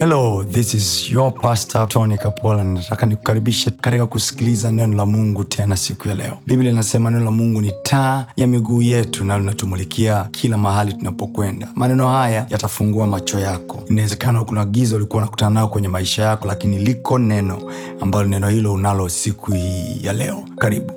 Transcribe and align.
hello 0.00 0.44
this 0.44 0.74
is 0.74 1.10
your 1.10 1.32
pastor 1.32 1.86
tony 1.88 2.18
kapola. 2.18 2.64
Nataka 2.64 3.06
nikukaribishe 3.06 3.70
katika 3.70 4.06
kusikiliza 4.06 4.72
neno 4.72 4.96
la 4.96 5.06
mungu 5.06 5.44
tena 5.44 5.76
siku 5.76 6.08
ya 6.08 6.14
leo. 6.14 6.38
Biblia 6.46 6.70
inasema 6.72 7.10
neno 7.10 7.24
la 7.24 7.30
mungu 7.30 7.60
ni 7.60 7.72
taa 7.82 8.26
ya 8.36 8.46
miguu 8.46 8.82
yetu 8.82 9.24
na 9.24 9.38
linatumulikia 9.38 10.24
kila 10.30 10.58
mahali 10.58 10.92
tunapokwenda. 10.92 11.68
Maneno 11.74 12.08
haya 12.08 12.46
yatafungua 12.50 13.06
macho 13.06 13.38
yako. 13.38 13.82
Inawezekana 13.90 14.44
kuna 14.44 14.64
giza 14.64 14.96
ulikuwa 14.96 15.22
unakutana 15.22 15.50
nao 15.50 15.68
kwenye 15.68 15.88
maisha 15.88 16.22
yako 16.22 16.48
lakini 16.48 16.78
liko 16.78 17.18
neno 17.18 17.72
ambalo 18.00 18.28
neno 18.28 18.48
hilo 18.48 18.72
unalo 18.72 19.08
siku 19.08 19.52
hii 19.52 20.00
ya 20.02 20.12
leo. 20.12 20.44
Karibu. 20.58 20.92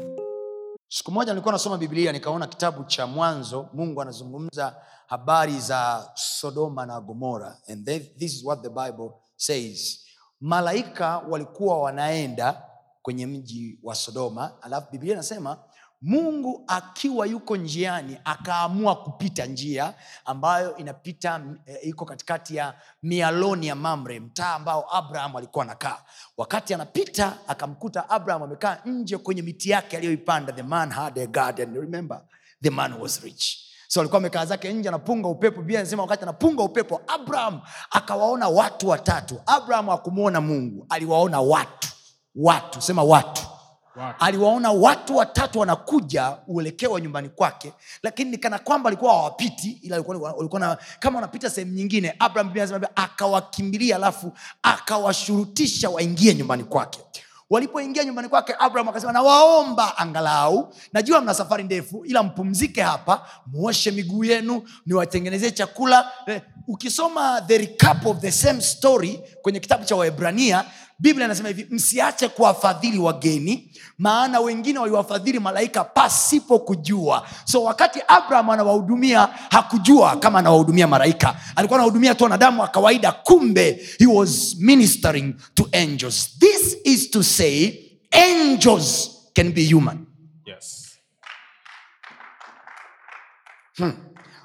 Siku 0.89 1.11
moja 1.11 1.31
nilikuwa 1.33 1.51
nasoma 1.51 1.77
biblia 1.77 2.11
nikaona 2.11 2.47
kitabu 2.47 2.83
cha 2.83 3.07
mwanzo 3.07 3.65
mungu 3.73 4.01
anazungumza 4.01 4.75
habari 5.11 5.59
za 5.59 6.11
sodoma 6.15 6.85
na 6.85 6.99
gomora. 7.01 7.57
And 7.67 7.85
this 7.85 8.33
is 8.33 8.43
what 8.45 8.63
the 8.63 8.69
bible 8.69 9.19
says. 9.35 9.99
Malaika 10.41 11.17
walikuwa 11.17 11.79
wanaenda 11.81 12.63
kwenye 13.01 13.27
mji 13.27 13.79
wa 13.83 13.95
sodoma. 13.95 14.51
Alafu 14.61 14.91
biblia 14.91 15.13
inasema 15.13 15.57
mungu 16.01 16.63
akiwa 16.67 17.25
yuko 17.27 17.57
njiani 17.57 18.17
akaamua 18.25 18.95
kupita 18.95 19.45
njia 19.45 19.93
ambayo 20.25 20.77
inapita 20.77 21.41
e, 21.65 21.75
iko 21.75 22.05
katikati 22.05 22.55
ya 22.55 22.73
mialoni 23.03 23.67
ya 23.67 23.75
mamre 23.75 24.19
mtaa 24.19 24.53
ambao 24.55 24.95
abraham 24.95 25.35
alikuwa 25.35 25.65
anakaa. 25.65 26.03
Wakati 26.37 26.73
anapita 26.73 27.37
akamkuta 27.47 28.09
abraham 28.09 28.43
amekaa 28.43 28.77
nje 28.85 29.17
kwenye 29.17 29.41
miti 29.41 29.69
yake 29.69 29.97
aliyoipanda 29.97 30.53
the 30.53 30.63
man 30.63 30.89
had 30.91 31.21
a 31.21 31.27
garden. 31.27 31.73
Remember 31.73 32.21
the 32.63 32.69
man 32.69 32.93
was 32.93 33.21
rich 33.23 33.70
so 33.93 33.99
alikuwa 34.01 34.17
amekaa 34.17 34.45
zake 34.45 34.73
nje 34.73 34.89
anapunga 34.89 35.27
upepo 35.27 35.61
bia 35.61 35.79
anasema 35.79 36.01
wakati 36.03 36.23
anapunga 36.23 36.63
upepo 36.63 37.01
abraham 37.07 37.61
akawaona 37.91 38.47
watu 38.47 38.87
watatu. 38.89 39.41
Abraham 39.45 39.89
akumwona 39.89 40.41
mungu 40.41 40.85
aliwaona 40.89 41.41
watu 41.41 41.87
watu 42.35 42.81
sema 42.81 43.03
watu. 43.03 43.41
Watu. 43.95 44.25
aliwaona 44.25 44.71
watu 44.71 45.17
watatu 45.17 45.59
wanakuja 45.59 46.37
uelekeo 46.47 46.91
wa 46.91 47.01
nyumbani 47.01 47.29
kwake 47.29 47.73
lakini 48.03 48.37
kana 48.37 48.59
kwamba 48.59 48.87
alikuwa 48.87 49.13
hawapiti 49.13 49.71
ila 49.81 49.95
walikuwa, 50.01 50.77
kama 50.99 51.15
wanapita 51.15 51.49
sehemu 51.49 51.73
nyingine 51.73 52.15
abraham 52.19 52.53
akawakimbilia 52.95 53.95
alafu 53.95 54.33
akawashurutisha 54.63 55.89
waingie 55.89 56.33
nyumbani 56.35 56.63
kwake 56.63 56.99
walipoingia 57.51 58.03
nyumbani 58.03 58.29
kwake 58.29 58.55
abraham 58.59 58.89
akasema 58.89 59.11
nawaomba 59.11 59.97
angalau 59.97 60.73
najua 60.93 61.21
mna 61.21 61.33
safari 61.33 61.63
ndefu 61.63 62.05
ila 62.05 62.23
mpumzike 62.23 62.81
hapa 62.81 63.27
muoshe 63.47 63.91
miguu 63.91 64.23
yenu 64.23 64.63
niwatengenezee 64.85 65.51
chakula. 65.51 66.11
Eh, 66.27 66.41
ukisoma 66.67 67.41
the 67.47 67.57
recap 67.57 68.05
of 68.05 68.17
the 68.19 68.31
same 68.31 68.61
story 68.61 69.19
kwenye 69.41 69.59
kitabu 69.59 69.85
cha 69.85 69.95
waebrania 69.95 70.65
biblia 71.01 71.25
inasema 71.25 71.49
hivi 71.49 71.67
msiache 71.69 72.27
kuwafadhili 72.27 72.99
wageni 72.99 73.71
maana 73.97 74.39
wengine 74.39 74.79
waliwafadhili 74.79 75.39
malaika 75.39 75.83
pasipo 75.83 76.59
kujua. 76.59 77.27
So 77.45 77.63
wakati 77.63 77.99
abraham 78.07 78.49
anawahudumia 78.49 79.29
hakujua 79.49 80.15
kama 80.15 80.39
anawahudumia 80.39 80.87
malaika. 80.87 81.35
Alikuwa 81.55 81.79
anahudumia 81.79 82.15
tu 82.15 82.23
wanadamu 82.23 82.61
wa 82.61 82.67
kawaida 82.67 83.11
kumbe 83.11 83.85
he 83.99 84.05
was 84.05 84.55
ministering 84.59 85.35
to 85.53 85.69
angels. 85.71 86.29
This 86.39 86.77
is 86.83 87.11
to 87.11 87.23
say 87.23 87.73
angels 88.11 89.09
can 89.33 89.51
be 89.51 89.71
human. 89.73 90.05
Yes. 90.45 90.87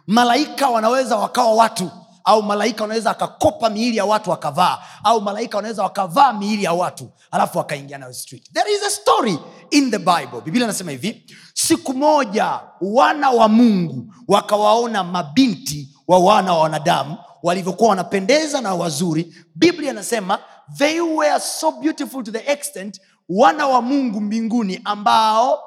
malaika 0.07 0.69
wanaweza 0.69 1.17
wakawa 1.17 1.55
watu 1.55 1.91
au 2.27 2.43
malaika 2.43 2.83
wanaweza 2.85 3.11
akakopa 3.11 3.71
miili 3.71 3.97
ya 3.97 4.05
watu 4.05 4.31
wakavaa 4.31 4.79
au 5.05 5.21
malaika 5.21 5.57
wanaweza 5.57 5.83
wakavaa 5.83 6.33
miili 6.33 6.65
ya 6.65 6.73
watu 6.73 7.11
alafu 7.31 7.59
wakaingia 7.59 7.99
nayo 7.99 8.13
street. 8.13 8.53
There 8.53 8.73
is 8.73 8.83
a 8.87 8.91
story 8.91 9.39
in 9.71 9.91
the 9.91 9.99
bible. 9.99 10.41
Biblia 10.45 10.65
inasema 10.65 10.91
hivi 10.91 11.27
siku 11.55 11.95
moja 11.95 12.61
wana 12.81 13.31
wa 13.31 13.49
mungu 13.49 14.15
wakawaona 14.29 15.05
mabinti 15.05 15.89
wa 16.09 16.19
wana 16.19 16.53
wa 16.53 16.59
wanadamu 16.61 17.17
walivyokuwa 17.43 17.91
wanapendeza 17.91 18.61
na 18.61 18.75
wazuri. 18.75 19.35
Biblia 19.55 19.91
inasema 19.91 20.39
they 20.79 21.01
were 21.01 21.41
so 21.41 21.71
beautiful 21.73 22.23
to 22.25 22.31
the 22.31 22.53
extent 22.53 23.01
wana 23.29 23.67
wa 23.67 23.83
mungu 23.83 24.21
mbinguni 24.21 24.81
ambao 24.85 25.59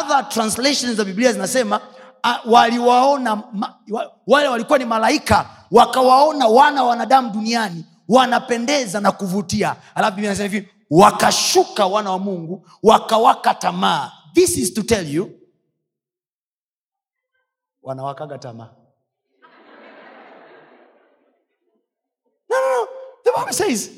other 0.00 0.28
translations 0.28 0.96
za 0.96 1.04
biblia 1.04 1.32
zinasema 1.32 1.80
waliwaona 2.44 3.42
wale 4.26 4.48
walikuwa 4.48 4.78
ni 4.78 4.84
malaika 4.84 5.50
wakawaona 5.70 6.46
wana 6.46 6.82
wa 6.82 6.88
wanadamu 6.88 7.30
duniani 7.30 7.84
wanapendeza 8.08 9.00
na 9.00 9.12
kuvutia. 9.12 9.76
Alafu 9.94 10.16
biblia 10.16 10.34
hivi 10.34 10.68
wakashuka 10.90 11.86
wana 11.86 12.10
wa 12.10 12.18
mungu 12.18 12.68
wakawaka 12.82 13.54
tamaa. 13.54 14.12
This 14.34 14.56
is 14.56 14.74
to 14.74 14.82
tell 14.82 15.14
you 15.14 15.30
wanawakaga 17.82 18.38
tamaa. 18.38 18.68
No, 22.50 22.56
no, 22.56 22.70
no. 22.80 22.88
the 23.24 23.30
bible 23.38 23.52
says 23.52 23.90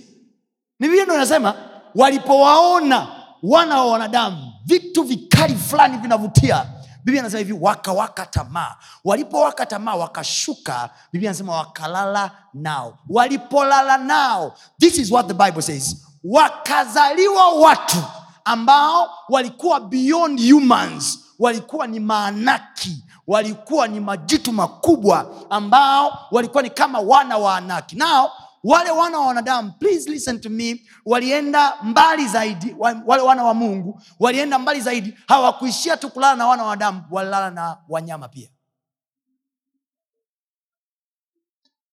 ni 0.78 0.88
biblia 0.88 1.04
ndo 1.04 1.54
walipowaona 1.94 3.08
wana 3.42 3.76
wa 3.76 3.86
wanadamu 3.92 4.52
vitu 4.64 5.02
vikali 5.02 5.54
fulani 5.54 5.98
vinavutia 5.98 6.66
biblia 7.04 7.20
anasema 7.22 7.38
hivi 7.38 7.52
wakawaka 7.60 8.26
tamaa. 8.26 8.76
Walipowaka 9.04 9.66
tamaa 9.66 9.94
wakashuka 9.94 10.90
biblia 11.12 11.30
anasema 11.30 11.56
wakalala 11.56 12.30
nao. 12.54 12.98
Walipolala 13.08 13.98
nao 13.98 14.54
this 14.80 14.98
is 14.98 15.10
what 15.10 15.26
the 15.26 15.34
bible 15.34 15.62
says 15.62 15.96
wakazaliwa 16.24 17.48
watu 17.48 17.96
ambao 18.44 19.10
walikuwa 19.28 19.80
beyond 19.80 20.52
humans. 20.52 21.18
Walikuwa 21.38 21.86
ni 21.86 22.00
maanaki 22.00 23.04
walikuwa 23.26 23.88
ni 23.88 24.00
majitu 24.00 24.52
makubwa 24.52 25.26
ambao 25.50 26.18
walikuwa 26.30 26.62
ni 26.62 26.70
kama 26.70 26.98
wana 27.00 27.38
wa 27.38 27.56
anaki. 27.56 27.96
Nao 27.96 28.30
wale 28.62 28.90
wana 28.90 29.18
wa 29.18 29.26
wanadamu 29.26 29.72
please 29.78 30.10
listen 30.10 30.40
to 30.40 30.50
me. 30.50 30.86
Walienda 31.04 31.76
mbali 31.82 32.28
zaidi 32.28 32.74
wale 32.78 33.22
wana 33.22 33.44
wa 33.44 33.54
mungu 33.54 34.02
walienda 34.18 34.58
mbali 34.58 34.80
zaidi. 34.80 35.14
Hawakuishia 35.28 35.96
tu 35.96 36.10
kulala 36.10 36.36
na 36.36 36.46
wana 36.46 36.62
wa 36.62 36.68
wanadamu 36.68 37.04
walilala 37.10 37.50
na 37.50 37.78
wanyama 37.88 38.28
pia. 38.28 38.48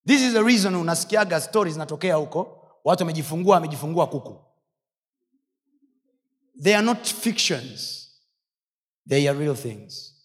This 0.08 0.22
is 0.22 0.34
the 0.34 0.44
reason 0.44 0.76
unasikiaga 0.76 1.42
stori 1.42 1.72
zinatokea 1.72 2.16
huko. 2.16 2.56
Watu 2.84 3.02
wamejifungua 3.04 3.56
wamejifungua 3.56 4.08
kuku. 4.08 4.46
They 6.64 6.76
are 6.76 6.86
not 6.86 7.08
fictions. 7.08 8.06
They 9.10 9.30
are 9.30 9.40
real 9.40 9.56
things. 9.56 10.16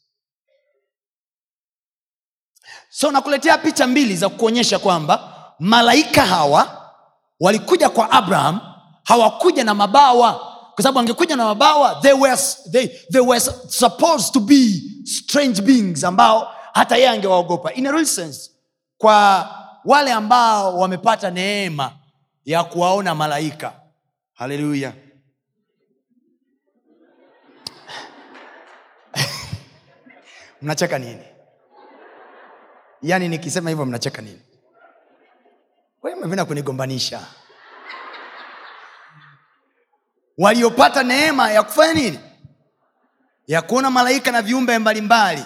So 2.91 3.11
nakuletea 3.11 3.59
picha 3.59 3.87
mbili 3.87 4.17
za 4.17 4.29
kuonyesha 4.29 4.79
kwamba 4.79 5.34
malaika 5.65 6.27
hawa 6.27 6.93
walikuja 7.41 7.89
kwa 7.91 8.11
abraham 8.11 8.61
hawakuja 9.05 9.65
na 9.65 9.75
mabawa. 9.75 10.33
Kwa 10.75 10.83
sababu 10.83 10.99
wangekuja 10.99 11.37
na 11.37 11.45
mabawa 11.45 11.95
they 12.03 12.13
were, 12.13 12.37
they, 12.73 12.87
they 12.87 13.21
were 13.21 13.41
supposed 13.69 14.33
to 14.33 14.41
be 14.41 14.83
strange 15.05 15.63
beings 15.63 16.05
ambao 16.05 16.55
hata 16.73 16.97
yeye 16.97 17.09
angewaogopa. 17.09 17.73
In 17.73 17.87
a 17.87 17.93
real 17.93 18.07
sense 18.07 18.51
kwa 18.99 19.49
wale 19.85 20.13
ambao 20.13 20.79
wamepata 20.79 21.31
neema 21.31 21.93
ya 22.45 22.65
kuwaona 22.65 23.15
malaika. 23.15 23.73
Haleluya 24.35 24.93
mnacheka 30.63 30.99
nini? 30.99 31.23
Yaani 33.03 33.29
nikisema 33.29 33.71
hivyo 33.71 33.85
mnacheka 33.87 34.23
nini 34.23 34.41
Wewe 36.05 36.45
kunigombanisha 36.45 37.27
waliopata 40.39 41.03
neema 41.03 41.51
ya 41.51 41.63
kufanya 41.63 41.93
nini? 41.95 42.19
Ya 43.47 43.63
kuona 43.63 43.91
malaika 43.91 44.33
na 44.33 44.43
viumbe 44.43 44.79
mbalimbali. 44.79 45.45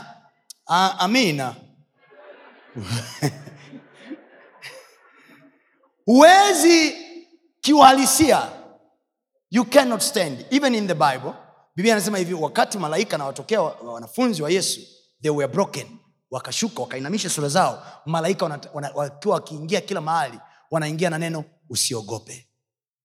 Amina. 0.67 1.55
Huwezi 6.07 6.95
kiuhalisia. 7.61 8.43
You 9.51 9.65
cannot 9.65 10.01
stand. 10.01 10.47
Even 10.51 10.75
in 10.75 10.87
the 10.87 10.95
bible 10.95 11.33
biblia 11.77 11.95
anasema 11.95 12.19
hivi 12.19 12.35
wakati 12.35 12.79
malaika 12.79 13.19
nawatokea 13.19 13.63
wa- 13.63 13.77
wanafunzi 13.93 14.43
wa 14.43 14.51
yesu 14.51 14.81
they 15.23 15.31
were 15.31 15.53
broken. 15.53 15.87
Wakashuka 16.31 16.83
wakainamisha 16.83 17.31
sura 17.31 17.49
zao. 17.49 17.87
Malaika 18.07 18.61
wakiwa 18.95 19.35
wakiingia 19.35 19.81
kila 19.81 20.01
mahali 20.01 20.41
wanaingia 20.71 21.11
na 21.11 21.19
neno 21.19 21.45
usiogope. 21.69 22.49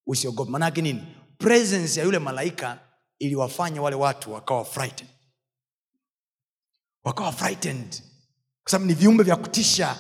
Usiogope. 0.06 0.52
Maanaake 0.52 0.82
nini? 0.82 1.04
Presence 1.38 2.00
ya 2.00 2.06
yule 2.06 2.20
malaika 2.20 2.80
iliwafanya 3.20 3.82
wale 3.82 3.96
watu 3.96 4.34
wakawa 4.34 4.66
frightened. 4.66 5.12
Wakawa 7.04 7.32
frightened. 7.32 8.02
Kwa 8.64 8.72
sababu 8.72 8.86
ni 8.88 8.94
viumbe 8.94 9.24
vya 9.24 9.36
kutisha. 9.36 9.98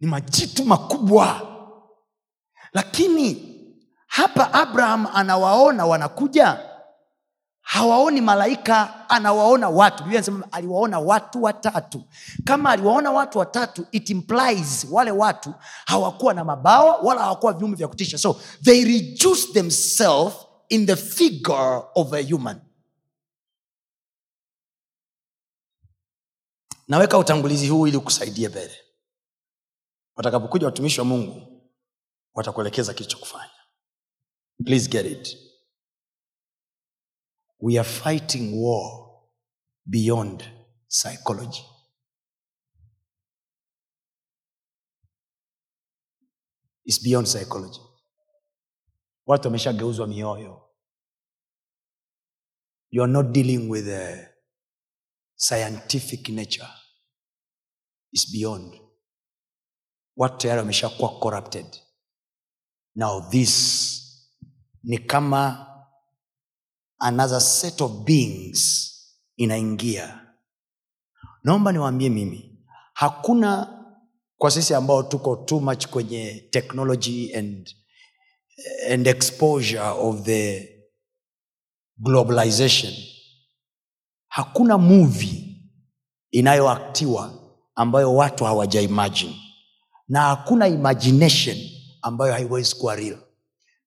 Ni 0.00 0.06
majitu 0.08 0.64
makubwa. 0.64 1.48
Lakini 2.72 3.48
hapa 4.06 4.52
abraham 4.52 5.06
anawaona 5.14 5.86
wanakuja 5.86 6.71
hawaoni 7.62 8.20
malaika 8.20 9.08
anawaona 9.10 9.68
watu. 9.68 10.02
Biblia 10.04 10.24
aliwaona 10.52 10.98
watu 10.98 11.42
watatu. 11.42 12.04
Kama 12.44 12.70
aliwaona 12.70 13.10
watu 13.10 13.38
watatu 13.38 13.86
it 13.92 14.10
implies 14.10 14.86
wale 14.90 15.10
watu 15.10 15.54
hawakuwa 15.86 16.34
na 16.34 16.44
mabawa 16.44 16.96
wala 16.96 17.20
hawakuwa 17.20 17.52
viumbe 17.52 17.76
vya 17.76 17.88
kutisha. 17.88 18.18
So 18.18 18.40
they 18.64 18.84
reduce 18.84 19.52
themselves 19.52 20.34
in 20.68 20.86
the 20.86 20.96
figure 20.96 21.82
of 21.94 22.12
a 22.12 22.22
human. 22.32 22.60
Naweka 26.88 27.18
utangulizi 27.18 27.68
huu 27.68 27.86
ili 27.86 27.98
kusaidia 27.98 28.48
mbele. 28.50 28.76
Watakapokuja 30.16 30.66
watumishi 30.66 31.00
wa 31.00 31.06
mungu 31.06 31.62
watakuelekeza 32.34 32.94
kilichokufanya. 32.94 33.50
Please 34.64 34.88
get 34.90 35.06
it 35.06 35.51
we 37.62 37.78
are 37.78 37.84
fighting 37.84 38.52
war 38.60 39.22
beyond 39.88 40.42
psychology. 40.88 41.62
It's 46.84 46.98
beyond 46.98 47.26
psychology. 47.28 47.80
Watu 49.26 49.48
wameshageuzwa 49.48 50.06
mioyo. 50.06 50.68
You 52.90 53.02
are 53.02 53.12
not 53.12 53.26
dealing 53.32 53.70
with 53.70 53.88
a 53.88 54.28
scientific 55.36 56.28
nature. 56.28 56.68
It's 58.12 58.32
beyond. 58.32 58.74
Watu 60.16 60.36
tayari 60.36 60.58
wameshakuwa 60.60 61.20
corrupted. 61.20 61.66
Now 62.94 63.30
this 63.30 63.82
ni 64.82 64.98
kama 64.98 65.71
another 67.02 67.40
set 67.40 67.80
of 67.80 67.92
beings 68.04 68.92
inaingia. 69.36 70.18
Naomba 71.44 71.72
niwaambie 71.72 72.08
mimi 72.10 72.58
hakuna 72.92 73.78
kwa 74.38 74.50
sisi 74.50 74.74
ambao 74.74 75.02
tuko 75.02 75.36
too 75.36 75.60
much 75.60 75.86
kwenye 75.86 76.48
technology 76.50 77.34
and, 77.34 77.74
and 78.92 79.06
exposure 79.06 79.80
of 79.80 80.22
the 80.22 80.68
globalization. 81.98 82.92
Hakuna 84.28 84.78
movie 84.78 85.60
inayoaktiwa 86.30 87.38
ambayo 87.74 88.14
watu 88.14 88.44
hawajaimagine. 88.44 89.36
Na 90.08 90.20
hakuna 90.22 90.68
imagination 90.68 91.56
ambayo 92.02 92.32
haiwezi 92.32 92.74
kuwa 92.74 92.96
real 92.96 93.18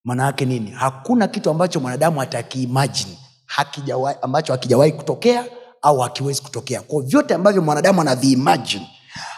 maana 0.06 0.32
nini? 0.32 0.72
Hakuna 0.72 1.28
kitu 1.28 1.50
ambacho 1.50 1.80
mwanadamu 1.80 2.22
atakiimajini 2.22 3.18
ambacho 4.22 4.54
hakijawahi 4.54 4.92
kutokea 4.92 5.46
au 5.82 6.00
hakiwezi 6.00 6.42
kutokea. 6.42 6.82
Kwa 6.82 7.02
vyote 7.04 7.34
ambavyo 7.34 7.62
mwanadamu 7.62 8.02
anaviimajini 8.02 8.88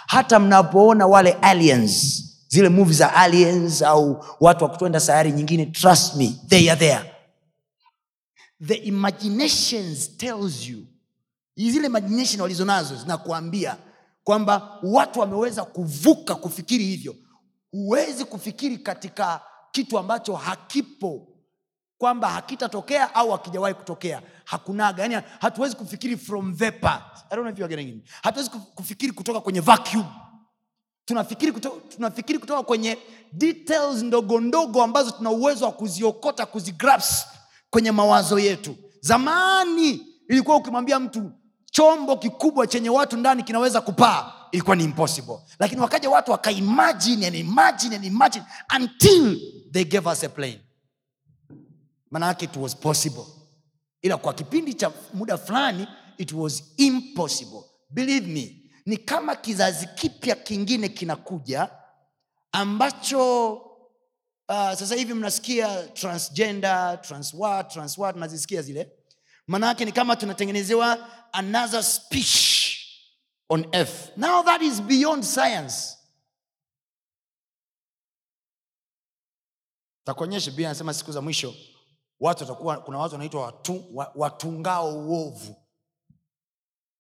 hata 0.08 0.40
mnapoona 0.40 1.08
wale 1.08 1.32
aliens 1.32 2.24
zile 2.48 2.70
mvi 2.70 2.94
za 2.94 3.14
aliens 3.14 3.82
au 3.82 4.26
watu 4.40 4.64
wa 4.64 4.70
kutwenda 4.70 5.00
sayari 5.00 5.32
nyingine 5.32 5.66
trust 5.66 6.16
me 6.16 6.36
they 6.48 6.72
are 6.72 6.80
there. 6.80 7.12
The 8.68 8.74
imaginations 8.76 10.18
tells 10.18 10.68
you. 10.68 10.78
Zile 11.56 11.86
imagination 11.88 12.42
walizonazo 12.42 12.96
zinakuambia 12.96 13.78
kwamba 14.24 14.80
watu 14.84 15.20
wameweza 15.20 15.64
kuvuka 15.64 16.36
kufikiri 16.36 16.84
hivyo. 16.86 17.16
Huwezi 17.72 18.26
kufikiri 18.26 18.78
katika 18.78 19.42
kitu 19.78 19.98
ambacho 19.98 20.36
hakipo 20.36 21.28
kwamba 21.98 22.30
hakitatokea 22.30 23.16
au 23.16 23.32
hakijawahi 23.32 23.74
kutokea 23.76 24.22
hakunaga 24.46 25.04
yani 25.04 25.16
hatuwezi 25.40 25.76
kufikiri 25.76 26.18
from 26.18 26.54
vapor. 26.54 27.02
I 27.30 27.36
don't 27.36 27.42
know 27.42 27.54
if 27.54 27.60
you 27.60 27.66
are 27.66 27.76
getting 27.76 27.90
it. 27.98 28.10
hatuwezi 28.24 28.50
kufikiri 28.50 29.12
kutoka 29.12 29.40
kwenye 29.42 29.60
vacuum 29.60 30.06
tunafikiri 31.06 31.52
kutoka, 31.52 31.82
tunafikiri 31.96 32.40
kutoka 32.40 32.64
kwenye 32.64 32.98
details 33.34 34.04
ndogo 34.04 34.40
ndogo 34.42 34.84
ambazo 34.84 35.12
tuna 35.12 35.30
uwezo 35.30 35.66
wa 35.66 35.72
kuziokota 35.72 36.46
kuzigrasp 36.46 37.28
kwenye 37.70 37.92
mawazo 37.92 38.40
yetu 38.40 38.76
zamani 39.02 40.08
ilikuwa 40.30 40.58
ukimwambia 40.58 41.00
mtu 41.00 41.32
chombo 41.72 42.18
kikubwa 42.18 42.68
chenye 42.68 42.90
watu 42.90 43.18
ndani 43.18 43.44
kinaweza 43.44 43.82
kupaa 43.82 44.34
ilikuwa 44.52 44.76
ni 44.76 44.84
impossible. 44.84 45.38
Lakini 45.60 45.82
wakaja 45.82 46.10
watu 46.10 46.32
wakaimagine 46.32 47.28
and 47.28 47.36
imagine 47.36 47.96
and 47.96 48.06
imagine 48.06 48.46
until 48.76 49.40
they 49.72 49.84
gave 49.84 50.10
us 50.10 50.24
a 50.24 50.30
plane. 50.30 50.60
Manake 52.12 52.46
it 52.46 52.56
was 52.56 52.76
possible. 52.76 53.26
Ila 54.02 54.18
kwa 54.18 54.34
kipindi 54.34 54.74
cha 54.74 54.92
muda 55.14 55.38
fulani 55.38 55.88
it 56.18 56.32
was 56.34 56.64
impossible. 56.78 57.62
Believe 57.90 58.28
me 58.28 58.56
ni 58.86 58.98
kama 58.98 59.36
kizazi 59.36 59.88
kipya 59.96 60.36
kingine 60.36 60.90
kinakuja 60.90 61.70
ambacho 62.52 63.54
uh, 63.54 63.64
sasa 64.50 64.96
hivi 64.96 65.14
mnasikia 65.14 65.84
transgender 65.88 67.02
transwa 67.02 67.64
transwa 67.64 68.14
tunazisikia 68.14 68.62
zile. 68.62 68.92
Maanaake 69.48 69.86
ni 69.86 69.92
kama 69.92 70.16
tunatengenezewa 70.16 70.98
another 71.34 71.84
speech 71.84 72.57
on 73.50 73.66
earth. 73.74 74.18
Now 74.18 74.44
that 74.44 74.62
is 74.62 74.82
beyond 74.82 75.24
science. 75.24 75.98
Takuonyesha 80.06 80.52
bia 80.52 80.68
anasema 80.70 80.94
siku 80.94 81.12
za 81.12 81.22
mwisho 81.22 81.54
watu 82.20 82.44
watakuwa 82.44 82.78
kuna 82.78 82.98
watu 82.98 83.14
wanaitwa 83.16 83.42
watu, 83.42 83.84
watungao 84.16 85.00
uovu. 85.00 85.56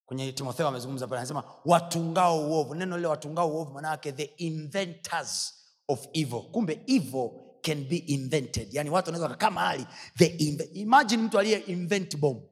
Kwenye 0.06 0.32
timotheo 0.32 0.68
amezungumza 0.68 1.08
pale 1.08 1.20
anasema 1.20 1.44
watungao 1.66 2.50
uovu. 2.50 2.76
Neno 2.76 2.96
lile 2.96 3.08
watungao 3.08 3.52
uovu 3.52 3.72
manaake 3.74 4.12
the 4.12 4.24
inventors 4.24 5.54
of 5.88 6.08
evil. 6.14 6.42
Kumbe 6.42 6.82
evil 6.88 7.30
can 7.62 7.84
be 7.86 7.96
invented. 7.98 8.74
Yani 8.74 8.90
watu 8.90 9.08
wanaweza 9.08 9.26
wakakaa 9.26 9.52
mahali 9.52 9.88
imagine 10.74 11.24
mtu 11.24 11.40
aliye 11.40 11.58
invent 11.60 12.18
bomb 12.18 12.44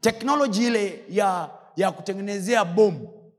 teknoloji 0.00 0.66
ile 0.66 1.04
ya 1.08 1.60
ya 1.76 1.92
kutengenezea 1.92 2.64
bomu 2.64 3.32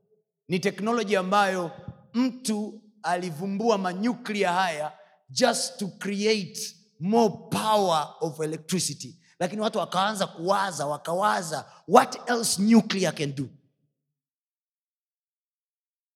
ni 0.48 0.58
teknoloji 0.60 1.16
ambayo 1.16 1.70
mtu 2.14 2.82
alivumbua 3.02 3.78
manyuklia 3.78 4.52
haya 4.52 4.98
just 5.30 5.78
to 5.78 5.88
create 5.88 6.76
more 7.00 7.34
power 7.50 8.14
of 8.20 8.40
electricity. 8.40 9.18
Lakini 9.38 9.62
watu 9.62 9.78
wakaanza 9.78 10.26
kuwaza 10.26 10.86
wakawaza 10.86 11.72
what 11.88 12.30
else 12.30 12.62
nuclear 12.62 13.14
can 13.14 13.34
do? 13.34 13.48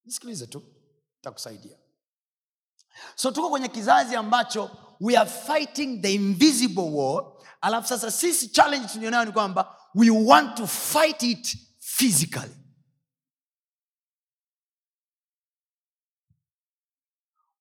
Nisikilize 0.05 0.47
tu 0.47 0.62
takusaidia 1.21 1.76
so 3.15 3.31
tuko 3.31 3.50
kwenye 3.50 3.69
kizazi 3.69 4.17
ambacho 4.17 4.71
we 5.00 5.17
are 5.17 5.31
fighting 5.31 6.00
the 6.03 6.15
invisible 6.15 6.91
war. 6.91 7.33
Alafu 7.61 7.88
sasa 7.88 8.11
sisi 8.11 8.49
challenge 8.49 8.88
tulionayo 8.88 9.25
ni 9.25 9.33
kwamba 9.33 9.76
we 9.97 10.11
want 10.11 10.57
to 10.57 10.67
fight 10.67 11.23
it 11.23 11.57
physically. 11.81 12.53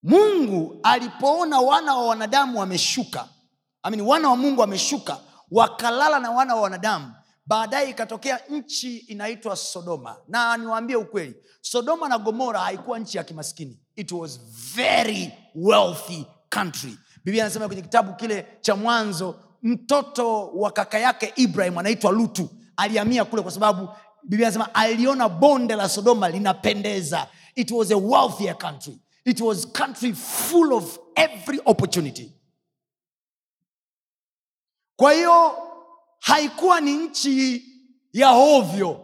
Mungu 0.03 0.79
alipoona 0.83 1.59
wana 1.59 1.95
wa 1.95 2.07
wanadamu 2.07 2.59
wameshuka 2.59 3.29
I 3.83 3.91
mean, 3.91 4.01
wana 4.01 4.29
wa 4.29 4.35
mungu 4.35 4.61
wameshuka 4.61 5.19
wakalala 5.51 6.19
na 6.19 6.31
wana 6.31 6.55
wa 6.55 6.61
wanadamu 6.61 7.13
baadaye 7.45 7.89
ikatokea 7.89 8.39
nchi 8.49 8.97
inaitwa 8.97 9.55
sodoma. 9.55 10.17
Na 10.27 10.57
niwaambie 10.57 10.95
ukweli 10.95 11.35
sodoma 11.61 12.09
na 12.09 12.17
gomora 12.17 12.59
haikuwa 12.59 12.99
nchi 12.99 13.17
ya 13.17 13.23
kimaskini. 13.23 13.79
It 13.95 14.11
was 14.11 14.39
very 14.75 15.31
wealthy 15.55 16.25
country. 16.49 16.97
Biblia 17.25 17.43
anasema 17.43 17.67
kwenye 17.67 17.81
kitabu 17.81 18.13
kile 18.15 18.47
cha 18.61 18.75
mwanzo 18.75 19.39
mtoto 19.65 20.47
wa 20.47 20.71
kaka 20.71 20.99
yake 20.99 21.33
ibrahim 21.35 21.77
anaitwa 21.77 22.11
lutu 22.11 22.49
alihamia 22.77 23.25
kule 23.25 23.41
kwa 23.41 23.51
sababu 23.51 23.89
biblia 24.23 24.47
anasema 24.47 24.75
aliona 24.75 25.29
bonde 25.29 25.75
la 25.75 25.89
sodoma 25.89 26.29
linapendeza. 26.29 27.27
It 27.55 27.71
was 27.71 27.91
a 27.91 27.97
wealthier 27.97 28.57
country. 28.57 28.99
It 29.25 29.39
was 29.41 29.65
country 29.71 30.13
full 30.13 30.73
of 30.73 30.99
every 31.15 31.59
opportunity. 31.65 32.31
Kwa 34.95 35.13
hiyo 35.13 35.57
haikuwa 36.19 36.81
ni 36.81 36.93
nchi 36.97 37.65
ya 38.13 38.27
hovyo. 38.29 39.01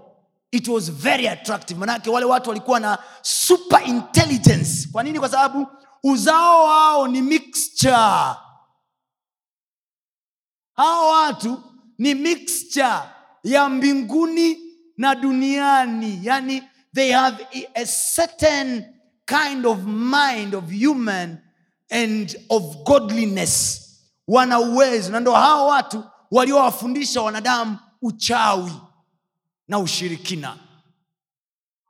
It 0.51 0.68
was 0.68 0.91
very 0.91 1.27
attractive. 1.27 1.80
Manake 1.80 2.10
wale 2.10 2.25
watu 2.25 2.50
walikuwa 2.50 2.80
na 2.80 2.98
super 3.22 3.82
intelligence. 3.88 4.89
Kwa 4.91 5.03
nini? 5.03 5.20
Kwa 5.20 5.30
sababu 5.30 5.68
uzao 6.03 6.63
wao 6.63 7.08
ni 7.08 7.22
mixture 7.22 8.36
hawa 10.75 11.20
watu 11.22 11.63
ni 11.98 12.16
mixture 12.16 13.00
ya 13.44 13.70
mbinguni 13.70 14.58
na 14.98 15.16
duniani. 15.16 16.20
Yani 16.24 16.63
they 16.96 17.12
have 17.12 17.48
a 17.74 17.86
certain 17.86 18.86
kind 19.25 19.66
of 19.66 19.80
mind 19.86 20.56
of 20.56 20.63
human 20.84 21.38
and 21.90 22.38
of 22.50 22.63
godliness. 22.84 23.82
Wana 24.28 24.60
uwezo. 24.60 25.12
Na 25.12 25.20
ndo 25.20 25.32
hao 25.32 25.68
watu 25.68 26.04
waliowafundisha 26.32 27.22
wanadamu 27.22 27.78
uchawi 28.01 28.74
na 29.68 29.80
ushirikina. 29.80 30.58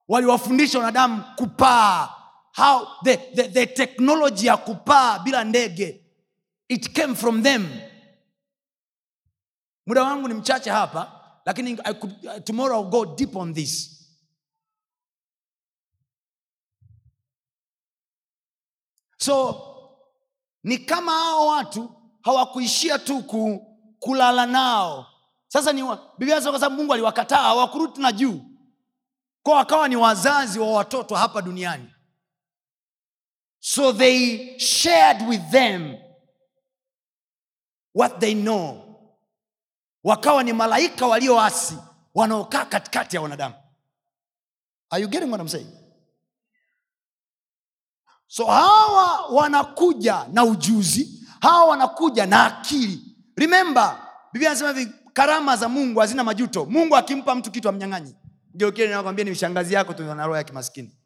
Waliwafundisha 0.07 0.79
wanadamu 0.79 1.23
kupaa. 1.35 2.09
How 2.55 2.87
the, 3.03 3.17
the, 3.17 3.43
the 3.43 3.65
technology 3.65 4.47
ya 4.47 4.57
kupaa 4.57 5.19
bila 5.19 5.43
ndege 5.43 6.01
it 6.67 6.91
came 6.93 7.15
from 7.15 7.43
them 7.43 7.67
muda 9.85 10.03
wangu 10.03 10.27
ni 10.27 10.33
mchache 10.33 10.69
hapa 10.69 11.21
lakini 11.45 11.77
I 11.83 11.93
could, 11.93 12.45
tomorrow 12.45 12.81
I'll 12.83 12.89
go 12.89 13.05
deep 13.15 13.35
on 13.35 13.53
this. 13.53 13.97
So 19.17 19.67
ni 20.63 20.77
kama 20.77 21.11
hao 21.11 21.47
watu 21.47 21.91
hawakuishia 22.21 22.99
tu 22.99 23.23
ku, 23.23 23.67
kulala 23.99 24.45
nao. 24.45 25.07
Sasa 25.47 25.73
ni 25.73 25.83
biblia 26.17 26.41
kwa 26.41 26.69
mungu 26.69 26.93
aliwakataa 26.93 27.37
hawakurudi 27.43 28.01
na 28.01 28.11
juu. 28.11 28.41
Kwa 29.43 29.55
wakawa 29.55 29.87
ni 29.87 29.95
wazazi 29.95 30.59
wa 30.59 30.71
watoto 30.73 31.15
hapa 31.15 31.41
duniani. 31.41 31.89
So 33.59 33.93
they 33.93 34.59
shared 34.59 35.27
with 35.29 35.41
them 35.51 35.97
what 37.95 38.19
they 38.19 38.33
know 38.33 38.90
wakawa 40.03 40.43
ni 40.43 40.53
malaika 40.53 41.07
walioasi 41.07 41.77
wanaokaa 42.15 42.65
katikati 42.65 43.15
ya 43.15 43.21
wanadamu. 43.21 43.55
Are 44.89 45.01
you 45.03 45.07
getting 45.09 45.29
what 45.31 45.41
I'm 45.41 45.47
saying? 45.49 45.81
so 48.27 48.45
hawa 48.45 49.27
wanakuja 49.27 50.25
na 50.33 50.43
ujuzi 50.45 51.27
hawa 51.41 51.65
wanakuja 51.65 52.25
na 52.25 52.45
akili. 52.45 53.01
Remember 53.35 53.97
biblia 54.33 54.49
anasema 54.49 54.71
hivi 54.79 54.91
karama 55.13 55.57
za 55.57 55.69
mungu 55.69 55.99
hazina 55.99 56.23
majuto. 56.23 56.65
Mungu 56.65 56.95
akimpa 56.95 57.35
mtu 57.35 57.51
kitu 57.51 57.69
amnyang'anyi. 57.69 58.15
Kile 58.73 59.23
ni 59.23 59.35
shangazi 59.35 59.73
yako 59.73 59.93
tuna 59.93 60.25
roho 60.25 60.37
ya 60.37 60.43
kimaskini. 60.43 60.97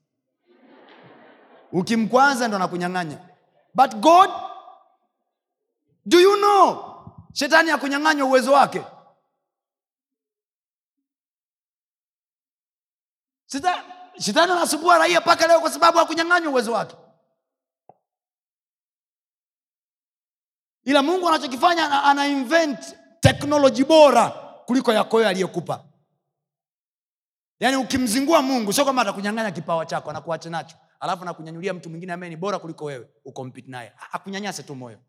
Ukimkwaza 1.72 2.48
ndo 2.48 2.56
anakunyang'anya. 2.58 3.18
But 3.74 3.96
god 3.96 4.30
do 6.06 6.20
you 6.20 6.36
know 6.38 6.95
shetani 7.36 7.72
akunyang'anywa 7.72 8.28
uwezo 8.28 8.52
wake. 8.54 8.82
Sita- 13.46 13.84
shetani 14.20 14.52
anasumbua 14.52 14.98
raia 14.98 15.22
mpaka 15.22 15.48
leo 15.48 15.60
kwa 15.60 15.70
sababu 15.70 15.98
hakunyang'anywa 15.98 16.52
uwezo 16.52 16.72
wake. 16.72 16.96
Ila 20.84 21.04
mungu 21.04 21.28
anachokifanya 21.30 22.04
ana, 22.04 22.28
invent 22.28 22.96
teknoloji 23.20 23.84
bora 23.84 24.30
kuliko 24.66 24.94
yako 24.94 25.18
wewe 25.18 25.30
aliyekupa. 25.30 25.84
Yaani 27.60 27.78
ukimzingua 27.78 28.42
mungu 28.42 28.74
sio 28.74 28.84
kwamba 28.84 29.02
atakunyang'anya 29.02 29.52
kipawa 29.52 29.86
chako 29.86 30.10
anakuacha 30.10 30.50
nacho. 30.50 30.78
Alafu 31.00 31.22
anakunyanyulia 31.24 31.74
mtu 31.74 31.90
mwingine 31.90 32.14
ambaye 32.14 32.30
ni 32.30 32.36
bora 32.38 32.60
kuliko 32.60 32.86
wewe 32.86 33.10
ukompiti 33.26 33.72
naye. 33.72 33.94
Akunyanyase 34.12 34.64
tu 34.64 34.76
moyo 34.76 35.00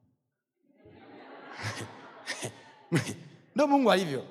ndo 3.54 3.66
mungu 3.66 3.92
alivyo. 3.92 4.25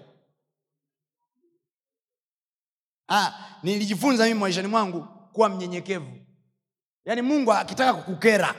Ah, 3.10 3.34
nilijifunza 3.64 4.24
mimi 4.25 4.40
maishani 4.40 4.68
mwangu 4.68 5.08
kuwa 5.34 5.50
mnyenyekevu. 5.50 6.12
Yaani 7.06 7.22
mungu 7.22 7.54
akitaka 7.54 7.94
kukukera 7.94 8.56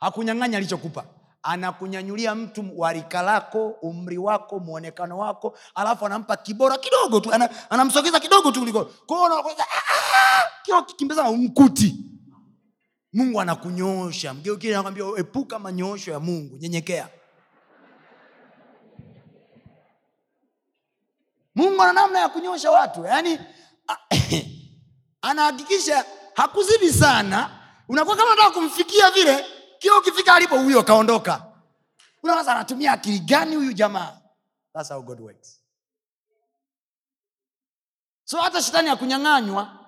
hakunyang'anya 0.00 0.58
alichokupa. 0.58 1.04
Anakunyanyulia 1.42 2.34
mtu 2.34 2.80
wa 2.80 2.92
rika 2.92 3.22
lako 3.22 3.68
umri 3.68 4.18
wako 4.18 4.58
mwonekano 4.58 5.18
wako 5.18 5.58
alafu 5.74 6.06
anampa 6.06 6.36
kibora 6.36 6.78
kidogo 6.78 7.20
tu 7.20 7.32
ana, 7.32 7.70
anamsogeza 7.70 8.20
kidogo 8.20 8.52
tu 8.52 8.84
ah, 9.10 10.42
kila 10.62 10.82
kikimbizana 10.82 11.30
umkuti 11.30 11.96
mungu 13.12 13.40
anakunyoosha. 13.40 14.34
Mgeukile 14.34 14.76
epuka 15.18 15.58
manyoosho 15.58 16.10
ya 16.10 16.20
mungu 16.20 16.56
nyenyekea 16.56 17.08
mungu 21.60 21.82
ana 21.82 21.92
namna 21.92 22.18
ya 22.18 22.28
kunyosha 22.28 22.70
watu 22.70 23.04
yaani 23.04 23.38
anahakikisha 25.28 26.04
hakuzidi 26.34 26.92
sana. 26.92 27.50
Unakuwa 27.88 28.16
kama 28.16 28.30
nataka 28.30 28.50
kumfikia 28.50 29.10
vile 29.10 29.44
kila 29.78 29.96
ukifika 29.98 30.34
alipo 30.34 30.58
huyo 30.58 30.82
kaondoka. 30.82 31.42
Unawaza 32.22 32.52
anatumia 32.52 32.92
akili 32.92 33.18
gani 33.18 33.56
huyu 33.56 33.72
jamaa? 33.72 34.16
That's 34.74 34.88
how 34.88 35.02
God 35.02 35.20
works. 35.20 35.60
so 38.24 38.38
hata 38.40 38.62
shetani 38.62 38.88
akunyang'anywa 38.88 39.78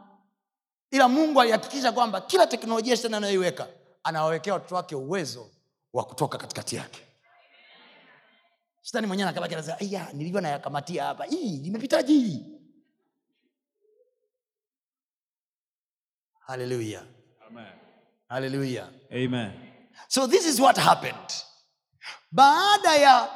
ila 0.91 1.09
mungu 1.09 1.41
alihakikisha 1.41 1.93
kwamba 1.93 2.21
kila 2.21 2.47
teknolojia 2.47 2.97
shetani 2.97 3.15
anayoiweka 3.17 3.69
anawawekea 4.05 4.55
watoto 4.55 4.75
wake 4.75 4.95
uwezo 4.95 5.51
wa 5.93 6.05
kutoka 6.05 6.39
katikati 6.39 6.77
yake 6.77 7.01
shetani 8.83 9.07
mwenyewe 9.07 9.29
anakabaki 9.29 9.55
anasema 9.55 9.79
aya 9.81 10.13
nilivyo 10.13 10.41
nayakamatia 10.41 11.05
hapa. 11.05 11.25
Hii 11.25 11.57
limepitaji 11.57 12.19
hii? 12.21 12.47
Haleluya 16.47 17.03
haleluya 18.29 18.89
Amen. 19.11 19.53
so 20.09 20.27
this 20.29 20.47
is 20.47 20.61
what 20.61 20.77
happened. 20.79 21.33
Baada 22.31 22.95
ya 22.97 23.29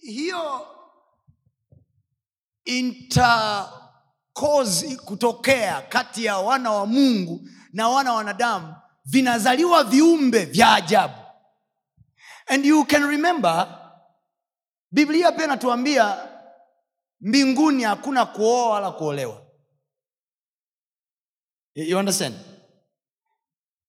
hiyo 0.00 0.66
intercourse 2.64 4.96
kutokea 4.96 5.80
kati 5.82 6.24
ya 6.24 6.38
wana 6.38 6.70
wa 6.70 6.86
mungu 6.86 7.48
na 7.72 7.88
wana 7.88 8.10
wa 8.10 8.16
wanadamu 8.16 8.74
vinazaliwa 9.04 9.84
viumbe 9.84 10.44
vya 10.44 10.74
ajabu. 10.74 11.14
And 12.46 12.64
you 12.66 12.84
can 12.84 13.02
remember 13.08 13.78
biblia 14.90 15.32
pia 15.32 15.44
inatuambia 15.44 16.28
mbinguni 17.20 17.82
hakuna 17.82 18.26
kuoa 18.26 18.70
wala 18.70 18.90
kuolewa. 18.90 19.42
You 21.74 21.98
understand? 21.98 22.36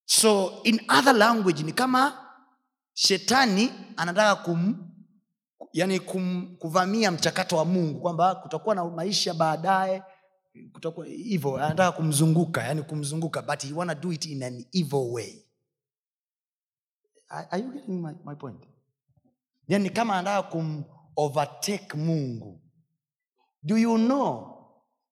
So 0.06 0.62
in 0.64 0.80
other 0.90 1.14
language 1.14 1.64
ni 1.64 1.74
kama 1.74 2.30
shetani 2.94 3.72
anataka 3.98 4.36
kum 4.44 4.90
yani 5.74 6.00
kum, 6.00 6.56
kuvamia 6.60 7.12
mchakato 7.12 7.58
wa 7.58 7.66
mungu 7.66 8.00
kwamba 8.02 8.36
kutakuwa 8.36 8.76
na 8.76 8.86
maisha 8.86 9.34
baadaye 9.34 10.04
kutakuwa 10.74 11.06
hivyo 11.06 11.56
anataka 11.58 11.92
kumzunguka 11.92 12.64
yani 12.64 12.82
kumzunguka 12.84 13.42
but 13.42 13.64
he 13.64 13.74
wanna 13.74 13.96
do 13.96 14.12
it 14.14 14.26
in 14.26 14.44
an 14.44 14.66
evil 14.72 15.12
way. 15.14 15.46
Are 17.30 17.48
are 17.52 17.64
you 17.64 17.72
getting 17.72 18.02
my, 18.02 18.14
my 18.26 18.36
point 18.36 18.64
yani 19.70 19.90
kama 19.90 20.16
anataka 20.16 20.50
kum 20.50 20.84
mungu. 21.96 22.62
Do 23.64 23.78
you 23.78 23.98
know 23.98 24.56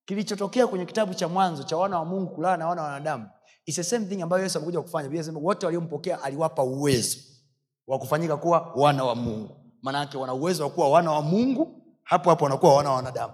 kilichotokea 0.06 0.68
kwenye 0.68 0.86
kitabu 0.86 1.14
cha 1.14 1.28
mwanzo 1.28 1.64
cha 1.64 1.78
wana 1.78 2.00
wa 2.00 2.06
mungu 2.06 2.36
kulala 2.36 2.58
na 2.58 2.68
wana 2.68 2.82
wa 2.82 2.88
wanadamu 2.88 3.30
It's 3.68 3.76
the 3.76 3.84
same 3.84 4.06
thing 4.06 4.22
ambayo 4.22 4.44
yesu 4.44 4.58
amekuja 4.58 4.82
kufanya. 4.82 5.10
Inasema 5.10 5.40
wote 5.40 5.66
waliompokea 5.66 6.24
aliwapa 6.24 6.64
uwezo 6.64 7.18
wa 7.88 8.00
kufanyika 8.00 8.38
kuwa 8.38 8.72
wana 8.76 9.04
wa 9.04 9.16
mungu. 9.16 9.56
Maanake 9.82 10.18
wana 10.18 10.34
uwezo 10.34 10.64
wa 10.64 10.70
kuwa 10.70 10.90
wana 10.90 11.12
wa 11.12 11.22
mungu 11.22 11.84
hapo 12.04 12.30
hapo 12.30 12.44
wanakuwa 12.46 12.76
wana 12.76 12.90
wa 12.90 12.96
wanadamu. 12.96 13.34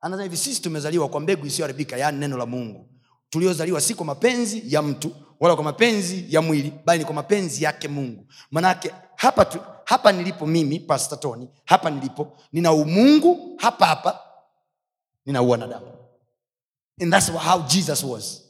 Anasema 0.00 0.22
hivi 0.22 0.36
sisi 0.36 0.62
tumezaliwa 0.62 1.08
kwa 1.08 1.20
mbegu 1.20 1.46
isiyoharibika 1.46 1.96
yaani 1.96 2.18
neno 2.18 2.36
la 2.36 2.46
mungu. 2.46 2.88
Tuliozaliwa 3.30 3.80
si 3.80 3.94
kwa 3.94 4.06
mapenzi 4.06 4.62
ya 4.74 4.82
mtu 4.82 5.10
wala 5.40 5.54
kwa 5.54 5.64
mapenzi 5.64 6.26
ya 6.28 6.42
mwili 6.42 6.72
bali 6.84 6.98
ni 6.98 7.04
kwa 7.04 7.14
mapenzi 7.14 7.64
yake 7.64 7.88
mungu. 7.88 8.26
Manake 8.50 8.94
hapa 9.16 9.44
tu, 9.44 9.60
hapa 9.84 10.12
nilipo 10.12 10.46
mimi 10.46 10.80
pastor 10.80 11.20
tony 11.20 11.48
hapa 11.64 11.90
nilipo 11.90 12.38
nina 12.52 12.72
umungu 12.72 13.56
hapa 13.58 13.86
hapa 13.86 14.20
nina 15.26 15.42
uwanadamu 15.42 15.94
and 17.00 17.12
that's 17.12 17.28
how 17.30 17.62
jesus 17.62 18.04
was. 18.04 18.40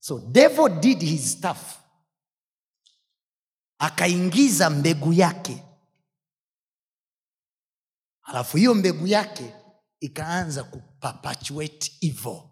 So 0.00 0.18
devil 0.18 0.68
did 0.68 1.00
his 1.00 1.32
stuff. 1.32 1.78
Akaingiza 3.78 4.70
mbegu 4.70 5.12
yake. 5.12 5.64
Alafu 8.22 8.56
hiyo 8.56 8.74
mbegu 8.74 9.06
yake 9.06 9.54
ikaanza 10.00 10.64
kupapatuate 10.64 11.92
evil. 12.00 12.42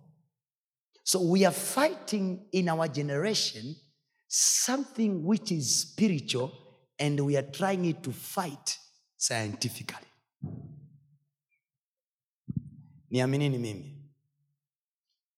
So 1.04 1.30
we 1.30 1.46
are 1.46 1.56
fighting 1.56 2.38
in 2.52 2.68
our 2.68 2.88
generation 2.88 3.76
something 4.34 5.22
which 5.24 5.52
is 5.52 5.80
spiritual 5.82 6.50
and 6.98 7.20
we 7.20 7.36
are 7.36 7.50
trying 7.50 7.84
it 7.84 8.02
to 8.02 8.10
fight 8.12 8.78
scientifically. 9.16 10.06
Niaminini 13.10 13.58
mimi. 13.58 13.98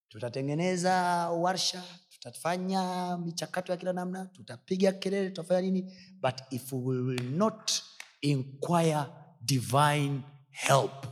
Tutatengeneza 0.09 0.93
warsha 1.31 1.83
tutafanya 2.11 3.17
michakato 3.17 3.73
ya 3.73 3.79
kila 3.79 3.93
namna 3.93 4.27
tutapiga 4.27 4.93
kelele 4.93 5.29
tutafanya 5.31 5.61
nini? 5.61 5.93
But 6.21 6.41
if 6.51 6.73
we 6.73 7.01
will 7.01 7.25
not 7.31 7.83
inquire 8.23 9.07
divine 9.45 10.23
help 10.51 11.07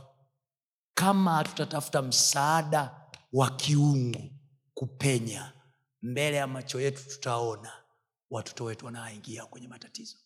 kama 0.93 1.43
tutatafuta 1.43 2.01
msaada 2.01 2.95
wa 3.33 3.49
kiungu 3.55 4.31
kupenya 4.73 5.53
mbele 6.03 6.37
ya 6.37 6.47
macho 6.47 6.81
yetu 6.81 7.09
tutaona 7.09 7.83
watoto 8.29 8.63
wetu 8.63 8.85
wanaingia 8.85 9.45
kwenye 9.45 9.67
matatizo. 9.67 10.17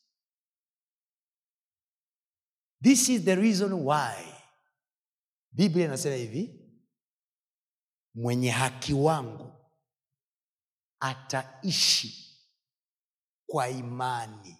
This 2.83 3.09
is 3.09 3.21
the 3.23 3.35
reason 3.35 3.73
why 3.73 4.33
biblia 5.51 5.85
inasema 5.85 6.15
hivi 6.15 6.59
mwenye 8.15 8.49
haki 8.49 8.93
wangu 8.93 9.53
ataishi 10.99 12.37
kwa 13.47 13.69
imani. 13.69 14.57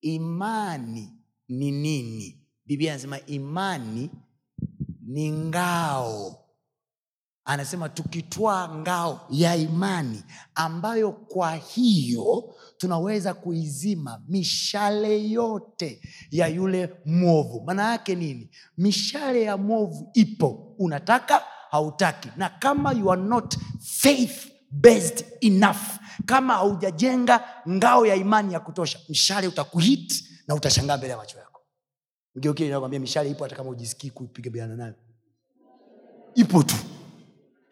Imani 0.00 1.12
ni 1.48 1.70
nini? 1.70 2.48
Biblia 2.64 2.92
anasema 2.92 3.20
imani 3.26 4.10
ni 5.00 5.30
ngao 5.32 6.43
anasema 7.44 7.88
tukitwaa 7.88 8.68
ngao 8.68 9.26
ya 9.30 9.56
imani 9.56 10.22
ambayo 10.54 11.12
kwa 11.12 11.54
hiyo 11.54 12.54
tunaweza 12.76 13.34
kuizima 13.34 14.22
mishale 14.28 15.28
yote 15.30 16.00
ya 16.30 16.46
yule 16.48 16.94
mwovu. 17.06 17.62
Maana 17.66 17.90
yake 17.90 18.14
nini? 18.14 18.50
Mishale 18.78 19.42
ya 19.42 19.56
mwovu 19.56 20.10
ipo. 20.14 20.74
Unataka? 20.78 21.42
Hautaki. 21.70 22.28
Na 22.36 22.48
kama 22.48 22.92
you 22.92 23.12
are 23.12 23.22
not 23.22 23.56
faith 23.80 24.48
based 24.70 25.26
enough 25.40 25.98
kama 26.26 26.54
haujajenga 26.54 27.44
ngao 27.68 28.06
ya 28.06 28.14
imani 28.14 28.52
ya 28.52 28.60
kutosha 28.60 28.98
mshale 29.08 29.48
utakuhit 29.48 30.24
na 30.48 30.54
utashangaa 30.54 30.96
mbele 30.96 31.10
ya 31.10 31.16
macho 31.18 31.38
yako. 31.38 31.60
Nakwambia 32.68 33.00
mishale 33.00 33.30
ipo 33.30 33.44
hata 33.44 33.56
kama 33.56 33.70
ujisikii 33.70 34.10
kupigabiana 34.10 34.76
nayo. 34.76 34.94
Ipo 36.34 36.62
tu 36.62 36.74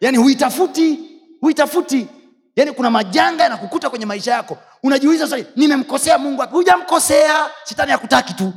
yaani 0.03 0.17
huitafuti 0.17 0.99
huitafuti. 1.41 2.07
Yaani 2.55 2.71
kuna 2.71 2.89
majanga 2.91 3.43
yanakukuta 3.43 3.89
kwenye 3.89 4.05
maisha 4.05 4.31
yako. 4.31 4.57
Unajiuliza 4.83 5.27
swali 5.27 5.45
nimemkosea 5.55 6.17
mungu 6.17 6.41
wapi? 6.41 6.53
Hujamkosea. 6.53 7.49
Shetani 7.69 7.91
hakutaki 7.91 8.33
tu. 8.33 8.53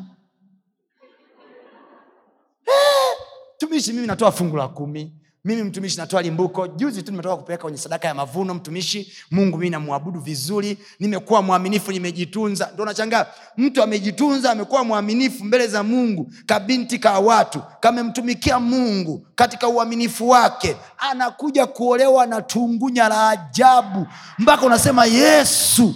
Eh, 2.66 3.16
mtumishi 3.56 3.92
mimi 3.92 4.06
natoa 4.06 4.32
fungu 4.32 4.56
la 4.56 4.68
kumi 4.68 5.12
mimi 5.46 5.62
mtumishi 5.62 5.96
natoa 5.96 6.22
limbuko. 6.22 6.66
Juzi 6.68 7.02
tu 7.02 7.10
nimetoka 7.10 7.36
kupeleka 7.36 7.62
kwenye 7.62 7.78
sadaka 7.78 8.08
ya 8.08 8.14
mavuno 8.14 8.54
mtumishi. 8.54 9.12
Mungu 9.30 9.58
mii 9.58 9.70
namwabudu 9.70 10.20
vizuri. 10.20 10.78
Nimekuwa 11.00 11.42
mwaminifu 11.42 11.92
nimejitunza. 11.92 12.70
Ndo 12.74 12.84
nachangaa 12.84 13.26
mtu 13.56 13.82
amejitunza 13.82 14.50
amekuwa 14.50 14.84
mwaminifu 14.84 15.44
mbele 15.44 15.66
za 15.66 15.82
mungu 15.82 16.32
kabinti 16.46 16.98
ka 16.98 17.18
watu 17.18 17.62
kamemtumikia 17.80 18.60
mungu 18.60 19.26
katika 19.34 19.68
uaminifu 19.68 20.28
wake 20.28 20.76
anakuja 20.98 21.66
kuolewa 21.66 22.26
na 22.26 22.42
tungunya 22.42 23.08
la 23.08 23.28
ajabu 23.30 24.06
mpaka 24.38 24.66
unasema 24.66 25.06
yesu. 25.06 25.94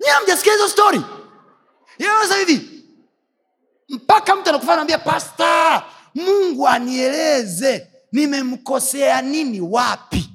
Nyie 0.00 0.10
hamjasikia 0.12 0.52
hizo 0.52 0.68
stori 0.68 1.02
yeweza 1.98 2.36
hivi 2.36 2.84
mpaka 3.88 4.36
mtu 4.36 4.48
anakufaa 4.48 4.76
naambia 4.76 4.98
pasta 4.98 5.82
mungu 6.14 6.68
anieleze 6.68 7.86
nimemkosea 8.14 9.22
nini? 9.22 9.60
Wapi? 9.60 10.30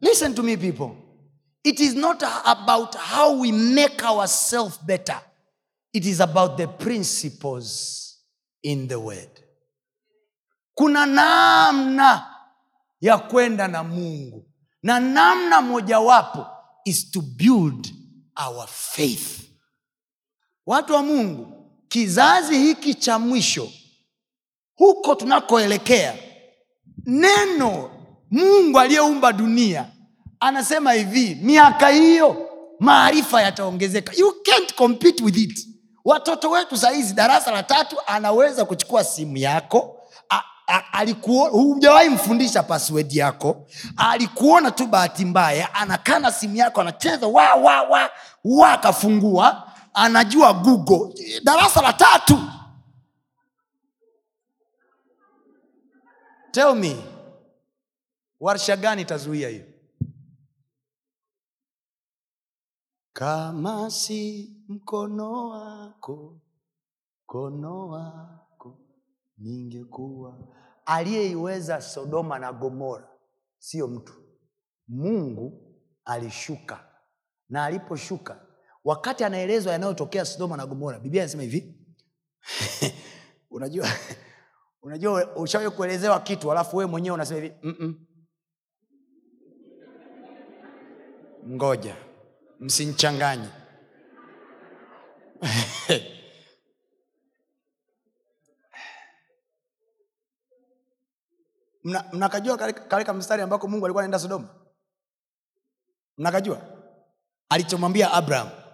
Listen 0.00 0.34
to 0.34 0.42
me 0.42 0.56
people. 0.56 0.96
It 1.64 1.80
is 1.80 1.94
not 1.94 2.22
about 2.44 2.94
how 2.96 3.38
we 3.40 3.52
make 3.52 4.02
ourselves 4.04 4.78
better. 4.78 5.20
It 5.92 6.06
is 6.06 6.20
about 6.20 6.56
the 6.56 6.66
principles 6.68 8.18
in 8.62 8.88
the 8.88 8.98
word. 8.98 9.30
Kuna 10.76 11.06
namna 11.06 12.26
ya 13.00 13.18
kwenda 13.18 13.68
na 13.68 13.82
mungu. 13.84 14.44
Na 14.82 15.00
namna 15.00 15.62
mojawapo 15.62 16.46
is 16.86 17.10
to 17.10 17.20
build 17.22 17.88
our 18.36 18.66
faith. 18.66 19.44
Watu 20.66 20.92
wa 20.94 21.02
mungu 21.02 21.57
kizazi 21.88 22.58
hiki 22.58 22.94
cha 22.94 23.18
mwisho 23.18 23.68
huko 24.76 25.14
tunakoelekea 25.14 26.14
neno 27.06 27.90
mungu 28.30 28.78
aliyeumba 28.80 29.32
dunia 29.32 29.86
anasema 30.40 30.92
hivi 30.92 31.34
miaka 31.42 31.88
hiyo 31.88 32.48
maarifa 32.80 33.42
yataongezeka. 33.42 34.12
You 34.16 34.32
can't 34.42 34.74
compete 34.74 35.24
with 35.24 35.36
it. 35.36 35.66
Watoto 36.04 36.50
wetu 36.50 36.76
sahizi 36.76 37.14
darasa 37.14 37.50
la 37.50 37.62
tatu 37.62 37.96
anaweza 38.06 38.64
kuchukua 38.64 39.04
simu 39.04 39.36
yako 39.36 39.94
hujawahi 41.50 42.08
mfundisha 42.08 42.62
password 42.62 43.12
yako 43.12 43.66
alikuona 43.96 44.70
tu 44.70 44.86
bahati 44.86 45.24
mbaya 45.24 45.74
anakana 45.74 46.32
simu 46.32 46.56
yako 46.56 46.80
anacheza 46.80 47.26
wa 47.26 47.54
wa 47.54 47.82
wa 47.82 48.10
wa 48.44 48.72
akafungua 48.72 49.67
anajua 49.98 50.52
google. 50.54 51.14
Darasa 51.44 51.82
la 51.82 51.92
tatu. 51.92 52.38
Tell 56.52 56.74
me 56.74 56.96
warsha 58.40 58.76
gani 58.76 59.02
itazuia 59.02 59.48
hiyo? 59.48 59.64
Kama 63.12 63.90
si 63.90 64.50
mkono 64.68 65.48
wako 65.48 66.40
mkono 67.24 67.88
wako 67.88 68.78
ningekuwa 69.38 70.38
aliyeiweza 70.86 71.80
sodoma 71.82 72.38
na 72.38 72.52
gomora. 72.52 73.08
Sio 73.58 73.88
mtu. 73.88 74.12
Mungu 74.88 75.74
alishuka. 76.04 76.84
Na 77.48 77.64
aliposhuka 77.64 78.46
wakati 78.88 79.24
anaelezwa 79.24 79.72
yanayotokea 79.72 80.24
sodoma 80.24 80.56
na 80.56 80.66
gomora 80.66 80.98
biblia 80.98 81.22
anasema 81.22 81.42
hivi. 81.42 81.74
Unajua 83.50 83.88
unajua 84.82 85.36
ushawe 85.36 85.70
kuelezewa 85.70 86.20
kitu 86.20 86.52
alafu 86.52 86.76
wewe 86.76 86.90
mwenyewe 86.90 87.14
unasema 87.14 87.40
hivi 87.40 87.54
ngoja 91.48 91.96
msinchanganye 92.60 93.48
mnakajua 102.12 102.56
mna 102.56 102.72
katika 102.72 103.12
mstari 103.14 103.42
ambako 103.42 103.68
mungu 103.68 103.86
alikuwa 103.86 104.02
anaenda 104.02 104.18
sodoma? 104.18 104.48
Mnakajua? 106.18 106.62
Alichomwambia 107.48 108.12
abraham 108.12 108.67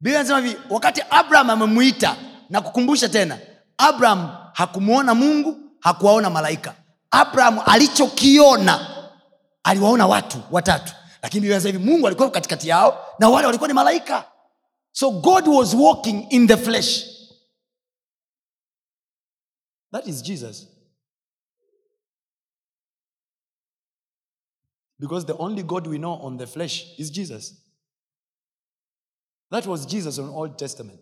biblia 0.00 0.20
inasema 0.20 0.40
hivi 0.40 0.56
wakati 0.70 1.02
abraham 1.10 1.50
amemwita 1.50 2.16
na 2.50 2.60
kukumbusha 2.60 3.08
tena 3.08 3.38
abraham 3.78 4.36
hakumwona 4.52 5.14
mungu 5.14 5.60
hakuwaona 5.80 6.30
malaika. 6.30 6.74
Abraham 7.10 7.60
alichokiona 7.66 8.86
aliwaona 9.64 10.06
watu 10.06 10.42
watatu. 10.50 10.92
Lakini 11.22 11.40
biblia 11.40 11.56
inasema 11.56 11.78
hivi 11.78 11.90
mungu 11.90 12.06
alikuwa 12.06 12.30
katikati 12.30 12.68
yao 12.68 13.06
na 13.18 13.28
wale 13.28 13.46
walikuwa 13.46 13.68
ni 13.68 13.74
malaika. 13.74 14.32
So 14.92 15.10
god 15.10 15.48
was 15.48 15.74
walking 15.74 16.26
in 16.30 16.46
the 16.48 16.56
flesh. 16.56 17.04
That 19.92 20.06
is 20.06 20.22
jesus. 20.22 20.66
Because 24.98 25.26
the 25.26 25.34
only 25.38 25.62
god 25.62 25.86
we 25.86 25.98
know 25.98 26.18
on 26.26 26.38
the 26.38 26.46
flesh 26.46 26.98
is 26.98 27.10
jesus 27.12 27.63
that 29.54 29.66
was 29.66 29.86
jesus 29.86 30.18
on 30.18 30.28
old 30.30 30.58
testament. 30.58 30.98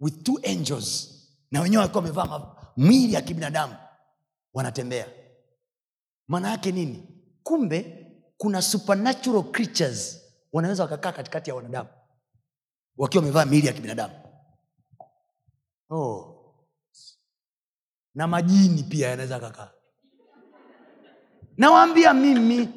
With 0.00 0.24
two 0.24 0.38
angels. 0.44 1.14
Na 1.50 1.60
wenyewe 1.60 1.80
walikuwa 1.80 2.02
wamevaa 2.04 2.56
mwili 2.76 3.12
ya 3.12 3.20
kibinadamu. 3.22 3.76
Wanatembea. 4.54 5.06
Maana 6.28 6.50
yake 6.50 6.72
nini? 6.72 7.08
Kumbe 7.42 8.06
kuna 8.36 8.62
supernatural 8.62 9.42
creatures 9.42 10.20
wanaweza 10.52 10.82
wakakaa 10.82 11.12
katikati 11.12 11.50
ya 11.50 11.56
wanadamu. 11.56 11.88
Wakiwa 12.96 13.20
wamevaa 13.22 13.44
miili 13.44 13.66
ya 13.66 13.72
kibinadamu. 13.72 14.14
Oh. 15.90 16.34
na 18.14 18.26
majini 18.26 18.82
pia 18.82 19.08
yanaweza 19.08 19.40
kakaa. 19.40 19.70
Nawaambia 21.56 22.14
mimi 22.14 22.68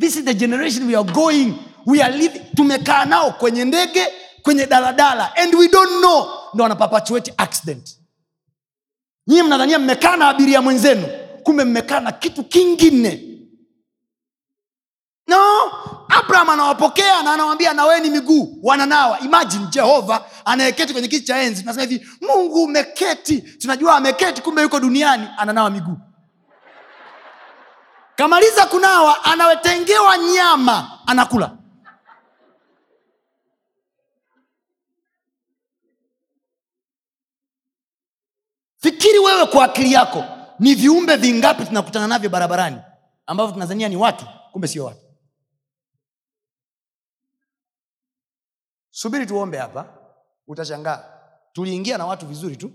this 0.00 0.16
is 0.16 0.24
the 0.24 0.34
generation 0.34 0.86
we 0.88 0.96
are 0.96 1.12
going 1.12 1.54
we 1.86 2.02
are 2.02 2.16
living 2.16 2.40
tumekaa 2.56 3.04
nao 3.04 3.30
kwenye 3.30 3.64
ndege 3.64 4.06
kwenye 4.42 4.66
daladala 4.66 5.36
and 5.36 5.54
we 5.54 5.68
don't 5.68 5.90
know. 5.98 6.26
Ndo 6.54 6.62
wanapapatuate 6.62 7.34
accident. 7.36 7.98
Nyie 9.26 9.42
mnadhania 9.42 9.78
mmekaa 9.78 10.16
na 10.16 10.28
abiria 10.28 10.62
mwenzenu 10.62 11.06
kumbe 11.42 11.64
mmekaa 11.64 12.00
na 12.00 12.12
kitu 12.12 12.44
kingine. 12.44 13.22
No 15.28 15.38
abraham 16.08 16.50
anawapokea 16.50 17.22
na 17.22 17.32
anawambia 17.32 17.72
naweni 17.72 18.10
miguu. 18.10 18.58
Wananawa. 18.62 19.20
Imagine 19.20 19.66
jehova 19.70 20.24
anayeketi 20.44 20.92
kwenye 20.92 21.08
kiti 21.08 21.26
cha 21.26 21.38
enzi 21.42 21.60
tunasema 21.60 21.86
hivi 21.86 22.06
mungu 22.20 22.62
umeketi. 22.64 23.38
Tunajua 23.40 23.96
ameketi 23.96 24.42
kumbe 24.42 24.62
yuko 24.62 24.80
duniani 24.80 25.28
ananawa 25.38 25.70
miguu. 25.70 25.96
Kamaliza 28.16 28.66
kunawa 28.66 29.24
anawetengewa 29.24 30.18
nyama 30.18 30.90
anakula 31.06 31.55
fikiri 38.86 39.18
wewe 39.18 39.46
kwa 39.46 39.64
akili 39.64 39.92
yako 39.92 40.24
ni 40.58 40.74
viumbe 40.74 41.16
vingapi 41.16 41.64
tunakutana 41.64 42.06
navyo 42.06 42.30
barabarani 42.30 42.78
ambavyo 43.26 43.52
tunazania 43.52 43.88
ni 43.88 43.96
watu 43.96 44.26
kumbe 44.52 44.68
sio 44.68 44.84
watu? 44.84 45.00
Subiri 48.90 49.26
tuombe 49.26 49.58
hapa 49.58 49.86
utashangaa. 50.46 51.04
Tuliingia 51.52 51.98
na 51.98 52.06
watu 52.06 52.26
vizuri 52.26 52.56
tu. 52.56 52.72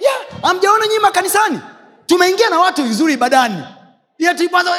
Yeah, 0.00 0.16
amjaona 0.42 0.86
nyima 0.86 1.10
kanisani 1.10 1.60
tumeingia 2.06 2.50
na 2.50 2.58
watu 2.60 2.84
vizuri 2.84 3.12
ibadani 3.14 3.64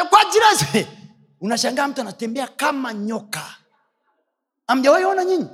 kwa 0.09 0.19
unashangaa 1.41 1.87
mtu 1.87 2.01
anatembea 2.01 2.47
kama 2.47 2.93
nyoka. 2.93 3.55
Amjawahi 4.67 5.05
ona 5.05 5.25
nyinyi 5.25 5.47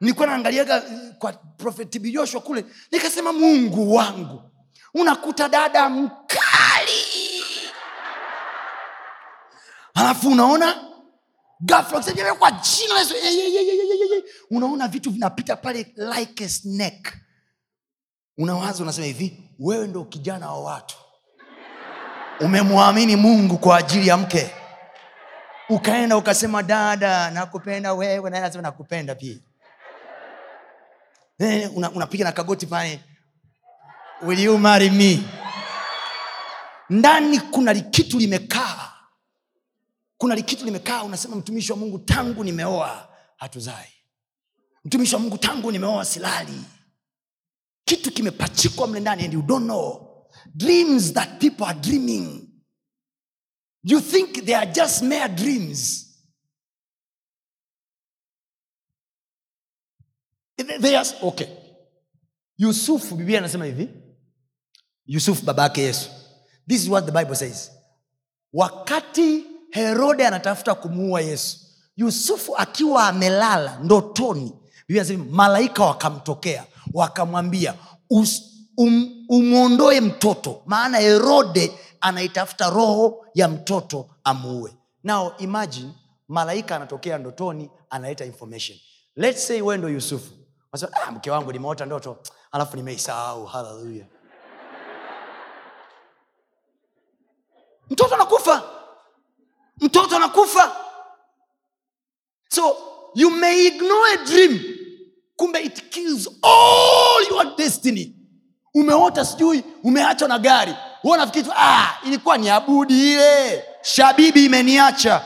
nilikuwa 0.00 0.26
naangaliaga 0.26 0.76
eh, 0.76 1.12
kwa 1.18 1.32
profeti 1.32 1.98
kule 2.40 2.64
nikasema 2.92 3.32
mungu 3.32 3.94
wangu 3.94 4.42
unakuta 4.94 5.48
dada 5.48 5.88
mkali. 5.88 7.42
Alafu 9.94 10.28
unaona 10.28 10.84
ghafla 11.60 12.02
kwa 12.34 12.50
jina 12.50 13.00
eh, 13.00 13.54
eh, 13.54 14.24
unaona 14.50 14.88
vitu 14.88 15.10
vinapita 15.10 15.56
pale 15.56 15.94
like 16.18 16.44
a 16.44 16.48
snake. 16.48 17.12
Unawaza 18.38 18.82
unasema 18.82 19.06
hivi 19.06 19.54
wewe 19.58 19.86
ndo 19.86 20.04
kijana 20.04 20.50
wa 20.50 20.60
watu. 20.60 20.96
Umemwamini 22.40 23.16
mungu 23.16 23.58
kwa 23.58 23.76
ajili 23.76 24.08
ya 24.08 24.16
mke. 24.16 24.50
Ukaenda 25.68 26.16
ukasema 26.16 26.62
dada 26.62 27.30
nakupenda 27.30 27.94
wewe. 27.94 28.30
Naye 28.30 28.50
nakupenda 28.62 29.14
pia 29.14 29.36
Eh, 31.38 31.70
una- 31.76 31.90
unapiga 31.90 32.24
na 32.24 32.32
kagoti 32.32 32.66
pale. 32.66 33.00
Will 34.22 34.40
you 34.40 34.58
marry 34.58 34.90
me? 34.90 35.22
Ndani 36.90 37.40
kuna 37.40 37.72
likitu 37.72 38.18
limekaa. 38.18 38.92
Kuna 40.18 40.34
likitu 40.34 40.64
limekaa 40.64 41.02
unasema 41.02 41.36
mtumishi 41.36 41.72
wa 41.72 41.78
mungu 41.78 41.98
tangu 41.98 42.44
nimeoa 42.44 43.08
hatuzai. 43.36 43.88
Mtumishi 44.84 45.14
wa 45.14 45.20
mungu 45.20 45.38
tangu 45.38 45.72
nimeoa 45.72 46.04
silali. 46.04 46.64
Kitu 47.84 48.10
kimepachikwa 48.12 48.86
mle 48.86 49.00
ndani 49.00 49.24
and 49.24 49.34
you 49.34 49.42
don't 49.42 49.64
know. 49.64 50.02
Dreams 50.54 51.12
that 51.12 51.28
people 51.40 51.64
are 51.64 51.78
dreaming. 51.78 52.48
You 53.82 54.00
think 54.00 54.44
they 54.44 54.56
are 54.56 54.66
just 54.72 55.02
mere 55.02 55.28
dreams 55.28 56.05
They- 60.56 61.14
okay. 61.22 61.46
Yusufu 62.58 63.14
biblia 63.14 63.38
anasema 63.38 63.64
hivi. 63.64 63.88
Yusufu 65.06 65.44
baba 65.44 65.62
yake 65.62 65.82
yesu. 65.82 66.10
This 66.68 66.82
is 66.82 66.88
what 66.88 67.04
the 67.06 67.12
bible 67.12 67.34
says. 67.36 67.70
Wakati 68.52 69.44
herode 69.70 70.26
anatafuta 70.26 70.74
kumuua 70.74 71.20
yesu 71.20 71.58
yusufu 71.96 72.56
akiwa 72.56 73.08
amelala 73.08 73.78
ndotoni 73.82 74.52
biblia 74.88 75.02
anasema 75.02 75.24
malaika 75.24 75.84
wakamtokea 75.84 76.66
wakamwambia 76.92 77.74
um, 78.10 79.24
umwondoe 79.28 80.00
mtoto. 80.00 80.62
Maana 80.66 80.98
herode 80.98 81.72
anaitafuta 82.00 82.70
roho 82.70 83.26
ya 83.34 83.48
mtoto 83.48 84.10
amuue. 84.24 84.76
Now 85.04 85.32
imagine 85.38 85.90
malaika 86.28 86.76
anatokea 86.76 87.18
ndotoni 87.18 87.70
analeta 87.90 88.24
information. 88.24 88.78
Let's 89.16 89.46
say 89.46 89.60
wendo 89.60 89.88
yusufu 89.88 90.30
Ah, 90.84 91.10
mke 91.12 91.30
wangu 91.30 91.52
nimeota 91.52 91.86
ndoto 91.86 92.18
alafu 92.52 92.76
nimeisahau. 92.76 93.46
Haleluya. 93.46 94.06
Mtoto 97.90 98.14
anakufa. 98.14 98.62
Mtoto 99.80 100.16
anakufa. 100.16 100.76
So 102.48 102.76
you 103.14 103.30
may 103.30 103.66
ignore 103.66 104.12
a 104.14 104.24
dream. 104.24 104.60
Kumbe 105.36 105.60
it 105.64 105.90
kills 105.90 106.28
all 106.42 107.24
your 107.30 107.56
destiny. 107.56 108.12
Umeota 108.74 109.24
sijui 109.24 109.64
umeachwa 109.84 110.28
na 110.28 110.38
gari. 110.38 110.74
Wewe 111.04 111.18
nafikiri 111.18 111.50
ah, 111.56 111.98
ilikuwa 112.06 112.38
ni 112.38 112.50
abudi 112.50 113.12
ile. 113.12 113.64
Shabibi 113.82 114.44
imeniacha. 114.44 115.22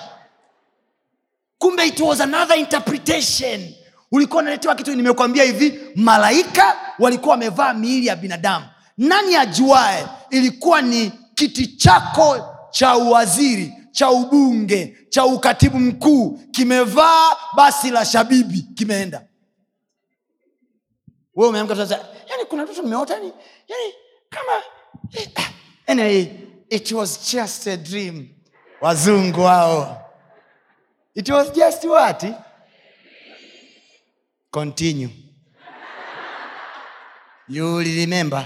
Kumbe 1.58 1.86
it 1.86 2.00
was 2.00 2.20
another 2.20 2.58
interpretation 2.58 3.74
ulikuwa 4.12 4.42
unaletewa 4.42 4.74
kitu 4.74 4.94
nimekwambia 4.96 5.44
hivi 5.44 5.80
malaika 5.96 6.76
walikuwa 6.98 7.30
wamevaa 7.30 7.74
miili 7.74 8.06
ya 8.06 8.16
binadamu. 8.16 8.66
Nani 8.98 9.36
ajuae? 9.36 10.06
Ilikuwa 10.30 10.82
ni 10.82 11.12
kiti 11.34 11.66
chako 11.66 12.56
cha 12.70 12.96
uwaziri 12.96 13.74
cha 13.92 14.10
ubunge 14.10 14.96
cha 15.08 15.24
ukatibu 15.24 15.78
mkuu. 15.80 16.38
Kimevaa 16.50 17.36
basi 17.56 17.90
la 17.90 18.04
shabibi 18.04 18.62
kimeenda. 18.74 19.22
Yani 22.30 22.44
kuna 22.48 22.64
mtoto 22.64 22.82
nimeota 22.82 23.14
yani, 23.14 23.32
yani 23.68 23.94
kama 24.30 24.52
anyway, 25.86 26.26
it 26.70 26.92
was 26.92 27.32
just 27.32 27.66
a 27.66 27.76
dream. 27.76 28.28
Wazungu 28.80 29.40
wao 29.40 29.96
it 31.14 31.28
was 31.28 31.52
just 31.52 31.84
what 31.84 32.24
continue. 34.50 35.10
You 37.48 37.64
will 37.64 37.84
remember. 37.84 38.44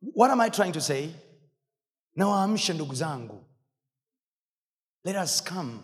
What 0.00 0.30
am 0.30 0.40
i 0.40 0.48
trying 0.48 0.72
to 0.72 0.80
say? 0.80 1.10
Nawaamshe 2.16 2.72
ndugu 2.72 2.94
zangu. 2.94 3.44
Let 5.04 5.16
us 5.16 5.40
come 5.44 5.80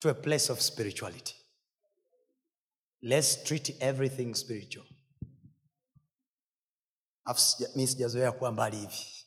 to 0.00 0.08
a 0.10 0.14
place 0.14 0.52
of 0.52 0.60
spirituality. 0.60 1.34
Let's 3.02 3.44
treat 3.44 3.76
everything 3.80 4.34
spiritual. 4.34 4.86
Mi 7.74 7.86
sijazoea 7.86 8.32
kuwa 8.32 8.52
mbali 8.52 8.76
hivi. 8.76 9.26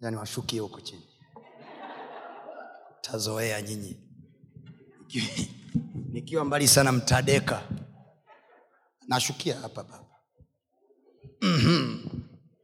Yani 0.00 0.16
washukie 0.16 0.60
huko 0.60 0.80
chini. 0.80 1.08
Tazoea 3.00 3.62
nyinyi 3.62 4.09
Nikiwa- 6.12 6.44
mbali 6.44 6.68
sana 6.68 6.92
mtadeka. 6.92 7.62
Nashukia 9.08 9.56
hapa 9.60 9.82
baba. 9.84 10.04
Mhm. 11.42 11.98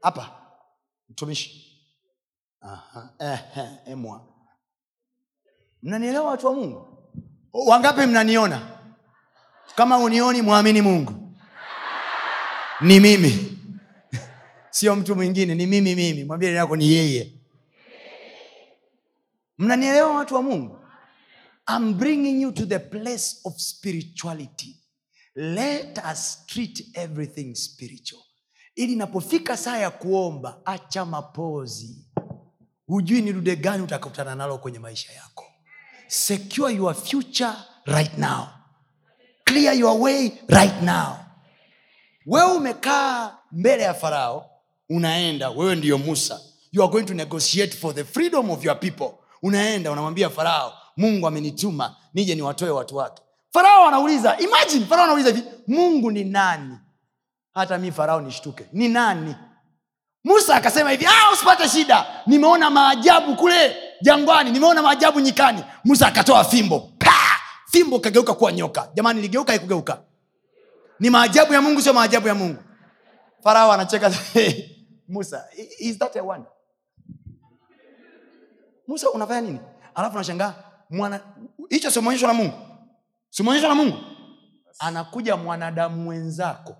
hapa 0.02 0.42
mtumishi. 1.08 1.62
Emwa. 3.86 4.28
Mnanielewa 5.82 6.30
watu 6.30 6.46
wa 6.46 6.54
mungu? 6.54 6.98
Wangapi 7.52 8.06
mnaniona? 8.06 8.78
Kama 9.74 9.98
unioni 9.98 10.42
mwamini 10.42 10.82
mungu. 10.82 11.36
Ni 12.80 13.00
mimi. 13.00 13.58
Sio 14.70 14.96
mtu 14.96 15.16
mwingine 15.16 15.54
ni 15.54 15.66
mimi 15.66 15.94
mimi. 15.94 16.24
Mwambie 16.24 16.52
yako 16.52 16.76
ni 16.76 16.92
yeye. 16.92 17.32
Mnanielewa 19.58 20.14
watu 20.14 20.34
wa 20.34 20.42
mungu 20.42 20.85
I'm 21.68 21.94
bringing 21.98 22.40
you 22.40 22.52
to 22.52 22.66
the 22.66 22.78
place 22.78 23.40
of 23.44 23.54
spirituality. 23.60 24.76
Let 25.36 25.98
us 25.98 26.46
treat 26.46 26.82
everything 26.94 27.54
spiritual. 27.54 28.22
Ili 28.76 28.92
inapofika 28.92 29.56
saa 29.56 29.76
ya 29.78 29.90
kuomba, 29.90 30.60
acha 30.64 31.04
mapozi. 31.04 31.96
Hujui 32.86 33.22
ni 33.22 33.32
dude 33.32 33.56
gani 33.56 33.82
utakutana 33.82 34.34
nalo 34.34 34.58
kwenye 34.58 34.78
maisha 34.78 35.12
yako. 35.12 35.44
Secure 36.06 36.74
your 36.74 36.94
future 36.94 37.52
right 37.86 38.18
now. 38.18 38.46
Clear 39.44 39.74
your 39.78 40.00
way 40.00 40.32
right 40.48 40.82
now. 40.82 41.16
Wewe 42.26 42.52
umekaa 42.52 43.38
mbele 43.52 43.82
ya 43.82 43.94
Farao, 43.94 44.50
unaenda, 44.88 45.50
wewe 45.50 45.74
ndiyo 45.76 45.98
Musa. 45.98 46.40
You 46.72 46.82
are 46.82 46.92
going 46.92 47.04
to 47.04 47.14
negotiate 47.14 47.76
for 47.76 47.94
the 47.94 48.04
freedom 48.04 48.50
of 48.50 48.64
your 48.64 48.80
people. 48.80 49.08
Unaenda 49.42 49.90
unamwambia 49.92 50.30
Farao, 50.30 50.72
mungu 50.96 51.26
amenituma 51.26 51.96
nije 52.14 52.34
niwatoe 52.34 52.70
watu 52.70 52.96
wake. 52.96 53.22
Farao 53.52 53.86
anauliza 53.88 54.38
imagine 54.38 54.86
farao 54.86 55.04
anauliza 55.04 55.28
hivi 55.30 55.42
mungu 55.66 56.10
ni 56.10 56.24
nani? 56.24 56.78
Hata 57.54 57.78
mi 57.78 57.92
farao 57.92 58.20
nishtuke 58.20 58.66
ni 58.72 58.88
nani? 58.88 59.34
Musa 60.24 60.54
akasema 60.54 60.90
hivi 60.90 61.06
ah, 61.06 61.32
usipate 61.32 61.68
shida 61.68 62.06
nimeona 62.26 62.70
maajabu 62.70 63.36
kule 63.36 63.76
jangwani 64.02 64.50
nimeona 64.50 64.82
maajabu 64.82 65.20
nyikani. 65.20 65.64
Musa 65.84 66.06
akatoa 66.06 66.44
fimbo 66.44 66.80
pa! 66.98 67.12
fimbo 67.70 67.98
kageuka 68.00 68.34
kuwa 68.34 68.52
nyoka. 68.52 68.88
Jamani 68.94 69.20
ligeuka 69.20 69.54
ikugeuka 69.54 70.00
ni 71.00 71.10
maajabu 71.10 71.52
ya 71.52 71.62
mungu 71.62 71.82
sio 71.82 71.92
maajabu 71.92 72.28
ya 72.28 72.34
mungu. 72.34 72.62
Farao 73.44 73.72
anacheka. 73.72 74.12
Musa 75.08 75.44
is 75.78 75.98
that 75.98 76.16
a 76.16 76.22
wonder? 76.22 76.50
Musa 78.88 79.10
unafanya 79.10 79.40
nini? 79.40 79.60
Alafu 79.94 80.16
nashangaa 80.18 80.54
mwana 80.90 81.20
hicho 81.70 81.90
simeonyeshwa 81.90 82.28
na 82.28 82.34
mungu. 82.34 82.54
Simonyeshwa 83.30 83.68
na 83.68 83.74
mungu. 83.74 83.98
Anakuja 84.78 85.36
mwanadamu 85.36 85.96
mwenzako. 86.04 86.76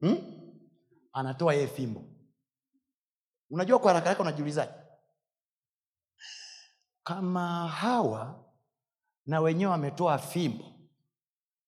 Hmm? 0.00 0.32
anatoa 1.12 1.54
yeye 1.54 1.66
fimbo. 1.68 2.04
Unajua 3.50 3.78
kwa 3.78 3.88
haraka 3.92 4.08
yake 4.08 4.22
unajiulizaje? 4.22 4.72
Kama 7.04 7.68
hawa 7.68 8.44
na 9.26 9.40
wenyewe 9.40 9.70
wametoa 9.72 10.18
fimbo 10.18 10.64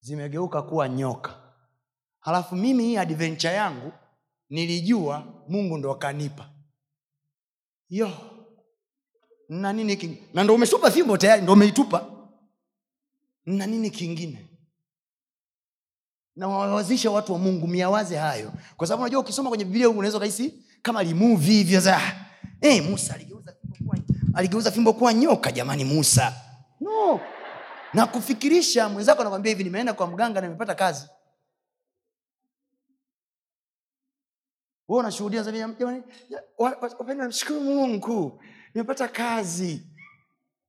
zimegeuka 0.00 0.62
kuwa 0.62 0.88
nyoka. 0.88 1.34
Halafu 2.20 2.56
mimi 2.56 2.84
hii 2.84 2.96
adventure 2.96 3.54
yangu 3.54 3.92
nilijua 4.50 5.44
mungu 5.48 5.78
ndo 5.78 5.92
akanipa. 5.92 6.50
Yo 7.88 8.10
na 9.48 9.72
nini 9.72 9.96
king... 9.96 10.16
na 10.34 10.44
ndo 10.44 10.54
umetupa 10.54 10.90
fimbo 10.90 11.16
tayari 11.16 11.42
ndo 11.42 11.52
umeitupa. 11.52 12.06
Na 13.46 13.66
nini 13.66 13.90
kingine? 13.90 14.46
Na 16.36 16.48
watu 17.10 17.32
wa 17.32 17.38
mungu 17.38 17.66
miawaze 17.66 18.16
hayo. 18.16 18.52
Kwa 18.76 18.86
sababu 18.86 19.02
unajua 19.02 19.20
ukisoma 19.20 19.48
kwenye 19.48 19.64
biblia 19.64 19.88
unaweza 19.90 20.16
ukahisi 20.16 20.64
kama 20.82 21.02
limuvi 21.02 21.50
hivyo 21.52 21.80
za 21.80 22.00
hey, 22.60 22.80
musa 22.80 23.14
aligeuza 24.34 24.70
fimbo 24.70 24.92
kuwa, 24.92 25.14
nyoka 25.14 25.52
jamani 25.52 25.84
musa. 25.84 26.32
No. 26.80 27.20
Na 27.94 28.06
kufikirisha 28.06 28.88
mwenzako 28.88 29.20
anakwambia 29.20 29.50
hivi 29.52 29.64
nimeenda 29.64 29.92
kwa 29.94 30.06
mganga 30.06 30.40
na 30.40 30.46
nimepata 30.46 30.74
kazi. 30.74 31.06
Unashuhudia 34.88 35.42
jamani 35.78 36.02
mungu 37.60 38.42
nimepata 38.74 39.08
kazi. 39.08 39.82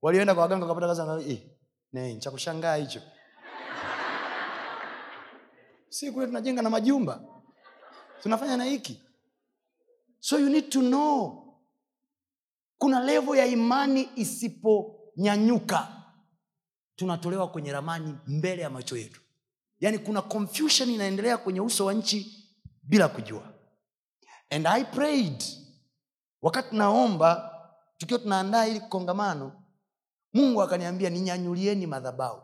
Walioenda 0.02 0.34
kwa 0.34 0.44
waganga 0.44 0.65
wakapata 0.65 1.06
kazi 1.06 1.32
eh, 1.32 1.39
nee, 1.94 2.15
cha 2.20 2.32
kushangaa 2.32 2.76
hicho. 2.76 3.02
Si 5.89 6.12
kule 6.12 6.26
tunajenga 6.28 6.62
na 6.62 6.70
majumba? 6.70 7.24
Tunafanya 8.24 8.58
na 8.58 8.63
hiki. 8.63 9.02
So 10.20 10.39
you 10.39 10.50
need 10.50 10.70
to 10.70 10.80
know. 10.82 11.41
Kuna 12.78 13.00
levo 13.00 13.36
ya 13.36 13.46
imani 13.46 14.10
isiponyanyuka. 14.15 16.04
Tunatolewa 16.96 17.48
kwenye 17.48 17.72
ramani 17.72 18.15
mbele 18.28 18.62
ya 18.62 18.70
macho 18.70 18.98
yetu. 18.98 19.22
Yaani 19.80 19.98
kuna 20.00 20.22
confusion 20.22 20.89
inaendelea 20.89 21.38
kwenye 21.38 21.62
uso 21.62 21.86
wa 21.86 21.94
nchi 21.94 22.50
bila 22.84 23.08
kujua. 23.08 23.54
And 24.50 24.68
i 24.68 24.84
prayed. 24.86 25.44
Wakati 26.41 26.76
naomba 26.76 27.55
tukiwa 27.98 28.20
tunaandaa 28.20 28.64
hili 28.64 28.80
kongamano 28.80 29.64
mungu 30.34 30.62
akaniambia 30.62 31.10
ninyanyulieni 31.10 31.88
madhabau 31.88 32.44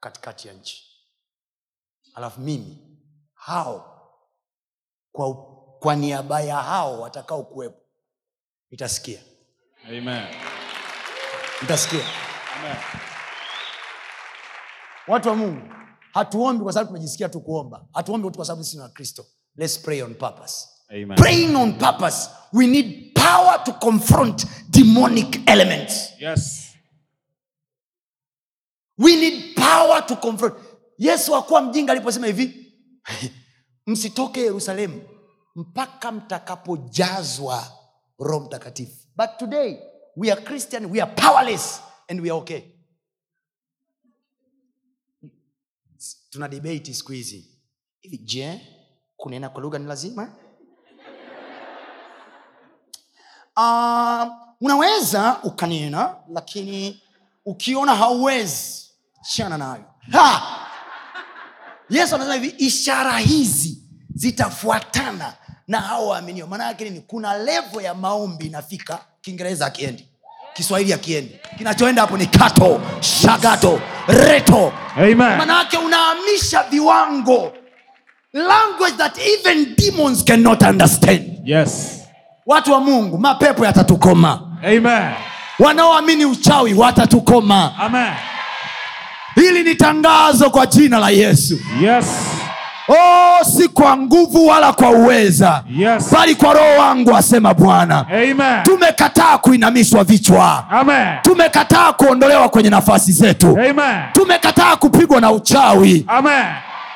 katikati 0.00 0.48
ya 0.48 0.54
nchi. 0.54 0.84
Alafu 2.14 2.40
mimi 2.40 2.98
hao 3.34 3.94
kwa, 5.12 5.34
kwa 5.78 5.96
niaba 5.96 6.40
ya 6.40 6.56
hao 6.56 7.00
watakao 7.00 7.42
kuwepo 7.42 7.80
nitasikia. 8.70 9.20
Amen. 9.84 10.26
nitasikia. 11.62 12.04
Watu 15.08 15.28
wa 15.28 15.36
mungu 15.36 15.68
hatuombi 16.12 16.64
kwa 16.64 16.72
sababu 16.72 16.88
tumejisikia 16.88 17.28
tu 17.28 17.40
kuomba. 17.40 17.86
Hatuombi 17.92 18.30
kwa 18.30 18.44
sababu 18.44 18.64
sisi 18.64 18.76
ni 18.76 18.82
wakristo. 18.82 19.26
Let's 19.56 19.78
pray 19.78 20.02
on 20.02 20.14
purpose. 20.14 20.68
Amen. 20.90 21.16
praying 21.16 21.56
on 21.56 21.78
purpose. 21.78 22.30
We 22.52 22.66
need 22.66 23.07
power 23.18 23.64
to 23.64 23.72
confront 23.72 24.44
demonic 24.70 25.40
elements. 25.46 26.12
Yes. 26.20 26.64
we 28.98 29.16
need 29.16 29.54
power 29.56 30.06
to 30.06 30.16
confront. 30.16 30.54
Yesu 30.98 31.36
akuwa 31.36 31.62
mjinga 31.62 31.92
aliposema 31.92 32.26
hivi 32.26 32.74
msitoke 33.86 34.40
yerusalemu 34.40 35.02
mpaka 35.56 36.12
mtakapojazwa 36.12 37.72
roho 38.18 38.40
mtakatifu. 38.44 39.06
But 39.16 39.30
today 39.38 39.78
we 40.16 40.32
are 40.32 40.42
christian 40.42 40.86
we 40.86 41.02
are 41.02 41.12
powerless 41.14 41.80
and 42.08 42.20
we 42.20 42.28
are 42.30 42.38
okay. 42.40 42.60
Tuna 46.30 46.48
debate 46.48 46.94
siku 46.94 47.12
hizi. 47.12 47.58
Hivi 48.00 48.18
je 48.18 48.60
kunena 49.16 49.48
kwa 49.48 49.60
lugha 49.62 49.78
ni 49.78 49.86
lazima 49.86 50.36
uh, 53.58 54.28
unaweza 54.60 55.36
ukanena 55.42 56.14
lakini 56.32 57.02
ukiona 57.46 57.94
hauwezi 57.94 58.84
chana 59.36 59.58
nayo. 59.58 59.84
Ha! 60.12 60.42
yesu 61.90 62.14
anasema 62.14 62.34
hivi 62.34 62.54
ishara 62.58 63.18
hizi 63.18 63.82
zitafuatana 64.14 65.32
na 65.68 65.80
hao 65.80 66.06
waaminio. 66.08 66.46
Maana 66.46 66.64
yake 66.64 66.84
nini? 66.84 67.00
Kuna 67.06 67.38
levo 67.38 67.80
ya 67.80 67.94
maombi 67.94 68.46
inafika 68.46 68.98
kiingereza 69.20 69.66
akiendi 69.66 70.08
kiswahili 70.54 70.92
akiendi 70.92 71.38
kinachoenda 71.58 72.02
hapo 72.02 72.16
ni 72.16 72.26
kato 72.26 72.80
shagato 73.00 73.80
reto. 74.08 74.72
Manaake 75.38 75.76
unaamisha 75.78 76.62
viwango. 76.62 77.52
Language 78.32 78.96
that 78.96 79.18
even 79.18 79.74
demons 79.76 80.24
cannot 80.24 80.62
understand. 80.62 81.40
Yes. 81.44 81.97
Watu 82.48 82.72
wa 82.72 82.80
mungu 82.80 83.18
mapepo 83.18 83.64
yatatukoma 83.66 84.40
wanaoamini 85.58 86.24
uchawi 86.24 86.74
watatukoma 86.74 87.72
Amen. 87.78 88.12
hili 89.34 89.62
ni 89.62 89.74
tangazo 89.74 90.50
kwa 90.50 90.66
jina 90.66 90.98
la 90.98 91.10
yesu 91.10 91.58
Yes. 91.82 92.06
oh, 92.88 93.44
si 93.44 93.68
kwa 93.68 93.96
nguvu 93.96 94.46
wala 94.46 94.72
kwa 94.72 94.90
uweza 94.90 95.62
Yes. 95.76 96.10
bali 96.12 96.34
kwa 96.34 96.52
roho 96.54 96.78
wangu 96.78 97.16
asema 97.16 97.54
bwana 97.54 98.06
tumekataa 98.62 99.38
kuinamishwa 99.38 100.04
vichwa 100.04 100.64
Amen. 100.70 101.06
tumekataa 101.22 101.92
kuondolewa 101.92 102.48
kwenye 102.48 102.70
nafasi 102.70 103.12
zetu 103.12 103.48
Amen. 103.48 104.02
tumekataa 104.12 104.76
kupigwa 104.76 105.20
na 105.20 105.30
uchawi 105.32 106.04
Amen. 106.08 106.44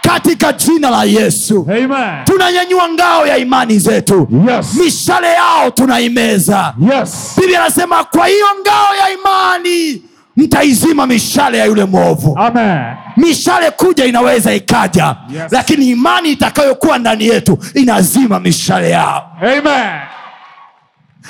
Katika 0.03 0.53
jina 0.53 0.91
la 0.91 1.05
yesu 1.05 1.67
Amen. 1.71 2.25
tunanyanyua 2.25 2.88
ngao 2.88 3.27
ya 3.27 3.38
imani 3.38 3.79
zetu 3.79 4.29
Yes. 4.49 4.75
mishale 4.75 5.27
yao 5.33 5.71
tunaimeza 5.71 6.75
Yes. 6.95 7.33
biblia 7.37 7.61
anasema 7.61 8.05
kwa 8.05 8.27
hiyo 8.27 8.47
ngao 8.62 8.95
ya 9.01 9.11
imani 9.19 10.03
mtaizima 10.37 11.07
mishale 11.07 11.59
ya 11.59 11.65
yule 11.65 11.85
mwovu 11.85 12.38
Amen. 12.38 12.79
mishale 13.17 13.71
kuja 13.71 14.05
inaweza 14.07 14.55
ikaja 14.55 15.17
Yes. 15.35 15.43
lakini 15.53 15.88
imani 15.91 16.29
itakayokuwa 16.31 16.99
ndani 16.99 17.27
yetu 17.27 17.59
inazima 17.75 18.41
mishale 18.41 18.91
yao 18.91 19.31
Amen. 19.43 19.91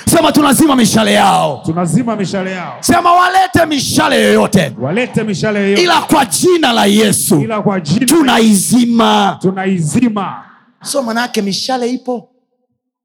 Sema 0.05 0.31
tunazima 0.31 0.75
mishale 0.75 1.13
yao. 1.13 1.61
Tunazima 1.65 2.15
mishale 2.15 2.51
yao. 2.51 2.77
sema 2.79 3.13
walete 3.13 3.65
mishale 3.65 4.21
yoyote. 4.21 4.75
Walete 4.81 5.23
mishale 5.23 5.59
yoyote, 5.59 5.83
ila 5.83 6.01
kwa 6.01 6.25
jina 6.25 6.73
la 6.73 6.85
yesu. 6.85 7.41
Ila 7.41 7.61
kwa 7.61 7.79
jina 7.79 8.05
tunaizima. 8.05 9.37
Tunaizima. 9.41 10.43
so 10.83 11.03
manake 11.03 11.41
mishale 11.41 11.89
ipo. 11.89 12.29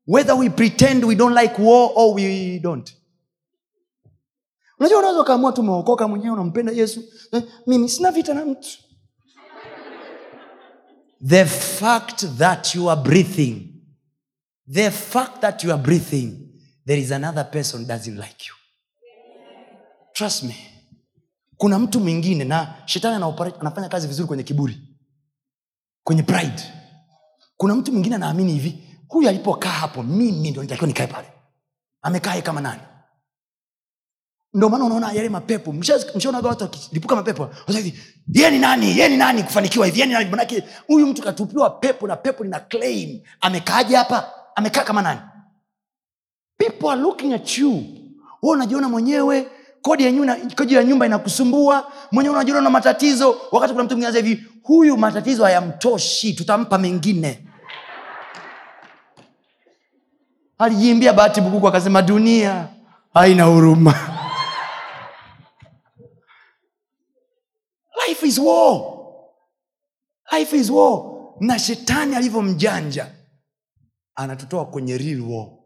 Whether 0.06 0.34
we 0.34 0.48
pretend 0.50 1.04
we 1.04 1.14
don't 1.14 1.36
like 1.42 1.54
war 1.58 1.90
or 1.94 2.14
we 2.14 2.58
don't. 2.62 2.92
Unajua 4.78 4.98
unaweza 4.98 5.20
ukaamua 5.20 5.52
tu 5.52 5.60
umeokoka 5.60 6.08
mwenyewe 6.08 6.32
unampenda 6.32 6.72
yesu. 6.72 7.04
Eh, 7.32 7.42
mimi 7.66 7.88
sina 7.88 8.10
vita 8.10 8.34
na 8.34 8.44
mtu. 8.44 8.68
The 11.28 11.44
fact 11.44 12.24
that 12.38 12.74
you 12.74 12.90
are 12.90 13.00
breathing. 13.00 13.62
The 14.72 14.90
fact 14.90 15.40
that 15.40 15.64
you 15.64 15.72
are 15.72 15.82
breathing 15.82 16.47
there 16.88 16.96
is 16.98 17.10
another 17.12 17.44
person 17.44 17.86
doesn't 17.86 18.16
like 18.16 18.46
you. 18.48 18.54
Trust 20.14 20.42
me. 20.44 20.56
Kuna 21.56 21.78
mtu 21.78 22.00
mwingine 22.00 22.44
na 22.44 22.74
shetani 22.86 23.24
anafanya 23.60 23.88
kazi 23.88 24.06
vizuri 24.06 24.28
kwenye 24.28 24.42
kiburi. 24.42 24.78
Kwenye 26.04 26.22
pride. 26.22 26.62
Kuna 27.56 27.74
mtu 27.74 27.92
mwingine 27.92 28.14
anaamini 28.14 28.52
hivi 28.52 28.78
huyu 29.08 29.28
alipokaa 29.28 29.68
hapo 29.70 30.02
mimi 30.02 30.50
ndo 30.50 30.62
nitakiwa 30.62 30.86
nikae 30.86 31.06
pale. 31.06 31.28
Amekaa 32.02 32.40
kama 32.42 32.60
nani? 32.60 32.80
Ndio 34.54 34.68
maana 34.68 34.84
unaona 34.84 35.12
yale 35.12 35.28
mapepo. 35.28 35.72
Mshaonaga 35.72 36.48
watu 36.48 36.64
wakilipuka 36.64 37.16
mapepo 37.16 37.50
ye 38.34 38.50
ni 38.50 38.58
nani? 38.58 38.98
Ye 38.98 39.08
ni 39.08 39.16
nani 39.16 39.42
kufanikiwa 39.42 39.86
hivi? 39.86 40.06
Ni 40.06 40.12
nani? 40.12 40.30
Manake 40.30 40.64
huyu 40.86 41.06
mtu 41.06 41.22
katupiwa 41.22 41.70
pepo 41.70 42.06
na 42.06 42.16
pepo 42.16 42.44
lina 42.44 42.60
claim. 42.60 43.20
Amekaaje 43.40 43.96
hapa? 43.96 44.32
Amekaa 44.54 44.84
kama 44.84 45.02
nani 45.02 45.20
people 46.58 46.88
are 46.88 47.00
looking 47.00 47.32
at 47.32 47.58
you. 47.58 47.84
Huwa 48.40 48.54
unajiona 48.54 48.88
mwenyewe 48.88 49.48
kodi 49.82 50.04
ya 50.04 50.12
nyumba, 50.12 50.36
kodi 50.56 50.74
ya 50.74 50.84
nyumba 50.84 51.06
inakusumbua 51.06 51.92
mwenyewe 52.12 52.34
unajiona 52.34 52.60
na 52.60 52.70
matatizo 52.70 53.36
wakati 53.52 53.72
kuna 53.72 53.84
mtu 53.84 53.96
mwingine 53.96 54.20
hivi 54.28 54.44
huyu 54.62 54.96
matatizo 54.96 55.44
hayamtoshi 55.44 56.32
tutampa 56.34 56.78
mengine. 56.78 57.44
Alijiimbia 60.58 61.12
bahati 61.12 61.40
bukuku 61.40 61.68
akasema 61.68 62.02
dunia 62.02 62.68
haina 63.14 63.44
huruma. 63.44 63.94
Life 68.08 68.26
is 68.26 68.38
war. 68.38 68.80
Life 70.32 70.56
is 70.56 70.70
war. 70.70 71.02
Na 71.40 71.58
shetani 71.58 72.16
alivyomjanja 72.16 73.06
anatutoa 74.14 74.66
kwenye 74.66 74.98
real 74.98 75.20
war 75.20 75.57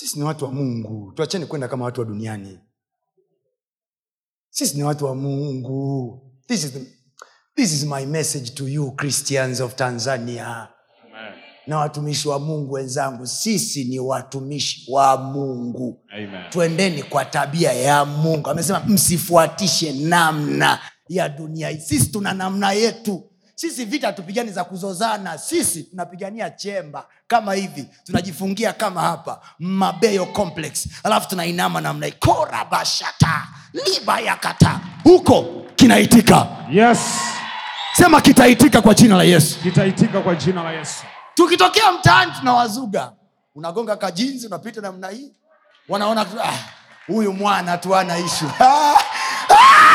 sisi 0.00 0.18
ni 0.18 0.24
watu 0.24 0.44
wa 0.44 0.52
mungu. 0.52 1.12
Tuacheni 1.12 1.46
kwenda 1.46 1.68
kama 1.68 1.84
watu 1.84 2.00
wa 2.00 2.06
duniani. 2.06 2.58
Sisi 4.50 4.76
ni 4.76 4.82
watu 4.82 5.04
wa 5.04 5.14
mungu. 5.14 6.20
This 6.48 6.64
is, 6.64 6.72
the, 6.72 6.80
this 7.56 7.72
is 7.72 7.84
my 7.84 8.06
message 8.06 8.50
to 8.54 8.68
you 8.68 8.92
christians 8.92 9.60
of 9.60 9.74
tanzania. 9.74 10.46
Amen. 10.46 11.34
na 11.66 11.78
watumishi 11.78 12.28
wa 12.28 12.38
mungu 12.38 12.72
wenzangu 12.72 13.26
sisi 13.26 13.84
ni 13.84 13.98
watumishi 13.98 14.92
wa 14.92 15.16
mungu. 15.16 16.04
Amen. 16.12 16.50
twendeni 16.50 17.02
kwa 17.02 17.24
tabia 17.24 17.72
ya 17.72 18.04
mungu. 18.04 18.50
Amesema 18.50 18.80
msifuatishe 18.80 19.92
namna 19.92 20.78
ya 21.08 21.28
dunia 21.28 21.80
sisi 21.80 22.06
tuna 22.12 22.32
namna 22.32 22.72
yetu 22.72 23.29
sisi 23.60 23.84
vita 23.84 24.06
hatupigani 24.06 24.50
za 24.52 24.64
kuzozana. 24.64 25.38
Sisi 25.38 25.82
tunapigania 25.82 26.50
chemba 26.50 27.06
kama 27.26 27.54
hivi. 27.54 27.86
Tunajifungia 28.04 28.72
kama 28.72 29.00
hapa. 29.00 29.40
Mabeyo 29.58 30.26
complex. 30.26 30.88
Alafu 31.04 31.28
tunainama 31.28 31.80
namna 31.80 32.10
korabashata 32.10 33.46
liba 33.72 34.20
yakata 34.20 34.80
huko 35.04 35.46
kinaitika. 35.76 36.46
Yes. 36.70 36.98
sema 37.96 38.20
kitaitika 38.20 38.82
kwa 38.82 38.94
jina 38.94 39.16
la 39.16 39.22
yesu. 39.24 39.58
Kitaitika 39.62 40.20
kwa 40.20 40.34
jina 40.34 40.62
la 40.62 40.72
Yesu. 40.72 41.02
tukitokea 41.34 41.92
mtaani 41.92 42.32
tunawazuga. 42.38 43.12
Unagonga 43.54 43.96
kajinzi 43.96 44.46
unapita 44.46 44.80
namna 44.80 45.08
hii. 45.08 45.32
Wanaona 45.88 46.22
huyu 46.22 46.42
"Ah, 46.42 46.52
huyu 47.06 47.32
mwana 47.32 47.78
tu 47.78 47.96
ana 47.96 48.18
ishu 48.26 48.50
Ah! 48.60 48.94
Ah! 49.48 49.90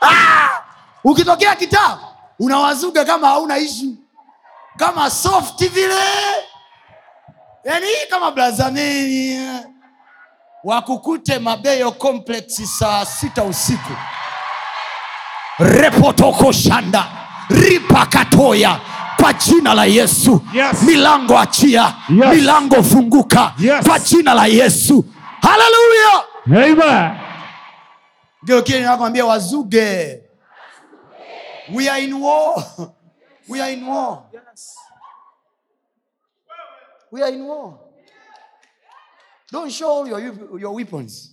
Ah! 0.00 0.62
Ukitokea 1.06 1.54
kitaa 1.54 1.98
unawazuga 2.38 3.04
kama 3.04 3.28
hauna 3.28 3.58
ishu 3.58 3.86
kama 4.76 5.10
soft 5.10 5.68
vile. 5.70 5.94
Yani 7.64 7.86
kama 8.10 8.30
blazameni 8.30 9.40
wakukute 10.64 11.38
mabeyo 11.38 11.92
complex 11.92 12.62
saa 12.78 13.04
sita 13.06 13.44
usiku. 13.44 13.92
Repotoko 15.58 16.52
shanda. 16.52 17.04
Ripakatoya 17.48 18.80
kwa 19.16 19.32
jina 19.32 19.74
la 19.74 19.84
yesu. 19.84 20.42
Yes. 20.54 20.82
milango 20.82 21.38
achia. 21.38 21.94
Yes. 22.08 22.34
milango 22.34 22.82
funguka. 22.82 23.52
Yes. 23.58 23.86
kwa 23.86 23.98
jina 23.98 24.34
la 24.34 24.46
yesu. 24.46 25.04
Haleluya 25.42 26.24
kile 28.62 28.78
ninakwambia 28.78 29.26
wazuge 29.26 30.20
we 31.72 31.88
are 31.88 31.98
in 31.98 32.20
war. 32.20 32.56
We 33.48 33.60
are 33.60 33.70
in 33.70 33.86
war. 33.86 34.26
We 37.10 37.22
are 37.22 37.28
in 37.32 37.44
war. 37.46 37.80
Don't 39.50 39.70
show 39.70 39.88
all 39.88 40.08
your, 40.08 40.58
your 40.58 40.74
weapons. 40.74 41.32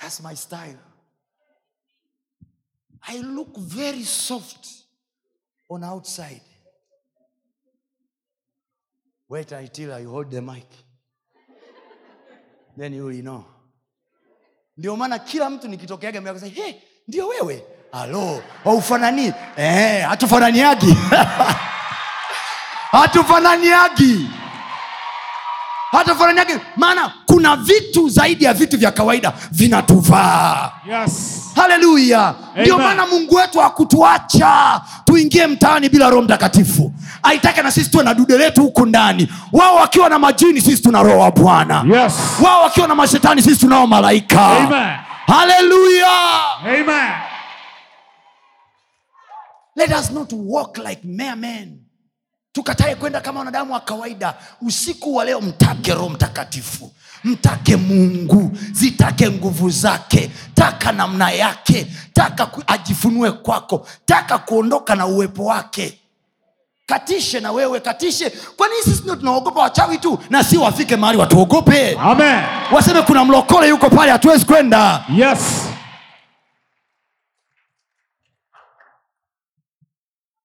That's 0.00 0.22
my 0.22 0.34
style. 0.34 0.78
I 3.06 3.18
look 3.18 3.56
very 3.58 4.02
soft 4.02 4.66
on 5.68 5.84
outside. 5.84 6.40
Wait 9.28 9.52
until 9.52 9.92
i 9.92 10.04
hold 10.04 10.30
the 10.30 10.40
mic. 10.40 10.66
Then 12.76 12.94
you 12.94 13.04
will 13.04 13.22
know. 13.22 13.44
Ndio 14.76 14.96
maana 14.96 15.18
kila 15.18 15.50
mtu 15.50 15.68
nikitokeaga 15.68 16.20
mbele 16.20 16.38
yako, 16.38 16.60
hey, 16.62 16.74
ndio 17.08 17.28
wewe 17.28 17.66
alo 18.02 18.42
waufananii 18.64 19.32
eh, 19.56 20.04
hatufananiagi. 20.08 20.96
Hatufananiagi. 22.92 24.30
Hatufananiagi. 25.92 26.52
Maana 26.76 27.12
kuna 27.26 27.56
vitu 27.56 28.08
zaidi 28.08 28.44
ya 28.44 28.54
vitu 28.54 28.78
vya 28.78 28.90
kawaida 28.92 29.32
vinatuvaa. 29.52 30.70
Yes. 30.90 31.40
haleluya. 31.56 32.34
Ndio 32.56 32.78
maana 32.78 33.06
mungu 33.06 33.34
wetu 33.34 33.58
hakutuacha 33.60 34.80
tuingie 35.04 35.46
mtaani 35.46 35.88
bila 35.88 36.10
roho 36.10 36.22
mtakatifu. 36.22 36.92
Aitake 37.22 37.62
na 37.62 37.70
sisi 37.70 37.90
tuwe 37.90 38.04
na 38.04 38.14
dude 38.14 38.38
letu 38.38 38.62
huku 38.62 38.86
ndani. 38.86 39.28
Wao 39.52 39.76
wakiwa 39.76 40.08
na 40.08 40.18
majini 40.18 40.60
sisi 40.60 40.82
tuna 40.82 41.02
roho 41.02 41.18
wa 41.18 41.30
bwana. 41.30 41.84
Yes. 42.02 42.12
wao 42.44 42.62
wakiwa 42.62 42.88
na 42.88 42.94
mashetani 42.94 43.42
sisi 43.42 43.60
tunao 43.60 43.86
malaika. 43.86 44.46
Amen. 44.46 44.88
haleluya. 45.26 46.08
Amen. 46.64 47.33
Let 49.76 49.90
us 49.92 50.10
not 50.10 50.32
walk 50.32 50.78
like 50.78 51.00
mere 51.04 51.34
men. 51.36 51.78
Tukatae 52.52 52.94
kwenda 52.94 53.20
kama 53.20 53.38
wanadamu 53.38 53.72
wa 53.72 53.80
kawaida. 53.80 54.34
Usiku 54.62 55.14
wa 55.14 55.24
leo 55.24 55.40
mtake 55.40 55.94
roho 55.94 56.08
mtakatifu. 56.08 56.92
Mtake 57.24 57.76
mungu. 57.76 58.50
Zitake 58.72 59.30
nguvu 59.30 59.70
zake. 59.70 60.30
Taka 60.54 60.92
namna 60.92 61.30
yake. 61.30 61.86
Taka 62.12 62.50
ajifunue 62.66 63.32
kwako. 63.32 63.86
Taka 64.06 64.38
kuondoka 64.38 64.94
na 64.94 65.06
uwepo 65.06 65.44
wake. 65.44 65.98
Katishe 66.86 67.40
na 67.40 67.52
wewe 67.52 67.80
katishe. 67.80 68.30
Kwanii 68.30 68.82
sisi 68.84 69.02
ndio 69.02 69.16
tunaogopa 69.16 69.60
wachawi 69.60 69.98
tu 69.98 70.18
na 70.30 70.44
si 70.44 70.56
wafike 70.56 70.96
mahali 70.96 71.18
watuogope? 71.18 71.94
Waseme 72.72 73.02
kuna 73.02 73.24
mlokole 73.24 73.68
yuko 73.68 73.90
pale 73.90 74.12
hatuwezi 74.12 74.44
kwenda. 74.44 75.04
Yes. 75.16 75.63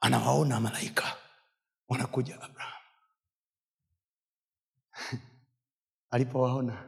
Anawaona 0.02 0.60
malaika. 0.60 1.16
Wanakuja 1.90 2.42
abraham 2.42 2.82
alipowaona 6.12 6.84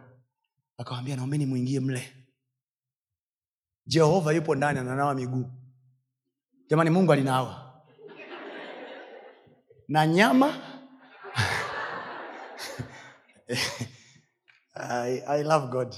akawambia 0.78 1.15
naombeni 1.15 1.45
mwingie 1.45 1.80
mle. 1.80 2.13
Jehova 3.86 4.32
yupo 4.34 4.56
ndani 4.56 4.80
ananawa 4.80 5.13
miguu. 5.15 5.45
Jamani 6.67 6.89
mungu 6.89 7.13
alinawa. 7.13 7.82
Na 9.88 10.08
nyama. 10.08 10.54
I, 14.76 15.21
I 15.28 15.43
love 15.43 15.67
god. 15.67 15.95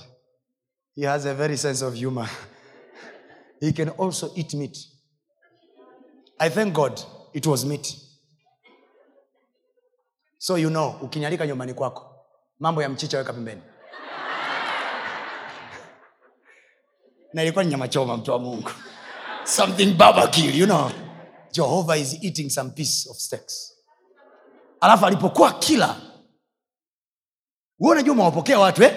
He 0.96 1.06
has 1.06 1.26
a 1.26 1.34
very 1.34 1.58
sense 1.58 1.86
of 1.86 1.96
humor. 1.96 2.30
He 3.60 3.72
can 3.72 3.90
also 3.90 4.32
eat 4.36 4.54
meat 4.54 4.78
I 6.40 6.50
thank 6.50 6.74
God 6.74 7.00
it 7.34 7.46
was 7.48 7.66
meat. 7.66 7.96
So 10.38 10.56
you 10.58 10.70
know, 10.70 10.96
ukinyalika 11.02 11.48
nyumbani 11.48 11.74
kwako, 11.74 12.16
mambo 12.60 12.82
ya 12.82 12.90
mchicha 12.90 13.18
weka 13.18 13.34
pembeni. 13.34 13.62
na 17.34 17.42
ilikuwa 17.44 17.64
ni 17.64 17.70
nyama 17.70 17.88
choma, 17.88 18.18
mtu 18.18 18.32
wa 18.32 18.40
Mungu, 18.40 18.70
something 19.46 19.94
barbecue, 19.94 20.58
you 20.58 20.66
know. 20.66 20.92
Jehovah 21.52 22.00
is 22.00 22.24
eating 22.24 22.50
some 22.50 22.70
piece 22.70 23.10
of 23.10 23.18
steaks. 23.18 23.74
Alafu 24.82 25.06
alipokuwa 25.06 25.54
kila, 25.54 25.96
wewe 27.80 27.92
unajua 27.96 28.14
umewapokea 28.14 28.60
watu 28.60 28.84
eh? 28.84 28.96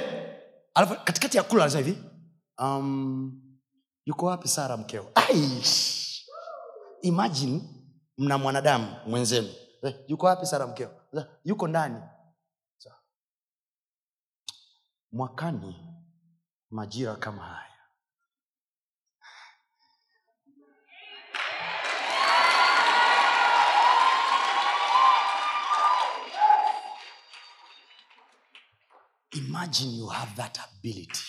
Alafu 0.75 0.95
katikati 1.05 1.37
ya 1.37 1.43
kula 1.43 1.63
anasema 1.65 1.87
hivi, 1.87 1.99
um, 2.59 3.43
yuko 4.07 4.27
wapi 4.27 4.49
Sara 4.49 4.77
mkeo? 4.77 5.11
Aish 5.15 6.06
imagine 7.03 7.63
mna 8.19 8.39
mwanadamu 8.39 8.97
mwenzenu. 9.07 9.49
Eh, 9.83 9.97
yuko 10.09 10.27
wapi 10.27 10.47
sara 10.47 10.67
mkeo? 10.67 10.91
Eh, 11.13 11.27
yuko 11.45 11.69
ndani. 11.69 12.01
So. 12.79 12.91
mwakani 15.13 15.77
majira 16.71 17.17
kama 17.17 17.43
haya. 17.43 17.67
Imagine 29.33 29.97
you 29.99 30.07
have 30.07 30.35
that 30.37 30.59
ability. 30.59 31.25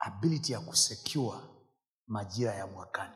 Ability 0.00 0.52
ya 0.52 0.60
kusecure 0.60 1.55
majira 2.06 2.54
ya 2.54 2.66
mwakani 2.66 3.14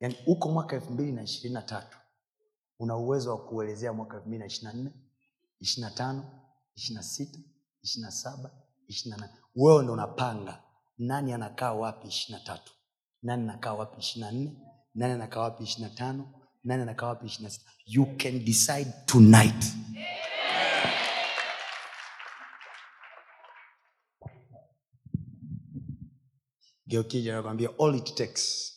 yaani 0.00 0.16
uko 0.26 0.50
mwaka 0.50 0.76
elfu 0.76 0.90
mbili 0.92 1.12
na 1.12 1.22
ishirini 1.22 1.54
na 1.54 1.62
tatu 1.62 1.98
una 2.78 2.96
uwezo 2.96 3.30
wa 3.30 3.44
kuelezea 3.44 3.92
mwaka 3.92 4.14
elfu 4.16 4.26
mbili 4.28 4.40
na 4.40 4.46
ishiri 4.46 4.64
na 4.66 4.72
nne 4.72 4.90
ishiri 5.60 5.82
na 5.82 5.90
tano 5.90 6.40
ishirina 6.76 7.02
sita 7.02 7.38
ishiri 7.82 8.02
na 8.02 8.10
saba 8.10 8.50
ishiina 8.88 9.16
nane 9.16 9.32
wewe 9.56 9.82
ndo 9.82 9.92
unapanga 9.92 10.62
nani 10.98 11.32
anakaa 11.32 11.72
wapi 11.72 12.08
ishiri 12.08 12.38
na 12.38 12.44
tatu 12.44 12.72
nani 13.22 13.42
anakaa 13.42 13.72
wapi 13.74 14.00
ishiri 14.00 14.20
na 14.20 14.32
nne 14.32 14.56
nani 14.94 15.12
anakaa 15.12 15.40
wapi 15.40 15.62
ishirina 15.64 15.90
tano 15.94 16.28
nani 16.64 16.82
anakaa 16.82 17.06
wapi 17.06 17.26
ishiri 17.26 17.44
na 17.44 17.50
sita 17.50 17.70
you 17.86 18.06
can 18.16 18.44
decide 18.44 18.92
tonight 19.06 19.64
geukija 26.86 27.32
nakwambia 27.36 27.68
all 27.80 27.94
it 27.94 28.14
takes. 28.14 28.74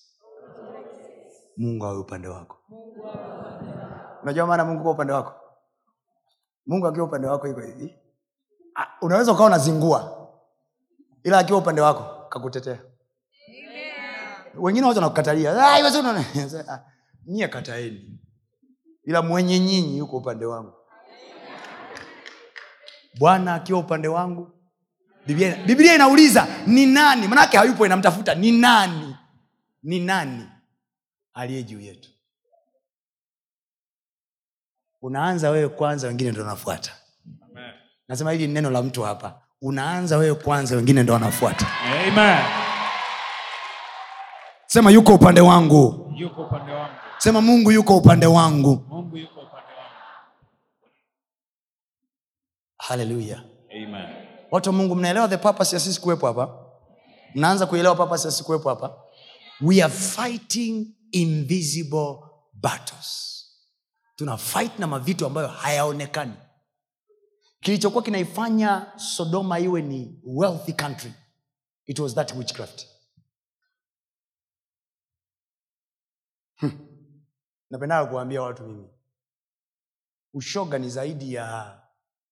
Mungu 1.58 1.86
awe 1.86 1.98
upande 1.98 2.28
wako. 2.28 2.58
Unajua 4.24 4.46
maana 4.48 4.66
mungu 4.66 4.84
kwa 4.84 4.92
upande 4.92 5.14
wako? 5.14 5.34
Mungu 6.66 6.88
akiwa 6.88 7.06
upande 7.06 7.28
wako 7.28 7.48
iko 7.48 7.62
hivi. 7.62 7.96
Unaweza 9.02 9.32
ukawa 9.32 9.48
unazingua 9.48 10.28
ila 11.24 11.38
akiwa 11.40 11.60
upande 11.60 11.82
wako 11.82 12.26
kakutetea. 12.30 12.80
Wengine 14.56 14.86
watu 14.88 14.98
wanakukatalia. 15.00 15.52
"Ah. 15.52 15.78
Ah, 16.72 16.86
nyie 17.26 17.48
kataeni. 17.48 18.20
Ila 19.04 19.22
mwenye 19.22 19.60
nyinyi 19.60 19.98
yuko 19.98 20.18
upande 20.18 20.46
wangu. 20.46 20.74
Bwana 23.20 23.54
akiwa 23.56 23.80
upande 23.80 24.08
wangu 24.08 24.52
biblia, 25.28 25.56
biblia 25.66 25.96
inauliza 25.96 26.48
ni 26.68 26.86
nani? 26.86 27.28
Manake 27.28 27.58
hayupo 27.58 27.86
inamtafuta 27.86 28.36
ni 28.36 28.52
nani? 28.52 29.16
Ni 29.84 30.00
nani 30.00 30.46
aliye 31.34 31.64
juu 31.64 31.80
yetu? 31.80 32.10
Unaanza 35.02 35.50
wewe 35.50 35.70
kwanza 35.70 36.08
wengine 36.08 36.32
ndo 36.32 36.42
wanafuata. 36.42 36.92
Nasema 38.08 38.32
hili 38.32 38.48
ni 38.48 38.54
neno 38.54 38.70
la 38.70 38.82
mtu 38.84 39.02
hapa. 39.04 39.42
Unaanza 39.62 40.18
wewe 40.18 40.36
kwanza 40.36 40.76
wengine 40.76 41.04
ndo 41.04 41.14
wanafuata. 41.14 41.68
Amen. 42.08 42.46
sema 44.66 44.92
yuko 44.92 45.14
upande 45.16 45.42
wangu. 45.42 46.14
Yuko 46.18 46.42
upande 46.42 46.72
wangu. 46.72 46.94
sema 47.18 47.42
mungu 47.42 47.72
yuko 47.72 47.98
upande 47.98 48.26
wangu. 48.26 48.86
Mungu 48.90 49.18
yuko 49.18 49.40
upande 49.40 49.72
wangu. 49.74 49.92
haleluya 52.78 53.44
Amen. 53.72 54.27
Watu 54.52 54.70
wa 54.70 54.76
mungu 54.76 54.96
mnaelewa 54.96 55.28
the 55.28 55.38
purpose 55.38 55.76
ya 55.76 55.80
sisi 55.80 56.02
kuwepo 56.02 56.28
hapa? 56.28 56.66
Mnaanza 57.36 57.66
kuelewa 57.66 57.96
purpose 57.96 58.28
ya 58.28 58.32
sisi 58.32 58.44
kuwepo 58.44 58.70
hapa? 58.70 58.98
We 59.62 59.84
are 59.84 59.94
fighting 59.94 60.88
invisible 61.12 62.16
battles. 62.54 63.34
Tuna 64.16 64.38
fight 64.38 64.80
na 64.80 64.88
mavitu 64.88 65.26
ambayo 65.26 65.48
hayaonekani. 65.48 66.34
Kilichokuwa 67.60 68.04
kinaifanya 68.04 68.92
sodoma 68.96 69.60
iwe 69.60 69.82
ni 69.82 70.20
wealthy 70.26 70.74
country 70.74 71.14
it 71.86 72.00
was 72.00 72.14
that 72.16 72.34
witchcraft. 72.36 72.88
Hmm. 76.60 76.72
napendaga 77.70 78.10
kuwaambia 78.10 78.42
watu 78.42 78.64
mimi 78.64 78.90
ushoga 80.34 80.78
ni 80.80 80.90
zaidi 80.90 81.34
ya 81.34 81.82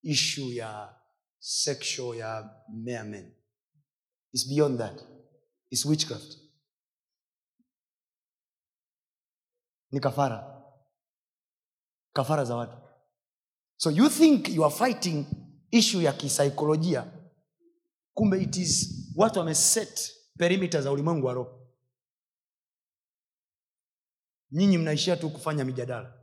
ishu 0.02 0.52
ya 0.54 0.96
sexual 1.48 2.18
ya 2.18 2.50
mere 2.74 3.04
men 3.04 3.32
It's 4.34 4.48
beyond 4.50 4.80
that. 4.80 5.00
It's 5.72 5.86
witchcraft. 5.86 6.38
Ni 9.92 10.00
kafara. 10.00 10.62
Kafara 12.14 12.46
za 12.46 12.56
watu. 12.56 12.78
So 13.78 13.90
you 13.92 14.10
think 14.10 14.50
you 14.50 14.66
are 14.66 14.76
fighting 14.76 15.26
issue 15.72 16.04
ya 16.04 16.14
kisaikolojia 16.14 17.12
kumbe 18.14 18.42
it 18.42 18.58
is 18.58 18.90
watu 19.16 19.40
wameset 19.40 20.12
perimeter 20.38 20.82
za 20.82 20.92
ulimwengu 20.92 21.26
wa 21.28 21.34
roho. 21.34 21.68
Nyinyi 24.52 24.78
mnaishia 24.78 25.18
tu 25.18 25.30
kufanya 25.30 25.66
mijadala. 25.66 26.14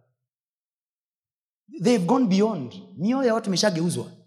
They've 1.83 2.05
gone 2.07 2.27
beyond. 2.27 2.75
Mioyo 2.97 3.25
ya 3.29 3.35
watu 3.35 3.47
imeshageuzwa 3.51 4.22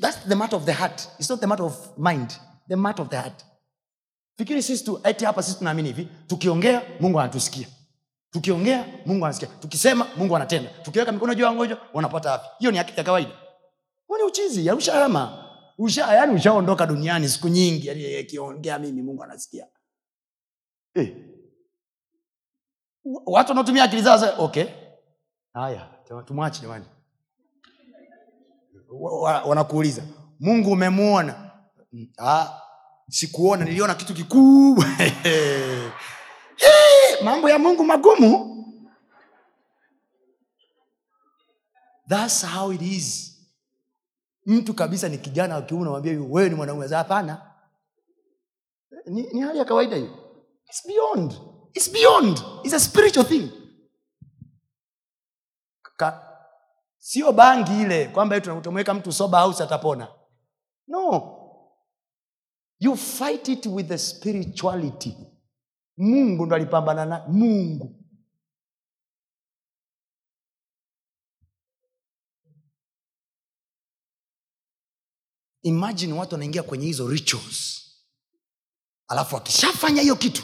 that's 0.00 0.28
the 0.28 0.34
matter 0.34 0.56
of 0.56 0.64
the 0.64 0.72
heart. 0.72 1.08
It's 1.18 1.30
not 1.30 1.40
the 1.40 1.46
matter 1.46 1.64
of 1.64 1.98
mind. 1.98 2.30
The 2.68 2.76
matter 2.76 3.02
of 3.02 3.08
the 3.10 3.16
heart. 3.16 3.44
Fikiri 4.38 4.62
sisi 4.62 4.84
tu 4.84 5.00
eti 5.04 5.24
hapa 5.24 5.42
sisi 5.42 5.58
tunaamini 5.58 5.88
hivi 5.88 6.08
tukiongea 6.26 6.82
mungu 7.00 7.20
anatusikia. 7.20 7.68
Tukiongea 8.30 8.84
mungu 9.06 9.24
anasikia. 9.24 9.48
Tukisema 9.60 10.06
mungu 10.16 10.36
anatenda. 10.36 10.70
Tukiweka 10.82 11.12
mikono 11.12 11.34
juu 11.34 11.44
ya 11.44 11.52
ngojo 11.52 11.78
wanapata 11.94 12.34
afya. 12.34 12.50
Hiyo 12.58 12.70
ni 12.72 12.78
haki 12.78 12.92
ya 12.96 13.04
kawaida. 13.04 13.30
Ni 14.18 14.22
uchizi? 14.26 14.66
Ya 14.66 14.74
ushahama 14.76 15.44
usha 15.78 16.14
yani 16.14 16.34
ushaondoka 16.34 16.86
duniani 16.86 17.28
siku 17.28 17.48
nyingi 17.48 17.86
yani 18.62 18.86
mimi 18.86 19.02
mungu 19.02 19.22
anasikia. 19.24 19.66
Eh. 20.94 21.16
watu 23.26 23.50
wanatumia 23.50 23.84
akili 23.84 24.02
zao 24.02 24.44
okay. 24.44 24.64
Haya 25.52 25.88
tumwache 26.24 26.62
jamani 26.62 26.84
wanakuuliza 29.46 30.02
mungu 30.40 30.70
umemwona 30.72 31.50
"Mm, 31.92 32.08
ah, 32.18 32.48
sikuona 33.08 33.64
niliona 33.64 33.94
kitu 33.94 34.14
kikubwa. 34.14 34.84
Mambo 37.24 37.50
ya 37.50 37.58
mungu 37.58 37.84
magumu. 37.84 38.46
Thats 42.08 42.46
how 42.46 42.72
it 42.72 42.82
is. 42.82 43.36
Mtu 44.46 44.74
kabisa 44.74 45.08
ni 45.08 45.18
kijana 45.18 45.54
wa 45.54 45.62
kiume 45.62 45.84
namwambia 45.84 46.20
wewe 46.20 46.48
ni 46.48 46.54
mwanaume. 46.54 46.86
Za 46.86 46.98
hapana. 46.98 47.50
Ni, 49.06 49.22
ni 49.32 49.40
hali 49.40 49.58
ya 49.58 49.64
kawaida 49.64 49.96
hiyo. 49.96 50.34
It's 50.68 50.86
beyond. 50.86 51.34
It's 51.74 51.92
beyond. 51.92 52.42
It's 52.64 52.74
a 52.74 52.80
spiritual 52.80 53.26
thing 53.26 53.50
sio 57.10 57.32
bangi 57.32 57.82
ile 57.82 58.08
kwamba 58.08 58.36
eti 58.36 58.50
utamweka 58.50 58.94
mtu 58.94 59.12
soba 59.12 59.40
house 59.40 59.62
atapona. 59.62 60.08
No. 60.88 61.36
You 62.78 62.96
fight 62.96 63.48
it 63.48 63.66
with 63.66 63.88
the 63.88 63.98
spirituality. 63.98 65.16
Mungu 65.96 66.46
ndo 66.46 66.56
alipambana 66.56 67.06
na 67.06 67.28
mungu. 67.28 67.96
Imagine 75.62 76.12
watu 76.12 76.34
wanaingia 76.34 76.62
kwenye 76.62 76.86
hizo 76.86 77.08
rituals. 77.08 77.86
Alafu 79.08 79.36
akishafanya 79.36 80.02
hiyo 80.02 80.16
kitu 80.16 80.42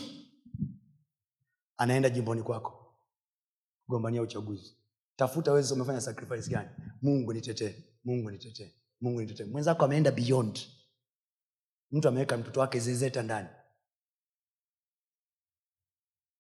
anaenda 1.77 2.11
jimboni 2.11 2.43
kwako 2.43 2.99
kugombania 3.87 4.23
uchaguzi 4.23 4.77
tafuta 5.17 5.53
wewe 5.53 5.73
umefanya 5.73 6.01
sacrifice 6.01 6.51
gani? 6.51 6.69
Mungu 7.03 7.33
nitetee 7.33 7.85
mungu 8.05 8.31
nitetee 8.31 8.73
mungu 9.01 9.21
nitetee. 9.21 9.45
Mwenzako 9.45 9.85
ameenda 9.85 10.11
beyond. 10.11 10.61
Mtu 11.91 12.09
ameweka 12.09 12.37
mtoto 12.37 12.61
wake 12.61 12.81
zezeta 12.81 13.23
ndani. 13.23 13.49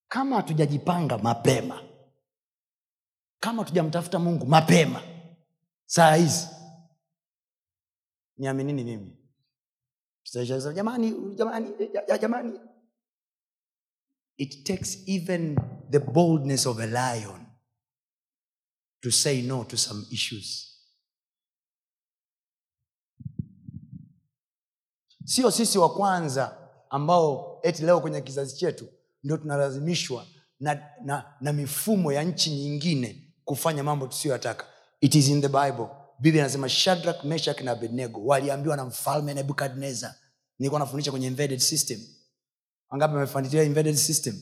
Kama 0.08 0.36
hatujajipanga 0.36 1.18
mapema 1.18 1.82
kama 3.40 3.62
hatujamtafuta 3.62 4.18
mungu 4.18 4.46
mapema 4.46 5.02
saa 5.86 6.14
hizi 6.14 6.48
niaminini 8.36 8.84
mimi. 8.84 9.16
Jamani 10.74 11.34
jamani 11.34 11.70
ja- 11.94 12.04
ja- 12.08 12.18
jamani. 12.18 12.60
It 14.36 14.64
takes 14.66 15.08
even 15.08 15.56
the 15.90 15.98
boldness 15.98 16.66
of 16.66 16.78
a 16.80 16.86
lion 16.86 17.45
to 19.06 19.12
say 19.12 19.40
no 19.42 19.62
to 19.64 19.76
some 19.76 20.04
issues. 20.10 20.72
Sio 25.24 25.50
sisi 25.50 25.78
wa 25.78 25.94
kwanza 25.94 26.58
ambao 26.90 27.60
eti 27.62 27.82
leo 27.82 28.00
kwenye 28.00 28.20
kizazi 28.20 28.56
chetu 28.56 28.88
ndio 29.24 29.36
tunalazimishwa 29.36 30.26
na, 30.60 30.82
na, 31.04 31.34
na 31.40 31.52
mifumo 31.52 32.12
ya 32.12 32.22
nchi 32.22 32.50
nyingine 32.50 33.34
kufanya 33.44 33.82
mambo 33.82 34.06
tusiyoyataka. 34.06 34.66
It 35.00 35.14
is 35.14 35.28
in 35.28 35.40
the 35.42 35.48
bible. 35.48 35.86
Biblia 36.18 36.42
inasema 36.42 36.68
Shadrach, 36.68 37.24
Meshach 37.24 37.60
na 37.60 37.70
abednego 37.72 38.24
waliambiwa 38.24 38.76
na 38.76 38.84
mfalme 38.84 39.34
nebukadnezar. 39.34 40.14
Nilikuwa 40.58 40.78
nafundisha 40.80 41.10
kwenye 41.10 41.26
embedded 41.26 41.58
system. 41.60 42.00
Wangapi 42.90 43.14
wamefuatilia 43.14 43.62
embedded 43.62 43.96
system? 43.96 44.40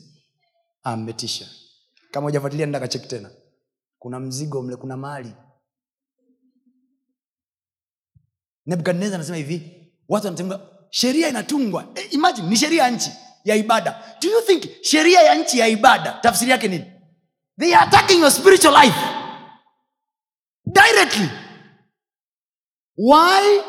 Ah, 0.83 0.97
mmetisha. 0.97 1.49
Kama 2.11 2.25
hujafuatilia 2.27 2.67
nenda 2.67 2.81
kacheki 2.81 3.09
tena 3.09 3.31
kuna 4.05 4.21
mzigo 4.21 4.63
mle 4.63 4.77
kuna 4.77 4.97
mali. 4.97 5.33
Nebukadnezar 8.67 9.15
anasema 9.15 9.37
hivi 9.37 9.91
watu 10.09 10.27
wanatenga 10.27 10.61
sheria 10.91 11.29
inatungwa. 11.29 11.85
E, 11.95 12.01
imagine 12.01 12.49
ni 12.49 12.57
sheria 12.57 12.83
ya 12.85 12.91
nchi 12.91 13.11
ya 13.45 13.57
ibada. 13.57 14.17
Do 14.21 14.29
you 14.31 14.41
think 14.43 14.83
sheria 14.83 15.21
ya 15.23 15.35
nchi 15.35 15.59
ya 15.59 15.69
ibada 15.69 16.13
tafsiri 16.13 16.51
yake 16.51 16.69
nini? 16.69 16.85
They 17.59 17.75
are 17.75 17.87
attacking 17.87 18.21
your 18.21 18.31
spiritual 18.31 18.75
life. 18.85 18.99
Directly. 20.67 21.29
Why? 22.97 23.61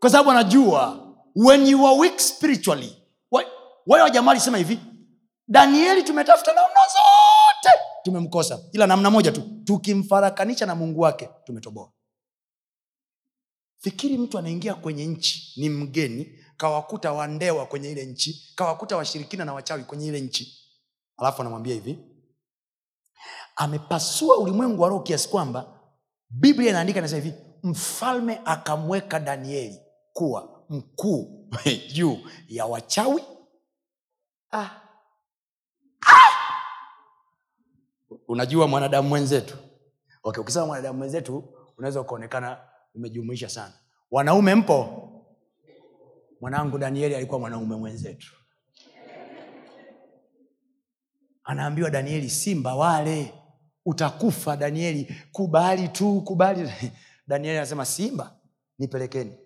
Kwa 0.00 0.10
sababu 0.10 0.30
anajua 0.30 1.06
when 1.34 1.66
you 1.66 1.86
are 1.86 1.98
weak 1.98 2.18
spiritually 2.20 2.96
wa- 3.30 3.44
wale 3.86 4.02
wajamaa 4.02 4.30
alisema 4.30 4.58
hivi? 4.58 4.78
Danieli 5.48 6.02
tumetafuta 6.02 6.52
namna 6.52 6.80
zote 6.80 7.49
tumemkosa 8.02 8.58
ila 8.72 8.86
namna 8.86 9.10
moja 9.10 9.32
tu 9.32 9.42
tukimfarakanisha 9.64 10.66
na 10.66 10.74
mungu 10.74 11.00
wake 11.00 11.28
tumetoboa 11.44 11.92
fikiri 13.78 14.18
mtu 14.18 14.38
anaingia 14.38 14.74
kwenye 14.74 15.06
nchi 15.06 15.60
ni 15.60 15.68
mgeni 15.68 16.38
kawakuta 16.56 17.12
wandewa 17.12 17.66
kwenye 17.66 17.90
ile 17.90 18.06
nchi 18.06 18.52
kawakuta 18.56 18.96
washirikina 18.96 19.44
na 19.44 19.54
wachawi 19.54 19.84
kwenye 19.84 20.06
ile 20.06 20.20
nchi 20.20 20.60
alafu 21.16 21.40
anamwambia 21.42 21.74
hivi 21.74 21.98
amepasua 23.56 24.38
ulimwengu 24.38 24.82
wa 24.82 24.88
roho 24.88 25.02
kiasi 25.02 25.28
kwamba 25.28 25.80
biblia 26.30 26.70
inaandika 26.70 26.98
inasema 26.98 27.22
hivi 27.22 27.36
mfalme 27.62 28.40
akamweka 28.44 29.20
danieli 29.20 29.80
kuwa 30.12 30.64
mkuu 30.68 31.50
juu 31.94 32.18
ya 32.48 32.66
wachawi 32.66 33.22
ah. 34.52 34.70
Ah! 36.06 36.29
Unajua 38.30 38.66
mwanadamu 38.68 39.08
mwenzetu. 39.08 39.56
Okay, 40.22 40.40
ukisema 40.42 40.66
mwanadamu 40.66 40.98
mwenzetu 40.98 41.54
unaweza 41.78 42.00
ukaonekana 42.00 42.58
umejumuisha 42.94 43.48
sana. 43.48 43.72
Wanaume 44.10 44.54
mpo? 44.54 45.06
Mwanangu 46.40 46.78
danieli 46.78 47.14
alikuwa 47.14 47.40
mwanaume 47.40 47.76
mwenzetu. 47.76 48.32
Anaambiwa 51.44 51.90
danieli 51.90 52.30
simba 52.30 52.74
wale. 52.74 53.34
Utakufa 53.86 54.56
danieli. 54.56 55.14
Kubali 55.32 55.88
tu 55.88 56.20
kubali. 56.20 56.70
Danieli 57.28 57.58
anasema 57.58 57.84
simba 57.84 58.36
nipelekeni. 58.78 59.38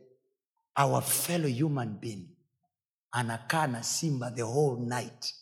Our 0.82 1.02
fellow 1.02 1.50
human 1.62 1.98
being 1.98 2.28
anakaa 3.10 3.66
na 3.66 3.82
simba 3.82 4.30
the 4.30 4.42
whole 4.42 4.80
night. 4.86 5.34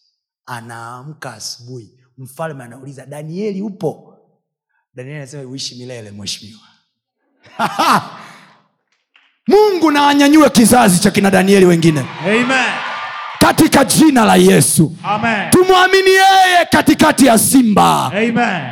Anaamka 0.46 1.32
asubuhi 1.32 2.01
mfalme 2.18 2.64
anauliza 2.64 3.06
danieli 3.06 3.62
upo? 3.62 4.14
Danieli 4.94 5.16
anasema 5.18 5.42
uishi 5.50 5.74
milele 5.74 6.10
mheshimiwa. 6.10 6.60
Mungu 9.48 9.90
na 9.90 10.08
anyanyue 10.08 10.50
kizazi 10.50 11.00
cha 11.00 11.10
kina 11.10 11.30
danieli 11.30 11.66
wengine. 11.66 12.04
Amen. 12.24 12.72
katika 13.38 13.84
jina 13.84 14.24
la 14.24 14.36
yesu. 14.36 14.92
Amen. 15.04 15.50
tumwamini 15.50 16.10
yeye 16.10 16.64
katikati 16.70 17.26
ya 17.26 17.38
simba. 17.38 18.12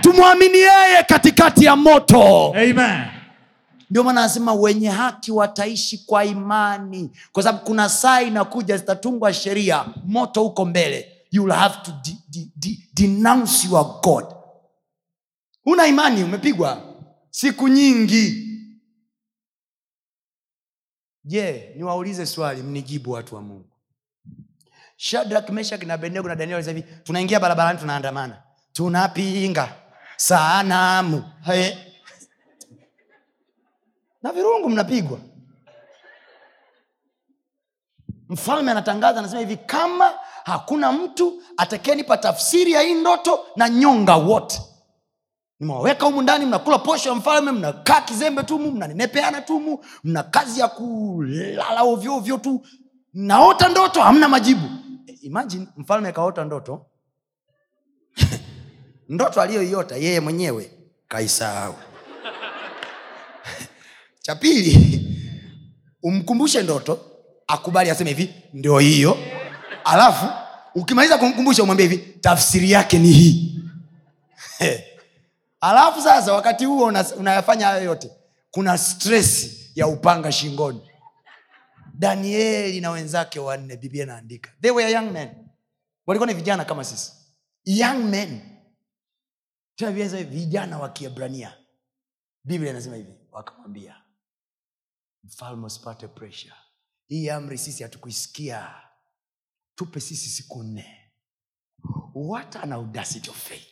Tumwamini 0.01 0.59
yeye 0.59 1.03
katikati 1.09 1.65
ya 1.65 1.77
moto. 1.77 2.47
Amen. 2.57 3.01
ndio 3.91 4.05
maana 4.05 4.21
anasema 4.21 4.55
wenye 4.55 4.89
haki 4.89 5.33
wataishi 5.33 5.99
kwa 6.07 6.25
imani. 6.25 7.11
Kwa 7.33 7.43
sababu 7.43 7.65
kuna 7.65 7.89
saa 7.89 8.23
inakuja 8.23 8.77
zitatungwa 8.77 9.33
sheria 9.33 9.85
moto 10.07 10.43
huko 10.43 10.65
mbele 10.65 11.20
you 11.31 11.47
have 11.47 11.83
to 11.83 11.93
de- 12.05 12.23
de- 12.29 12.53
de- 12.57 12.89
denounce 12.95 13.69
your 13.69 14.01
god. 14.03 14.25
Una 15.67 15.87
imani 15.87 16.23
umepigwa. 16.25 16.83
Siku 17.31 17.69
nyingi. 17.69 18.47
Je 21.25 21.73
niwaulize 21.77 22.27
swali 22.27 22.63
mnijibu 22.63 23.11
watu 23.11 23.35
wa 23.35 23.43
mungu. 23.43 23.67
Shadrak 24.97 25.51
meshak 25.51 25.83
na 25.83 25.95
abednego 25.95 26.29
na 26.29 26.35
daniel 26.37 26.65
hivi 26.65 26.83
tunaingia 26.83 27.41
barabarani 27.41 27.79
tunaandamana. 27.79 28.43
Tunapinga 28.73 29.75
sanamu. 30.17 31.25
Na 34.23 34.33
virungu 34.33 34.69
mnapigwa. 34.71 35.19
Mfalme 38.29 38.71
anatangaza 38.71 39.19
anasema 39.19 39.41
hivi 39.41 39.57
kama 39.57 40.13
hakuna 40.45 40.93
mtu 40.93 41.43
atakenipa 41.57 42.17
tafsiri 42.17 42.73
ya 42.73 42.81
hii 42.81 42.95
ndoto 42.95 43.41
na 43.57 43.69
nyonga 43.69 44.17
wote. 44.17 44.61
Nimewaweka 45.61 46.07
humu 46.07 46.23
ndani 46.23 46.47
mnakula 46.47 46.79
posho 46.79 47.09
ya 47.09 47.15
mfalme 47.15 47.53
mnakaa 47.53 48.01
kizembe 48.01 48.43
tumu 48.43 48.71
mnanenepeana 48.71 49.41
tumu 49.41 49.85
mna 50.05 50.23
kazi 50.23 50.61
ya 50.61 50.69
kulala 50.69 51.83
ovyoovyo 51.83 52.39
tu. 52.39 52.67
Naota 53.15 53.69
ndoto 53.69 54.03
hamna 54.03 54.29
majibu. 54.29 54.67
E, 55.07 55.13
imagine 55.23 55.67
mfalme 55.77 56.09
akaota 56.09 56.45
ndoto. 56.45 56.87
Ndoto 59.09 59.41
aliyoiota 59.41 59.97
yeye 59.97 60.21
mwenyewe 60.21 60.71
kaisahau. 61.09 61.75
Cha 64.23 64.35
pili 64.35 65.01
umkumbushe 66.03 66.63
ndoto 66.63 66.99
akubali 67.47 67.91
aseme 67.91 68.11
hivi 68.11 68.35
ndio 68.53 68.79
hiyo 68.79 69.17
alafu 69.85 70.27
ukimaliza 70.75 71.19
kumkumbusha 71.19 71.63
umwambie 71.63 71.87
hivi 71.89 71.99
tafsiri 72.21 72.71
yake 72.71 72.99
ni 72.99 73.13
hii. 73.13 73.61
Alafu 75.61 76.03
sasa 76.03 76.33
wakati 76.33 76.65
huo 76.65 76.87
una- 76.87 77.15
unayafanya 77.17 77.67
hayo 77.67 77.85
yote 77.85 78.11
kuna 78.51 78.79
stresi 78.79 79.73
ya 79.75 79.87
upanga 79.87 80.33
shingoni. 80.33 80.91
Danieli 81.95 82.81
na 82.81 82.91
wenzake 82.91 83.41
wanne 83.41 83.77
biblia 83.77 84.03
inaandika. 84.03 84.51
They 84.63 84.71
were 84.71 84.93
young 84.93 85.11
men. 85.11 85.49
Walikuwa 86.07 86.27
ni 86.27 86.35
vijana 86.35 86.65
kama 86.65 86.85
sisi. 86.85 87.13
Young 87.65 87.99
men. 88.05 88.41
Tena 89.77 89.91
vijana 90.25 90.79
wa 90.79 90.89
kiebrania. 90.89 91.57
Biblia 92.45 92.71
inasema 92.71 92.97
hivi 92.97 93.15
wakamwambia 93.33 93.97
mfalme 95.25 95.67
usipate 95.67 96.09
pressure. 96.09 96.55
Hii 97.07 97.29
amri 97.31 97.59
sisi 97.59 97.83
hatukuisikia 97.83 98.75
tupe 99.81 100.01
sisi 100.01 100.29
siku 100.29 100.63
nne. 100.63 100.85
What 102.15 102.57
an 102.57 102.73
audacity 102.73 103.31
of 103.31 103.37
faith. 103.37 103.67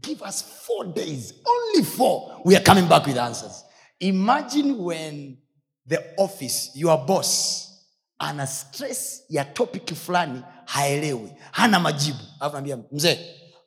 Give 0.00 0.20
us 0.22 0.42
four 0.42 0.92
days 0.92 1.34
only 1.46 1.84
four. 1.84 2.40
We 2.44 2.56
are 2.56 2.64
coming 2.64 2.88
back 2.88 3.06
with 3.06 3.16
answers. 3.16 3.64
Imagine 4.00 4.76
when 4.76 5.38
the 5.86 6.14
office 6.18 6.72
your 6.74 7.06
boss 7.06 7.70
ana 8.18 8.46
stress 8.46 9.22
ya 9.28 9.44
topic 9.44 9.94
fulani 9.94 10.42
haelewi 10.66 11.32
hana 11.52 11.80
majibu. 11.80 12.18
Alafu 12.40 12.84
mzee 12.92 13.18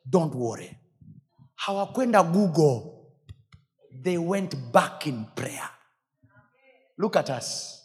don't 0.04 0.34
worry. 0.34 0.76
Hawakwenda 1.54 2.22
google. 2.22 2.94
They 4.02 4.18
went 4.18 4.54
back 4.72 5.06
in 5.06 5.24
prayer. 5.34 5.70
Look 6.98 7.16
at 7.16 7.30
us. 7.30 7.82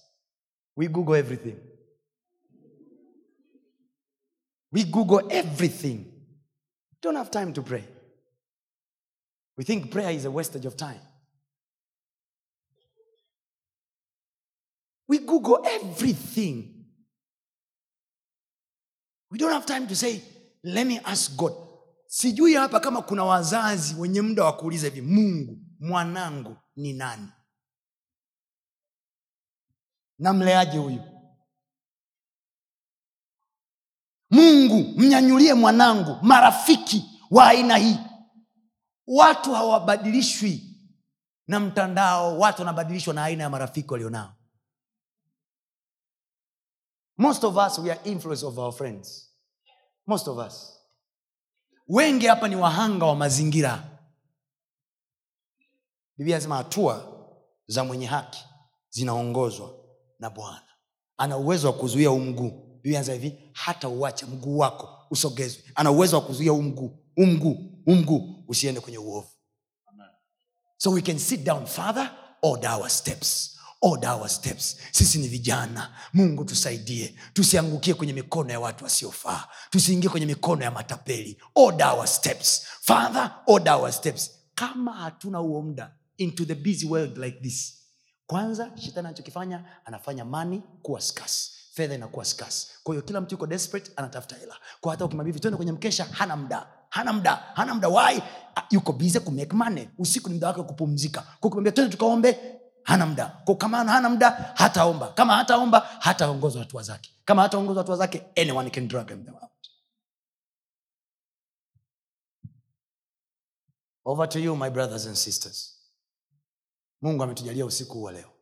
We 0.75 0.87
google 0.87 1.15
everything 1.15 1.72
we 4.73 4.83
google 4.83 5.21
everything. 5.31 6.05
Don't 7.01 7.15
have 7.15 7.29
time 7.29 7.53
to 7.53 7.61
pray. 7.61 7.83
We 9.57 9.63
think 9.63 9.91
prayer 9.91 10.09
is 10.11 10.25
a 10.25 10.31
wastage 10.31 10.65
of 10.65 10.75
time. 10.75 10.99
We 15.07 15.19
google 15.19 15.63
everything. 15.65 16.85
We 19.29 19.37
don't 19.37 19.51
have 19.51 19.65
time 19.65 19.87
to 19.87 19.95
say 19.95 20.21
let 20.63 20.87
me 20.87 20.99
ask 21.05 21.37
god. 21.37 21.53
Sijui 22.07 22.53
hapa 22.53 22.79
kama 22.79 23.01
kuna 23.01 23.23
wazazi 23.23 23.95
wenye 23.95 24.21
muda 24.21 24.43
wa 24.43 24.57
kuuliza 24.57 24.87
hivi 24.87 25.01
mungu 25.01 25.57
mwanangu 25.79 26.57
ni 26.75 26.93
nani? 26.93 27.27
Namleaje 30.19 30.77
huyu 30.77 31.12
mungu 34.33 34.99
mnyanyulie 35.01 35.53
mwanangu 35.53 36.17
marafiki 36.21 37.05
wa 37.31 37.47
aina 37.47 37.77
hii. 37.77 37.97
Watu 39.07 39.53
hawabadilishwi 39.53 40.63
na 41.47 41.59
mtandao 41.59 42.39
watu 42.39 42.61
wanabadilishwa 42.61 43.13
na 43.13 43.23
aina 43.23 43.43
ya 43.43 43.49
marafiki 43.49 43.91
walionao. 43.93 44.33
Most 47.17 47.43
of 47.43 47.55
us 47.67 47.79
we 47.79 47.91
are 47.91 48.01
influence 48.11 48.45
of 48.45 48.57
our 48.57 48.73
friends. 48.73 49.29
Most 50.07 50.27
of 50.27 50.47
us. 50.47 50.79
Wengi 51.87 52.25
hapa 52.27 52.47
ni 52.47 52.55
wahanga 52.55 53.05
wa 53.05 53.15
mazingira. 53.15 53.83
Biblia 56.17 56.35
anasema 56.35 56.55
hatua 56.57 57.13
za 57.67 57.83
mwenye 57.83 58.05
haki 58.05 58.45
zinaongozwa 58.89 59.73
na 60.19 60.29
bwana. 60.29 60.67
Ana 61.17 61.37
uwezo 61.37 61.67
wa 61.67 61.73
kuzuia 61.73 62.09
huu 62.09 62.19
biblia 62.83 63.01
hivi 63.13 63.39
hata 63.53 63.89
uache 63.89 64.25
mguu 64.25 64.57
wako 64.57 64.89
usogezwe. 65.11 65.63
Ana 65.75 65.91
uwezo 65.91 66.15
wa 66.15 66.21
kuzuia 66.25 66.51
huu 66.51 66.61
mguu 66.61 66.99
huu 67.15 67.25
mguu 67.25 67.53
huu 67.85 67.95
mguu 67.95 68.43
usiende 68.47 68.81
kwenye 68.81 68.97
uovu. 68.97 69.27
So 70.77 70.91
we 70.91 71.01
can 71.01 71.19
sit 71.19 71.43
down 71.43 71.65
father 71.65 72.11
order 72.41 72.71
our 72.71 72.89
steps 72.89 73.49
order 73.81 74.09
our 74.09 74.29
steps. 74.29 74.77
Sisi 74.91 75.17
ni 75.17 75.27
vijana 75.27 75.95
mungu 76.13 76.45
tusaidie 76.45 77.15
tusiangukie 77.33 77.93
kwenye 77.93 78.13
mikono 78.13 78.51
ya 78.51 78.59
watu 78.59 78.83
wasiofaa 78.83 79.47
tusiingie 79.69 80.09
kwenye 80.09 80.25
mikono 80.25 80.63
ya 80.63 80.71
matapeli. 80.71 81.41
Order 81.55 81.87
our 81.87 82.07
steps 82.07 82.61
father 82.81 83.35
order 83.47 83.73
our 83.73 83.91
steps. 83.93 84.31
Kama 84.55 84.93
hatuna 84.93 85.37
huo 85.37 85.61
muda 85.61 85.95
into 86.17 86.45
the 86.45 86.55
busy 86.55 86.85
world 86.85 87.17
like 87.17 87.39
this 87.39 87.73
kwanza 88.27 88.71
shetani 88.77 89.07
anachokifanya 89.07 89.65
anafanya 89.85 90.25
mani 90.25 90.61
kuwa 90.81 91.01
skas 91.01 91.51
fedha 91.73 91.95
inakuwa 91.95 92.25
scarce. 92.25 92.67
Kwa 92.83 92.95
hiyo 92.95 93.01
kila 93.05 93.21
mtu 93.21 93.33
yuko 93.35 93.47
desperate 93.47 93.91
anatafuta 93.95 94.35
hela. 94.35 94.55
Kwa 94.81 94.91
hata 94.91 95.05
ukimwambia 95.05 95.33
hivi 95.33 95.55
kwenye 95.57 95.71
mkesha 95.71 96.03
hana 96.05 96.35
muda. 96.35 96.67
Hana 96.89 97.13
muda 97.13 97.35
hana 97.35 97.73
muda. 97.73 97.87
Why? 97.87 98.21
Ah, 98.55 98.63
yuko 98.71 98.93
bize 98.93 99.19
kumake 99.19 99.53
money. 99.53 99.89
Usiku 99.97 100.29
ni 100.29 100.35
muda 100.35 100.47
wake 100.47 100.59
wa 100.59 100.65
kupumzika. 100.65 101.21
Kwa 101.21 101.49
kumwambia 101.49 101.71
twende 101.71 101.91
tukaombe 101.91 102.59
hana 102.83 103.05
muda. 103.05 103.25
Kwa 103.45 103.55
kama 103.55 103.77
hana 103.83 104.09
muda 104.09 104.29
hataomba. 104.55 105.07
Kama 105.07 105.35
hataomba 105.35 105.79
hataongoza 105.79 106.59
hatua 106.59 106.83
zake. 106.83 107.11
Kama 107.25 107.41
hataongoza 107.41 107.79
hatua 107.79 107.97
zake 107.97 108.25
anyone 108.41 108.69
can 108.69 108.87
drag 108.87 109.09
him 109.09 109.27
out. 109.27 109.49
Over 114.05 114.29
to 114.29 114.39
you 114.39 114.55
my 114.55 114.69
brothers 114.69 115.05
and 115.07 115.15
sisters. 115.15 115.79
Mungu 117.01 117.23
ametujalia 117.23 117.65
usiku 117.65 117.93
huu 117.93 118.09
leo 118.09 118.32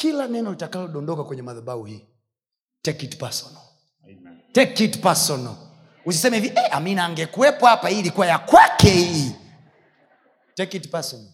kila 0.00 0.28
neno 0.28 0.50
litakalodondoka 0.50 1.24
kwenye 1.24 1.42
madhabahu 1.42 1.84
hii 1.84 2.06
take 2.82 3.06
it 3.06 3.16
personal. 3.18 3.62
Take 4.52 4.84
it 4.84 5.00
personal. 5.02 5.54
Usiseme 6.06 6.36
hivi 6.40 6.48
eh, 6.58 6.68
amina 6.76 7.04
angekuwepo 7.04 7.66
hapa 7.66 7.88
hii 7.88 7.98
ilikuwa 7.98 8.26
ya 8.26 8.38
kwake 8.38 8.90
hii. 8.90 9.32
Take 10.54 10.76
it 10.76 10.90
personal. 10.90 11.28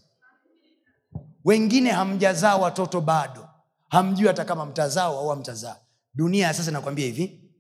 Wengine 1.45 1.91
hamjazaa 1.91 2.57
watoto 2.57 3.01
bado. 3.01 3.49
Hamjui 3.89 4.27
hata 4.27 4.45
kama 4.45 4.67
mtazao 4.67 5.19
au 5.19 5.29
hamtazaa. 5.29 5.77
Dunia 6.15 6.47
ya 6.47 6.55
sasa 6.55 6.71
inakwambia 6.71 7.07
hivi. 7.07 7.51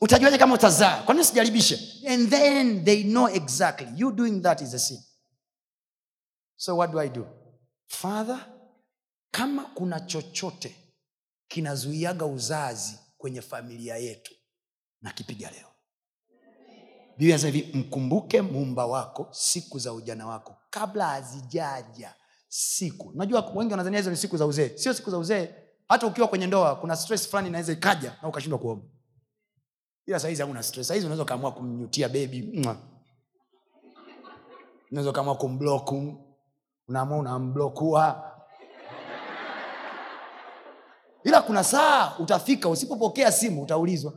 Utajuaje 0.00 0.38
kama 0.38 0.54
utazaa? 0.54 1.02
Kwa 1.02 1.14
nini 1.14 1.26
and 2.08 2.30
then 2.30 2.84
they 2.84 3.02
know 3.02 3.28
exactly. 3.28 3.88
You 3.96 4.12
doing 4.12 4.40
that 4.40 4.60
is 4.60 4.74
a 4.74 4.78
sin. 4.78 4.98
So 6.56 6.76
what 6.76 6.90
do 6.92 7.00
i 7.00 7.08
do? 7.08 7.26
Father 7.86 8.55
kama 9.36 9.62
kuna 9.64 10.00
chochote 10.00 10.76
kinazuiaga 11.48 12.26
uzazi 12.26 12.98
kwenye 13.18 13.42
familia 13.42 13.96
yetu 13.96 14.34
nakipiga 15.02 15.50
leo. 15.50 15.66
Biblia 17.10 17.28
inasema 17.34 17.52
hivi 17.52 17.78
mkumbuke 17.78 18.42
muumba 18.42 18.86
wako 18.86 19.28
siku 19.30 19.78
za 19.78 19.92
ujana 19.92 20.26
wako 20.26 20.56
kabla 20.70 21.06
hazijaja 21.06 22.14
siku. 22.48 23.08
Unajua 23.08 23.52
wengi 23.54 23.70
wanazania 23.72 23.98
hizo 23.98 24.10
ni 24.10 24.16
siku 24.16 24.36
za 24.36 24.46
uzee. 24.46 24.68
Sio 24.78 24.94
siku 24.94 25.10
za 25.10 25.18
uzee. 25.18 25.54
Hata 25.88 26.06
ukiwa 26.06 26.28
kwenye 26.28 26.46
ndoa 26.46 26.76
kuna 26.76 26.96
stress 26.96 27.28
fulani 27.28 27.48
inaweza 27.48 27.72
ikaja 27.72 28.16
na 28.22 28.28
ukashindwa 28.28 28.58
kuomba. 28.58 28.86
Ila 30.06 30.20
sahizi 30.20 30.42
hamuna 30.42 30.62
stress. 30.62 30.88
Sahizi 30.88 31.06
unaweza 31.06 31.22
ukaamua 31.22 31.52
kumnyutia 31.52 32.08
bebi 32.08 32.66
unaweza 34.90 35.10
ukaamua 35.10 35.34
kumbloku 35.36 36.22
unaamua 36.88 37.18
unamblokua 37.18 38.35
ila 41.26 41.42
kuna 41.42 41.64
saa 41.64 42.12
utafika 42.18 42.68
usipopokea 42.68 43.32
simu 43.32 43.62
utaulizwa. 43.62 44.12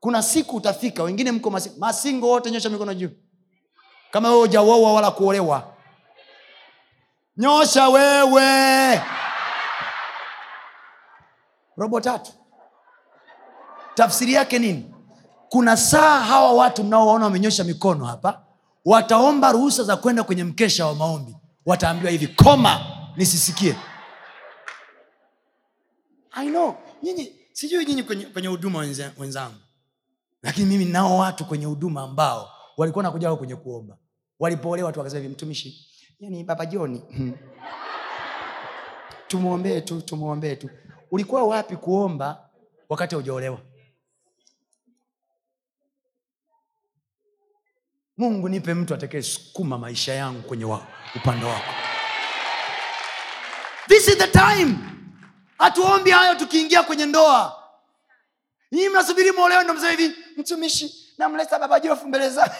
Kuna 0.00 0.22
siku 0.22 0.56
utafika 0.56 1.02
wengine 1.02 1.32
mko 1.32 1.50
masi- 1.50 1.78
masingo 1.78 2.28
wote 2.28 2.50
nyosha 2.50 2.68
mikono 2.70 2.94
juu. 2.94 3.10
Kama 4.10 4.28
wewe 4.28 4.40
ujaoa 4.42 4.92
wala 4.92 5.10
kuolewa. 5.10 5.74
Nyosha 7.36 7.88
wewe. 7.88 9.00
Robo 11.76 12.00
tatu. 12.00 12.32
Tafsiri 13.94 14.32
yake 14.32 14.58
nini? 14.58 14.94
Kuna 15.48 15.76
saa 15.76 16.20
hawa 16.20 16.52
watu 16.52 16.84
mnaowaona 16.84 17.24
wamenyosha 17.24 17.64
mikono 17.64 18.04
hapa 18.04 18.40
wataomba 18.84 19.52
ruhusa 19.52 19.82
za 19.82 19.96
kwenda 19.96 20.22
kwenye 20.22 20.44
mkesha 20.44 20.86
wa 20.86 20.94
maombi. 20.94 21.36
Wataambiwa 21.66 22.10
hivi 22.10 22.26
koma 22.28 22.80
nisisikie 23.16 23.76
i 26.34 26.48
know. 26.48 26.74
Nyinyi 27.02 27.32
sijui 27.52 27.84
nyinyi 27.86 28.02
kwenye 28.02 28.26
kwenye 28.26 28.48
huduma 28.48 28.78
wenzangu. 29.18 29.56
Lakini 30.42 30.66
mimi 30.66 30.84
nao 30.84 31.18
watu 31.18 31.44
kwenye 31.44 31.64
huduma 31.66 32.02
ambao 32.02 32.50
walikuwa 32.76 33.02
nakuja 33.02 33.36
kwenye 33.36 33.56
kuomba. 33.56 33.98
Walipoolewa 34.38 34.92
tu 34.92 34.98
wakasema 34.98 35.22
hivi 35.22 35.34
mtumishi 35.34 35.90
yani 36.20 36.44
baba 36.44 36.66
joni 36.66 36.98
hmm. 37.16 37.32
tumwombee 39.28 39.80
tu 39.80 40.02
tumwombee 40.02 40.56
tu. 40.56 40.70
Ulikuwa 41.10 41.42
wapi 41.44 41.76
kuomba 41.76 42.50
wakati 42.88 43.14
haujaolewa? 43.14 43.58
Mungu 48.16 48.48
nipe 48.48 48.74
mtu 48.74 48.94
atakaye 48.94 49.22
sukuma 49.22 49.78
maisha 49.78 50.14
yangu 50.14 50.42
kwenye 50.42 50.64
wa, 50.64 50.86
upande 51.16 51.46
wako. 51.46 51.70
This 53.88 54.08
is 54.08 54.16
the 54.18 54.26
time 54.28 54.93
hatuombi 55.58 56.10
hayo 56.10 56.34
tukiingia 56.34 56.82
kwenye 56.82 57.06
ndoa. 57.06 57.62
Nyii 58.72 58.88
mnasubiri 58.88 59.32
mwolewe 59.32 59.64
ndo 59.64 59.74
msema 59.74 59.90
hivi 59.90 60.14
mtumishi 60.36 61.14
namleta 61.18 61.58
baba 61.58 61.80
jofu 61.80 62.08
mbele 62.08 62.30
za 62.30 62.50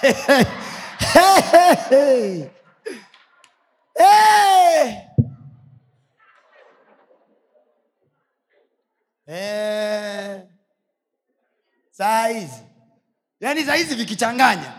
saa 11.90 12.28
yaani 13.40 13.64
saa 13.64 13.76
vikichanganya. 13.76 14.72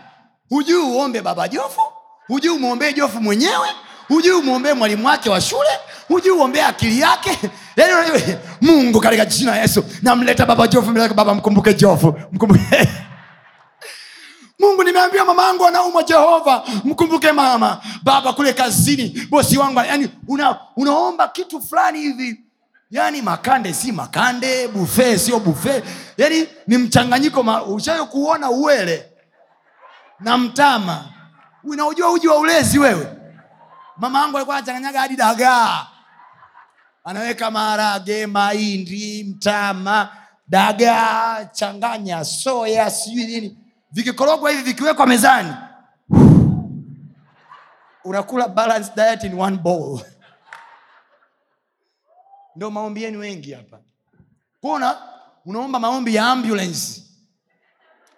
Hujui 0.48 0.82
uombe 0.82 1.20
baba 1.22 1.48
jofu 1.48 1.80
hujui 2.26 2.50
umwombee 2.56 2.92
jofu 2.92 3.20
mwenyewe 3.20 3.68
hujui 4.08 4.32
umwombee 4.32 4.72
mwalimu 4.72 5.06
wake 5.06 5.30
wa 5.30 5.40
shule 5.40 5.68
hujui 6.08 6.30
uombee 6.30 6.62
akili 6.62 7.00
yake? 7.00 7.38
Unajua, 7.76 8.38
mungu 8.60 9.00
katika 9.00 9.24
jina 9.24 9.56
yesu 9.56 9.84
namleta 10.02 10.46
baba 10.46 10.66
jofu 10.68 10.92
baba 11.14 11.34
mkumbuke 11.34 11.74
jofu 11.74 12.14
mkumbuke. 12.32 12.88
Mungu 14.58 14.82
nimeambia 14.84 15.24
mama 15.24 15.48
angu 15.48 15.66
anaumwa 15.66 16.02
jehova. 16.02 16.62
Mkumbuke 16.84 17.32
mama. 17.32 17.80
Baba 18.02 18.32
kule 18.32 18.52
kazini 18.52 19.26
bosi 19.30 19.58
wangu 19.58 19.78
yani 19.80 20.10
una, 20.28 20.58
unaomba 20.76 21.28
kitu 21.28 21.60
fulani 21.60 22.00
hivi. 22.00 22.40
Yani 22.90 23.22
makande 23.22 23.74
si 23.74 23.92
makande 23.92 24.68
bufe 24.68 25.18
sio 25.18 25.40
bufe 25.40 25.82
yani 26.16 26.48
ni 26.66 26.78
mchanganyiko 26.78 27.40
ushayo 27.68 28.06
kuona 28.06 28.50
uwele 28.50 29.06
na 30.20 30.38
mtama? 30.38 31.04
Unaujua 31.64 32.10
uji 32.12 32.28
wa 32.28 32.36
ulezi 32.38 32.78
wewe? 32.78 33.06
Mama 33.96 34.24
angu 34.24 34.36
alikuwa 34.36 34.56
anachanganyaga 34.56 35.00
hadi 35.00 35.16
dagaa 35.16 35.86
anaweka 37.06 37.50
maharage 37.50 38.26
mahindi 38.26 39.24
mtama 39.24 40.08
dagaa 40.48 41.44
changanya 41.44 42.24
soya 42.24 42.90
sijui 42.90 43.26
nini. 43.26 43.58
Vikikorogwa 43.92 44.50
hivi 44.50 44.62
vikiwekwa 44.62 45.06
mezani 45.06 45.54
unakula 48.04 48.48
balance 48.48 48.92
diet 48.96 49.24
in 49.24 49.40
one 49.40 49.56
bowl. 49.56 50.00
Ndo 52.56 52.70
maombi 52.70 53.02
yenu 53.02 53.18
wengi 53.18 53.52
hapa. 53.52 53.80
Kuna 54.60 54.96
unaomba 55.44 55.78
maombi 55.80 56.14
ya 56.14 56.26
ambulance. 56.26 57.02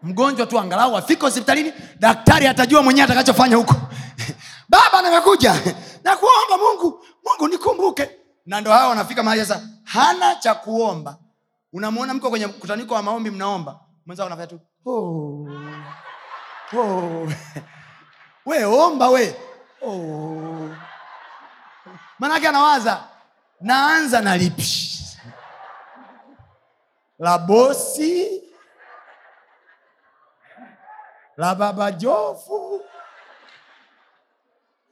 Mgonjwa 0.03 0.47
tu 0.47 0.59
angalau 0.59 0.97
afike 0.97 1.21
hospitalini 1.21 1.73
daktari 1.99 2.47
atajua 2.47 2.83
mwenyewe 2.83 3.05
atakachofanya 3.05 3.57
huko. 3.57 3.75
Baba 4.69 5.03
nimekuja. 5.03 5.55
Nakuomba 6.05 6.57
mungu. 6.59 7.05
Mungu 7.25 7.49
nikumbuke 7.49 8.11
na 8.49 8.61
ndo 8.61 8.73
hawa 8.73 8.89
wanafika 8.89 9.23
mahali 9.23 9.47
sasa 9.47 9.69
hana 9.85 10.35
cha 10.35 10.55
kuomba 10.55 11.19
unamwona 11.73 12.15
mko 12.15 12.31
kwenye 12.31 12.47
mkutaniko 12.47 12.95
wa 12.95 13.03
maombi 13.03 13.31
mnaomba 13.31 13.81
mwenzao 14.07 14.27
anafanya 14.27 14.47
tu 14.47 14.61
oh. 14.87 15.49
Oh. 16.79 17.29
we 18.47 18.65
omba 18.65 19.09
we 19.09 19.37
oh. 19.87 20.71
manake 22.19 22.49
anawaza 22.49 23.05
naanza 23.61 24.21
na 24.21 24.37
lipi 24.37 24.69
la 27.25 27.39
bosi 27.39 28.43
la 31.37 31.55
baba 31.55 31.93
jofu 31.93 32.83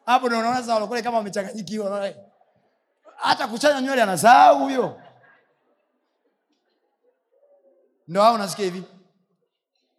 hapo 0.07 0.29
ndo 0.29 0.39
unaona 0.39 0.61
sasa 0.61 0.75
walokole 0.75 1.03
kama 1.03 1.17
wamechanganyikiwa 1.19 2.13
hata 3.17 3.49
kuchana 3.49 3.81
nywele 3.81 4.03
anasahau 4.03 4.59
huyo. 4.59 5.01
Ndo 8.09 8.23
hao 8.23 8.35
unasikia 8.35 8.65
hivi. 8.65 8.83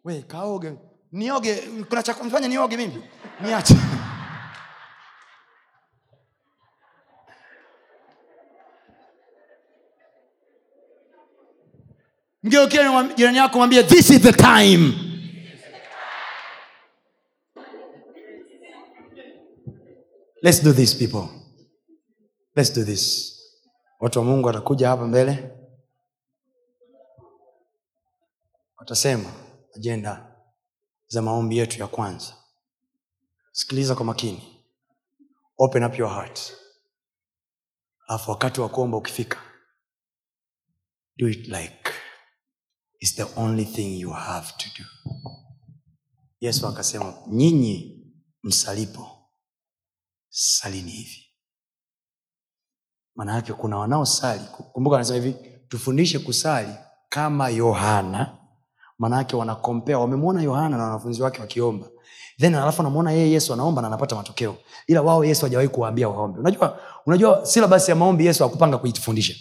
We 0.04 0.22
kaoge. 0.22 0.74
Nioge. 1.12 1.56
Kuna 1.88 2.02
cha 2.02 2.14
nioge 2.48 2.76
mimi? 2.76 3.02
Niache. 3.40 3.74
Mgeukie 12.42 12.80
jirani 13.16 13.38
yako 13.38 13.58
mwambie 13.58 13.82
this 13.82 14.10
is 14.10 14.20
the 14.22 14.32
time. 14.32 14.92
Let's 20.42 20.62
do 20.62 20.72
this 20.72 20.94
people 20.94 21.37
let's 22.58 22.72
do 22.74 22.84
this. 22.84 23.34
Watu 24.00 24.18
wa 24.18 24.24
mungu 24.24 24.46
watakuja 24.46 24.88
hapa 24.88 25.06
mbele. 25.06 25.50
Watasema 28.76 29.32
ajenda 29.76 30.36
za 31.06 31.22
maombi 31.22 31.58
yetu 31.58 31.80
ya 31.80 31.86
kwanza. 31.86 32.36
Sikiliza 33.52 33.94
kwa 33.94 34.04
makini. 34.04 34.64
Open 35.58 35.84
up 35.84 35.98
your 35.98 36.10
heart. 36.10 36.52
Alafu 38.08 38.30
wakati 38.30 38.60
wa 38.60 38.68
kuomba 38.68 38.96
ukifika 38.96 39.42
do 41.16 41.28
it 41.28 41.48
like 41.48 41.90
is 43.00 43.14
the 43.16 43.26
only 43.36 43.64
thing 43.64 44.00
you 44.00 44.10
have 44.10 44.52
to 44.56 44.68
do. 44.78 44.84
Yesu 46.40 46.66
akasema 46.66 47.14
nyinyi 47.26 48.04
msalipo 48.42 49.30
salini 50.28 50.90
hivi 50.90 51.27
maana 53.18 53.42
kuna 53.42 53.78
wanaosali. 53.78 54.42
Kumbuka 54.72 54.96
anasema 54.96 55.24
hivi 55.24 55.36
tufundishe 55.68 56.18
kusali 56.18 56.74
kama 57.08 57.48
yohana. 57.48 58.34
Maanaake 58.98 59.36
wanakompea 59.36 59.98
wamemwona 59.98 60.42
yohana 60.42 60.76
na 60.76 60.84
wanafunzi 60.84 61.22
wake 61.22 61.40
wakiomba. 61.40 61.86
Then 62.38 62.54
alafu 62.54 62.82
anamwona 62.82 63.10
yeye 63.12 63.30
yesu 63.30 63.52
anaomba 63.52 63.82
na 63.82 63.88
anapata 63.88 64.16
matokeo. 64.16 64.56
Ila 64.86 65.02
wao 65.02 65.24
yesu 65.24 65.42
hajawahi 65.44 65.68
kuwaambia 65.68 66.08
waombe. 66.08 66.40
Unajua 66.40 66.80
unajua 67.06 67.46
silabasi 67.46 67.90
ya 67.90 67.96
maombi 67.96 68.26
yesu 68.26 68.44
akupanga 68.44 68.78
kuitufundisha. 68.78 69.34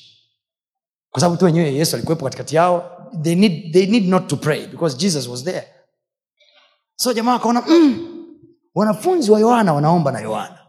Kwa 1.11 1.21
sababu 1.21 1.37
tu 1.39 1.45
wenyewe 1.45 1.73
yesu 1.73 1.95
alikuwepo 1.95 2.25
katikati 2.25 2.55
yao 2.55 2.91
they 3.21 3.35
need, 3.35 3.73
they 3.73 3.85
need 3.85 4.07
not 4.09 4.27
to 4.27 4.37
pray 4.37 4.67
because 4.67 4.97
jesus 4.97 5.27
was 5.27 5.43
there. 5.43 5.67
So 6.95 7.13
jamaa 7.13 7.35
akaona 7.35 7.61
mm, 7.61 8.07
wanafunzi 8.75 9.31
wa 9.31 9.39
yohana 9.39 9.73
wanaomba 9.73 10.11
na 10.11 10.19
yohana. 10.19 10.59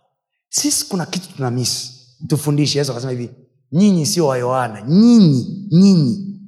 Sisi 0.48 0.86
kuna 0.88 1.06
kitu 1.06 1.28
tuna 1.36 1.50
miss 1.50 1.97
tufundishe. 2.26 2.78
Yesu 2.78 2.92
akasema 2.92 3.12
hivi 3.12 3.30
nyinyi 3.72 4.06
sio 4.06 4.26
wa 4.26 4.38
yohana. 4.38 4.80
Nyinyi 4.82 5.68
nyinyi 5.72 6.40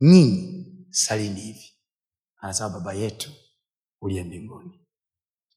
nyinyi 0.00 0.66
salini 0.90 1.40
hivi. 1.40 1.72
Anasema 2.40 2.68
baba 2.68 2.92
yetu 2.92 3.30
uliye 4.00 4.24
mbinguni 4.24 4.80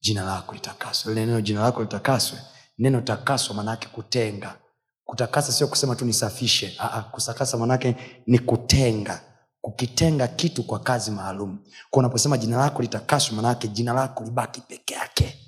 jina 0.00 0.22
lako 0.24 0.54
litakaswe. 0.54 1.14
Neno 1.14 1.40
jina 1.40 1.60
lako 1.60 1.80
litakaswe. 1.82 2.38
Neno 2.78 3.00
takaswa 3.00 3.54
manaake 3.56 3.88
kutenga. 3.88 4.58
Kutakasa 5.04 5.52
sio 5.52 5.68
kusema 5.68 5.96
tu 5.96 6.04
nisafishe. 6.04 6.78
Kusakasa 7.10 7.56
manaake 7.56 7.96
ni 8.26 8.38
kutenga. 8.38 9.20
Kukitenga 9.60 10.28
kitu 10.28 10.62
kwa 10.62 10.78
kazi 10.78 11.10
maalum. 11.10 11.58
Kwa 11.90 11.98
unaposema 12.00 12.38
jina 12.38 12.56
lako 12.56 12.82
litakaswe 12.82 13.36
manaake 13.36 13.68
jina 13.68 13.92
lako 13.92 14.24
libaki 14.24 14.60
peke 14.60 14.94
yake 14.94 15.47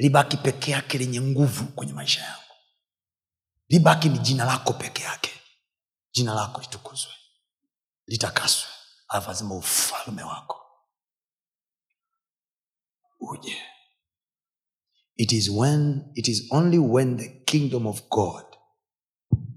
libaki 0.00 0.36
peke 0.36 0.70
yake 0.70 0.98
lenye 0.98 1.20
nguvu 1.20 1.64
kwenye 1.66 1.92
maisha 1.92 2.20
yangu 2.22 2.42
libaki 3.68 4.08
ni 4.08 4.18
jina 4.18 4.44
lako 4.44 4.72
peke 4.72 5.02
yake. 5.02 5.30
Jina 6.12 6.34
lako 6.34 6.60
litukuzwe. 6.60 7.12
Litakaswe. 8.06 8.68
Alafu 9.08 9.30
asema 9.30 9.54
ufalme 9.54 10.22
wako 10.22 10.56
uje. 13.20 13.62
It 15.16 15.32
is 15.32 15.48
when 15.48 16.10
it 16.14 16.28
is 16.28 16.46
only 16.52 16.78
when 16.78 17.16
the 17.16 17.28
kingdom 17.28 17.86
of 17.86 18.08
god 18.08 18.44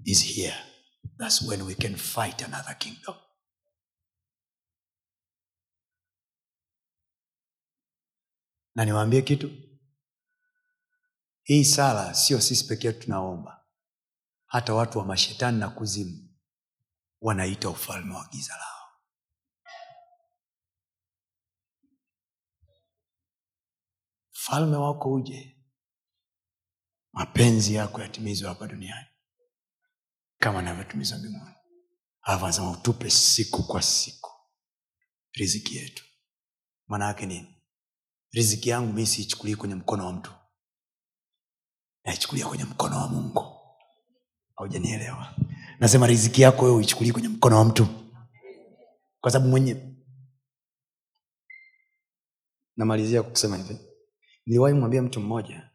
is 0.05 0.23
here 0.35 0.55
that's 1.17 1.41
when 1.41 1.61
we 1.61 1.75
can 1.75 1.95
fight 1.95 2.41
another 2.41 2.77
kingdom. 2.77 3.15
Na 8.75 8.85
niwaambie 8.85 9.21
kitu 9.21 9.51
hii 11.43 11.65
sala 11.65 12.13
sio 12.13 12.41
sisi 12.41 12.67
pekee 12.67 12.91
tunaomba. 12.91 13.65
Hata 14.45 14.73
watu 14.73 14.99
wa 14.99 15.05
mashetani 15.05 15.59
na 15.59 15.69
kuzimu 15.69 16.29
wanaita 17.21 17.69
ufalme 17.69 18.15
wa 18.15 18.27
giza 18.31 18.53
lao. 18.57 18.89
Falme 24.31 24.77
wako 24.77 25.13
uje. 25.13 25.57
Mapenzi 27.13 27.73
yako 27.73 28.01
yatimizwe 28.01 28.47
hapa 28.49 28.67
duniani. 28.67 29.07
Kama 30.39 30.61
navyotimizwa 30.61 31.17
mbinguni. 31.17 31.55
Alafu 32.21 32.71
utupe 32.71 33.09
siku 33.09 33.63
kwa 33.63 33.81
siku. 33.81 34.29
Riziki 35.33 35.75
yetu. 35.77 36.05
Maana 36.87 37.05
yake 37.05 37.25
nini? 37.25 37.63
Riziki 38.31 38.69
yangu 38.69 38.93
mi 38.93 39.05
siichukulii 39.07 39.55
kwenye 39.55 39.75
mkono 39.75 40.05
wa 40.05 40.13
mtu 40.13 40.31
naichukulia 42.03 42.47
kwenye 42.47 42.63
mkono 42.63 42.95
wa 42.97 43.07
mungu. 43.07 43.45
Haujanielewa? 44.55 45.35
Nasema 45.79 46.07
riziki 46.07 46.41
yako 46.41 46.65
wewe 46.65 46.77
uichukulie 46.77 47.13
kwenye 47.13 47.27
mkono 47.27 47.57
wa 47.57 47.65
mtu. 47.65 47.87
Kwa 49.21 49.31
sababu 49.31 49.49
mwenye 49.51 49.95
namalizia 52.77 53.23
kusema 53.23 53.57
hivi. 53.57 53.77
Niliwahi 54.45 54.75
mwambia 54.75 55.01
mtu 55.01 55.19
mmoja 55.19 55.69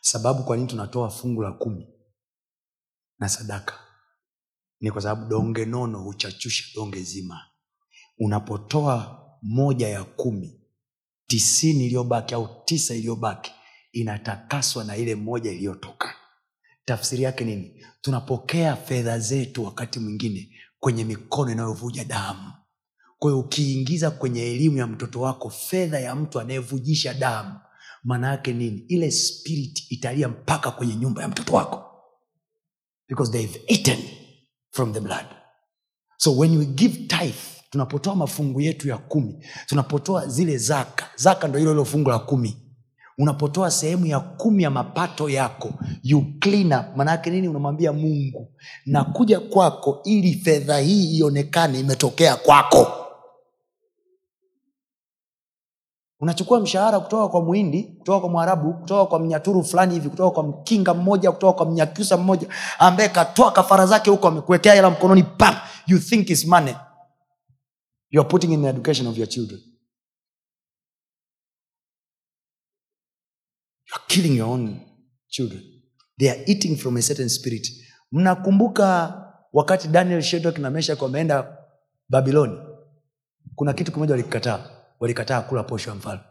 sababu 0.00 0.42
kwa 0.44 0.56
nini 0.56 0.68
tunatoa 0.68 1.10
fungu 1.10 1.42
la 1.42 1.52
kumi 1.52 1.88
na 3.18 3.28
sadaka? 3.28 3.74
Ni 4.80 4.90
kwa 4.90 5.02
sababu 5.02 5.28
donge 5.28 5.64
nono 5.64 6.02
huchachusha 6.02 6.64
donge 6.74 7.02
zima. 7.02 7.40
Unapotoa 8.18 9.22
moja 9.42 9.88
ya 9.88 10.04
kumi 10.04 10.60
tisini 11.26 11.86
iliyobaki 11.86 12.34
au 12.34 12.62
tisa 12.64 12.94
iliyobaki 12.94 13.52
inatakaswa 14.00 14.84
na 14.84 14.96
ile 14.96 15.14
moja 15.14 15.50
iliyotoka. 15.52 16.14
Tafsiri 16.84 17.22
yake 17.22 17.44
nini? 17.44 17.84
Tunapokea 18.00 18.76
fedha 18.76 19.18
zetu 19.18 19.64
wakati 19.64 19.98
mwingine 20.00 20.50
kwenye 20.80 21.04
mikono 21.04 21.52
inayovuja 21.52 22.04
damu. 22.04 22.52
Kwa 23.18 23.36
ukiingiza 23.36 24.10
kwenye 24.10 24.42
elimu 24.52 24.78
ya 24.78 24.86
mtoto 24.86 25.20
wako 25.20 25.50
fedha 25.50 26.00
ya 26.00 26.14
mtu 26.14 26.40
anayevujisha 26.40 27.14
damu 27.14 27.60
maana 28.04 28.28
yake 28.28 28.52
nini? 28.52 28.78
Ile 28.88 29.10
spirit 29.10 29.86
italia 29.92 30.28
mpaka 30.28 30.70
kwenye 30.70 30.96
nyumba 30.96 31.22
ya 31.22 31.28
mtoto 31.28 31.52
wako. 31.54 31.84
Because 33.08 33.32
they've 33.32 33.60
eaten 33.66 33.98
from 34.70 34.92
the 34.92 35.00
blood. 35.00 35.26
So 36.16 36.36
when 36.38 36.56
we 36.58 36.64
give 36.66 36.96
tithe 36.98 37.38
tunapotoa 37.70 38.14
mafungu 38.16 38.60
yetu 38.60 38.88
ya 38.88 38.98
kumi 38.98 39.46
tunapotoa 39.66 40.26
zile 40.26 40.58
zaka 40.58 41.10
zaka 41.16 41.48
ndo 41.48 41.58
hilo 41.58 41.70
hilo 41.70 41.84
fungu 41.84 42.10
la 42.10 42.18
kumi 42.18 42.65
unapotoa 43.18 43.70
sehemu 43.70 44.06
ya 44.06 44.20
kumi 44.20 44.62
ya 44.62 44.70
mapato 44.70 45.28
yako 45.28 45.70
you 46.02 46.24
clean 46.40 46.72
up 46.72 46.96
maanaake 46.96 47.30
nini? 47.30 47.48
Unamwambia 47.48 47.92
mungu 47.92 48.52
na 48.86 49.04
kuja 49.04 49.40
kwako 49.40 50.00
ili 50.04 50.34
fedha 50.34 50.78
hii 50.78 51.18
ionekane 51.18 51.80
imetokea 51.80 52.36
kwako. 52.36 52.86
Unachukua 56.20 56.60
mshahara 56.60 57.00
kutoka 57.00 57.28
kwa 57.28 57.42
muhindi 57.42 57.82
kutoka 57.82 58.20
kwa 58.20 58.28
mwarabu 58.28 58.74
kutoka 58.74 59.06
kwa 59.06 59.18
mnyaturu 59.18 59.64
fulani 59.64 59.94
hivi 59.94 60.08
kutoka 60.08 60.30
kwa 60.30 60.42
mkinga 60.42 60.94
mmoja 60.94 61.32
kutoka 61.32 61.52
kwa 61.52 61.66
mnyakyusa 61.66 62.16
mmoja 62.16 62.48
ambaye 62.78 63.08
katoa 63.08 63.52
kafara 63.52 63.86
zake 63.86 64.10
huko 64.10 64.28
amekuwekea 64.28 64.74
hela 64.74 64.90
mkononi 64.90 65.22
pam 65.22 65.54
you 65.86 65.98
think 65.98 66.30
is 66.30 66.46
money. 66.46 66.74
You 68.10 68.20
are 68.20 68.28
putting 68.30 68.52
in 68.52 68.62
the 68.62 68.68
education 68.68 69.06
of 69.06 69.18
your 69.18 69.28
children 69.28 69.60
are 73.96 74.04
killing 74.08 74.36
your 74.36 74.48
own 74.48 74.80
children. 75.28 75.62
They 76.18 76.30
are 76.30 76.42
eating 76.46 76.76
from 76.76 76.96
a 76.96 77.02
certain 77.02 77.28
spirit. 77.28 77.66
Mnakumbuka 78.12 79.22
wakati 79.52 79.88
daniel 79.88 80.22
shedok 80.22 80.58
na 80.58 80.70
meshak 80.70 81.02
wameenda 81.02 81.56
babiloni? 82.08 82.58
Kuna 83.54 83.72
kitu 83.72 83.92
kimoja 83.92 84.12
walikikataa 84.12 84.70
walikataa 85.00 85.40
kula 85.42 85.62
posho 85.62 85.90
ya 85.90 85.96
mfalme. 85.96 86.22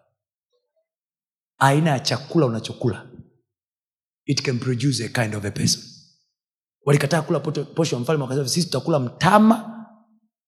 Aina 1.58 1.90
ya 1.90 2.00
chakula 2.00 2.46
unachokula 2.46 3.08
it 4.26 4.42
can 4.42 4.60
produce 4.60 5.06
a 5.06 5.10
kind 5.10 5.36
of 5.36 5.46
a 5.46 5.52
person. 5.52 5.84
Walikataa 6.86 7.22
kula 7.22 7.40
posho 7.76 7.96
ya 7.96 8.02
mfalme 8.02 8.24
wakasema 8.24 8.48
sisi 8.48 8.66
tutakula 8.68 9.00
mtama 9.00 9.86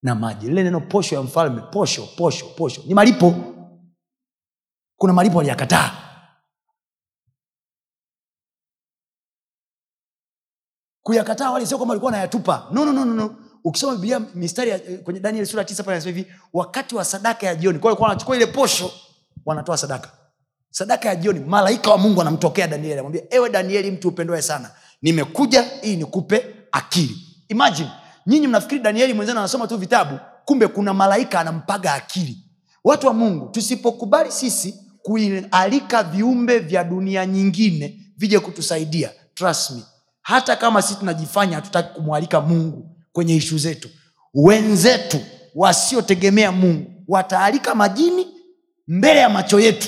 na 0.04 0.16
maji. 0.16 0.48
Lile 0.48 0.64
neno 0.64 0.82
posho 0.82 1.16
ya 1.16 1.22
mfalme 1.22 1.62
posho 1.62 2.08
posho 2.18 2.46
posho 2.46 2.84
ni 2.88 2.94
malipo. 2.94 3.36
Kuna 4.96 5.14
malipo 5.14 5.38
waliyakataa 5.38 6.07
kuyakataa 11.08 11.52
wale 11.52 11.66
sio 11.66 11.78
kwamba 11.78 11.92
walikuwa 11.92 12.12
wanayatupa. 12.12 12.68
No, 12.72 12.86
no, 12.86 12.94
no, 12.94 13.06
no, 13.06 13.14
no. 13.14 13.36
ukisoma 13.64 13.96
biblia 13.96 14.20
mistari 14.36 14.70
ya, 14.72 14.80
kwenye 14.80 15.20
daniel 15.20 15.46
sura 15.46 15.64
tisa 15.64 15.84
pale 15.84 15.96
anasema 15.98 16.18
hivi 16.18 16.32
wakati 16.54 16.96
wa 16.96 17.06
sadaka 17.06 17.46
ya 17.48 17.56
jioni 17.56 17.80
kwa 17.80 17.88
walikuwa 17.88 18.10
wanachukua 18.10 18.36
ile 18.36 18.46
posho 18.46 18.92
wanatoa 19.46 19.78
sadaka. 19.78 20.10
Sadaka 20.72 21.10
ya 21.10 21.16
jioni 21.16 21.40
malaika 21.40 21.92
wa 21.92 21.98
mungu 21.98 22.22
anamtokea 22.22 22.68
danieli 22.68 22.94
anamwambia 22.94 23.22
ewe 23.30 23.50
danieli 23.50 23.92
mtu 23.92 24.08
upendwae 24.08 24.42
sana 24.42 24.72
nimekuja 25.02 25.82
ili 25.82 25.96
nikupe 25.96 26.46
akili. 26.72 27.16
Imagine 27.50 27.92
nyinyi 28.28 28.48
mnafikiri 28.48 28.82
danieli 28.82 29.14
mwenzenu 29.14 29.40
anasoma 29.40 29.68
tu 29.68 29.78
vitabu 29.78 30.20
kumbe 30.46 30.68
kuna 30.68 30.94
malaika 30.94 31.40
anampaga 31.40 31.94
akili. 31.94 32.38
Watu 32.84 33.08
wa 33.08 33.14
mungu 33.14 33.50
tusipokubali 33.50 34.32
sisi 34.32 34.76
kualika 35.04 36.04
viumbe 36.04 36.60
vya 36.60 36.84
dunia 36.84 37.26
nyingine 37.26 38.00
vije 38.18 38.40
kutusaidia. 38.40 39.12
Trust 39.36 39.72
me 39.72 39.82
hata 40.28 40.56
kama 40.56 40.82
sisi 40.82 41.00
tunajifanya 41.00 41.56
hatutaki 41.56 41.94
kumwalika 41.94 42.42
mungu 42.42 42.96
kwenye 43.12 43.36
ishu 43.36 43.58
zetu 43.58 43.90
wenzetu 44.34 45.20
wasiotegemea 45.56 46.52
mungu 46.52 46.92
wataalika 47.08 47.76
majini 47.76 48.28
mbele 48.88 49.20
ya 49.20 49.30
macho 49.30 49.60
yetu. 49.60 49.88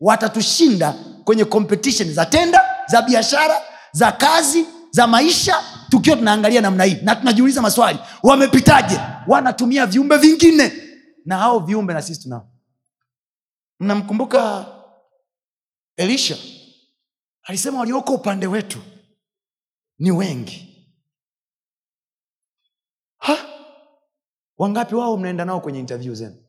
Watatushinda 0.00 0.92
kwenye 1.24 1.44
competition 1.44 2.14
za 2.14 2.26
tenda 2.26 2.60
za 2.86 3.02
biashara 3.02 3.60
za 3.92 4.12
kazi 4.12 4.66
za 4.90 5.06
maisha 5.06 5.62
tukiwa 5.90 6.16
tunaangalia 6.16 6.60
namna 6.60 6.84
hii. 6.84 6.96
Na 7.02 7.16
tunajiuliza 7.16 7.62
maswali 7.62 7.98
wamepitaje? 8.22 9.00
Wanatumia 9.26 9.86
viumbe 9.86 10.16
vingine. 10.16 10.72
Na 11.24 11.38
hao 11.38 11.58
viumbe 11.58 11.94
na 11.94 12.02
sisi 12.02 12.22
tunao. 12.22 12.48
Mnamkumbuka 13.80 14.66
elisha? 15.96 16.36
Alisema 17.42 17.78
walioko 17.78 18.14
upande 18.14 18.46
wetu 18.46 18.78
ni 19.98 20.10
wengi. 20.10 20.70
Ha? 23.18 23.36
wangapi 24.58 24.94
wao 24.94 25.16
mnaenda 25.16 25.44
nao 25.44 25.60
kwenye 25.60 25.78
interview 25.78 26.14
zenu? 26.14 26.44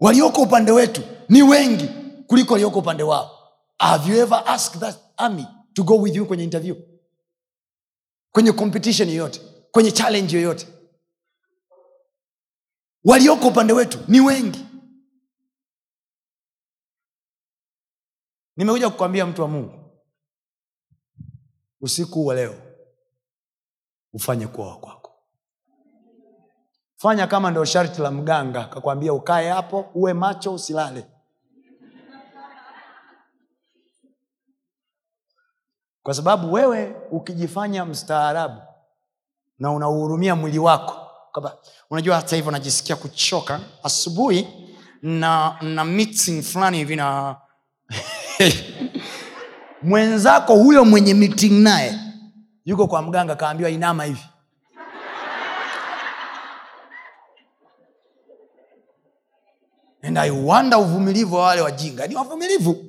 Walioko 0.00 0.42
upande 0.42 0.72
wetu 0.72 1.02
ni 1.28 1.42
wengi 1.42 1.88
kuliko 2.26 2.52
walioko 2.52 2.78
upande 2.78 3.02
wao. 3.02 3.30
Have 3.78 4.12
you 4.12 4.18
ever 4.22 4.42
asked 4.46 4.80
that 4.80 4.96
army 5.16 5.46
to 5.72 5.82
go 5.84 5.96
with 5.96 6.16
you 6.16 6.26
kwenye 6.26 6.44
interview? 6.44 6.76
Kwenye 8.32 8.52
competition 8.52 9.08
yoyote 9.08 9.40
kwenye 9.70 9.92
challenge 9.92 10.36
yoyote? 10.36 10.66
Walioko 13.04 13.48
upande 13.48 13.72
wetu 13.72 13.98
ni 14.08 14.20
wengi. 14.20 14.66
Nimekuja 18.56 18.90
kukwambia 18.90 19.26
mtu 19.26 19.42
wa 19.42 19.48
mungu 19.48 19.85
usiku 21.80 22.26
wa 22.26 22.34
leo 22.34 22.54
ufanye 24.12 24.46
kuwa 24.46 24.68
wa 24.68 24.76
kwako. 24.78 25.12
Fanya 26.96 27.26
kama 27.26 27.50
ndio 27.50 27.64
sharti 27.64 28.00
la 28.02 28.10
mganga 28.10 28.64
kakwambia 28.64 29.12
ukae 29.12 29.50
hapo 29.50 29.90
uwe 29.94 30.12
macho 30.14 30.54
usilale. 30.54 31.06
Kwa 36.02 36.14
sababu 36.14 36.52
wewe 36.52 36.96
ukijifanya 37.10 37.84
mstaarabu 37.84 38.62
na 39.58 39.70
unauhurumia 39.72 40.36
mwili 40.36 40.58
wako 40.58 41.10
kaba, 41.32 41.56
unajua 41.90 42.16
hata 42.16 42.36
hivyo 42.36 42.52
najisikia 42.52 42.96
kuchoka. 42.96 43.60
Asubuhi 43.82 44.48
na 45.02 45.58
na 45.62 45.84
meeting 45.84 46.42
fulani 46.42 46.76
hivi 46.78 46.96
na 46.96 47.36
mwenzako 49.82 50.54
huyo 50.54 50.84
mwenye 50.84 51.14
meeting 51.14 51.52
naye 51.62 51.98
yuko 52.64 52.86
kwa 52.86 53.02
mganga 53.02 53.36
kaambiwa 53.36 53.70
inama 53.70 54.04
hivi. 54.04 54.24
And 60.02 60.18
uvumilivu 60.78 61.34
wa 61.36 61.42
wale 61.42 61.60
wajinga. 61.60 62.06
Ni 62.06 62.16
wavumilivu. 62.16 62.84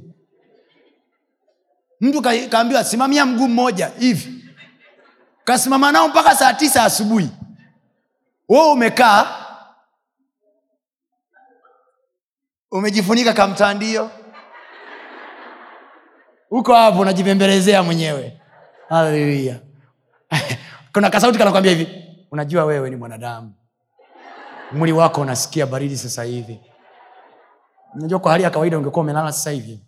Mtu 2.01 2.21
ka- 2.21 2.47
kaambiwa 2.49 2.83
simamia 2.83 3.25
mguu 3.25 3.47
mmoja 3.47 3.87
hivi. 3.99 4.43
Kasimama 5.43 5.91
nao 5.91 6.07
mpaka 6.07 6.35
saa 6.35 6.53
tisa 6.53 6.83
asubuhi. 6.83 7.29
Wewe 8.49 8.71
umekaa 8.71 9.45
umejifunika 12.71 13.33
kamtandio 13.33 14.11
huko 16.49 16.73
hapo 16.73 16.99
unajibembelezea 16.99 17.83
mwenyewe. 17.83 18.41
Haleluya 18.89 19.59
kuna 20.93 21.09
kasauti 21.09 21.37
kanakwambia 21.37 21.71
hivi 21.71 22.03
unajua 22.31 22.65
wewe 22.65 22.89
ni 22.89 22.95
mwanadamu. 22.95 23.53
Mwili 24.71 24.93
wako 24.93 25.21
unasikia 25.21 25.65
baridi 25.65 25.97
sasa 25.97 26.23
hivi. 26.23 26.59
Unajua 27.95 28.19
kwa 28.19 28.31
hali 28.31 28.43
ya 28.43 28.49
kawaida 28.49 28.77
ungekuwa 28.77 29.03
umelala 29.03 29.31
sasa 29.31 29.51
hivi. 29.51 29.79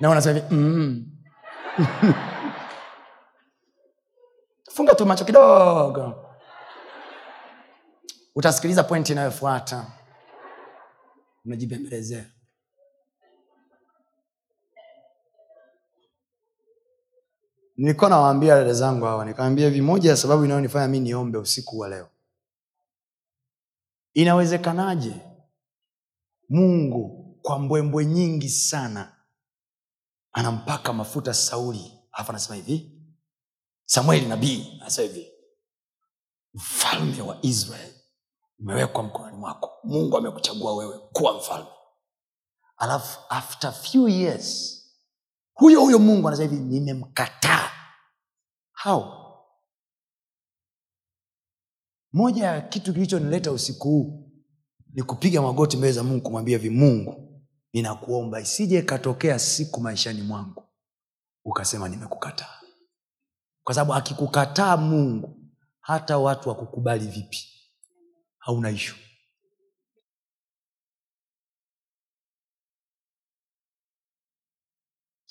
Na 0.00 0.10
unasema 0.10 0.34
hivi 0.40 0.54
mm. 0.54 1.06
funga 4.74 4.94
tu 4.94 5.06
macho 5.06 5.24
kidogo. 5.24 6.24
Utasikiliza 8.34 8.82
pointi 8.82 9.12
inayofuata. 9.12 9.86
Unajibembelezea 11.44 12.24
nilikuwa 17.78 18.10
nawaambia 18.10 18.54
dada 18.54 18.72
zangu 18.72 19.04
hawa 19.04 19.24
nikawambia 19.24 19.66
hivi 19.68 19.80
moja 19.80 20.10
ya 20.10 20.16
sababu 20.16 20.44
inayonifanya 20.44 20.88
mi 20.88 21.00
niombe 21.00 21.38
usiku 21.38 21.78
wa 21.78 21.88
leo. 21.88 22.08
Inawezekanaje 24.14 25.14
mungu 26.48 27.34
kwa 27.42 27.58
mbwembwe 27.58 28.06
nyingi 28.06 28.48
sana 28.48 29.16
anampaka 30.32 30.92
mafuta 30.92 31.34
sauli 31.34 31.92
alafu 32.12 32.30
anasema 32.32 32.56
hivi? 32.56 33.02
Samueli 33.84 34.26
nabii 34.26 34.78
anasema 34.80 35.08
hivi 35.08 35.32
mfalme 36.54 37.22
wa 37.22 37.38
israeli 37.42 37.94
umewekwa 38.58 39.02
mkononi 39.02 39.36
mwako. 39.36 39.70
Mungu 39.84 40.16
amekuchagua 40.16 40.74
wewe 40.76 40.98
kuwa 40.98 41.32
mfalme. 41.38 41.68
Alafu 42.76 43.20
after 43.28 43.72
few 43.72 44.08
years 44.08 44.77
huyo 45.58 45.80
huyo 45.80 45.98
mungu 45.98 46.28
anasema 46.28 46.50
hivi 46.50 46.62
nimemkataa. 46.62 47.70
Hao 48.72 49.14
moja 52.12 52.44
ya 52.46 52.60
kitu 52.60 52.92
kilichonileta 52.94 53.52
usiku 53.52 53.88
huu 53.88 54.30
ni 54.94 55.02
kupiga 55.02 55.42
magoti 55.42 55.76
mbele 55.76 55.92
za 55.92 56.02
mungu 56.04 56.22
kumwambia 56.22 56.58
hivi 56.58 56.70
mungu 56.70 57.42
ninakuomba 57.72 58.40
isije 58.40 58.78
ikatokea 58.78 59.38
siku 59.38 59.80
maishani 59.80 60.22
mwangu 60.22 60.64
ukasema 61.44 61.88
nimekukataa. 61.88 62.60
Kwa 63.64 63.74
sababu 63.74 63.94
akikukataa 63.94 64.76
mungu 64.76 65.36
hata 65.80 66.18
watu 66.18 66.48
wakukubali 66.48 67.06
vipi? 67.06 67.48
Hauna 68.38 68.70
ishu 68.70 68.96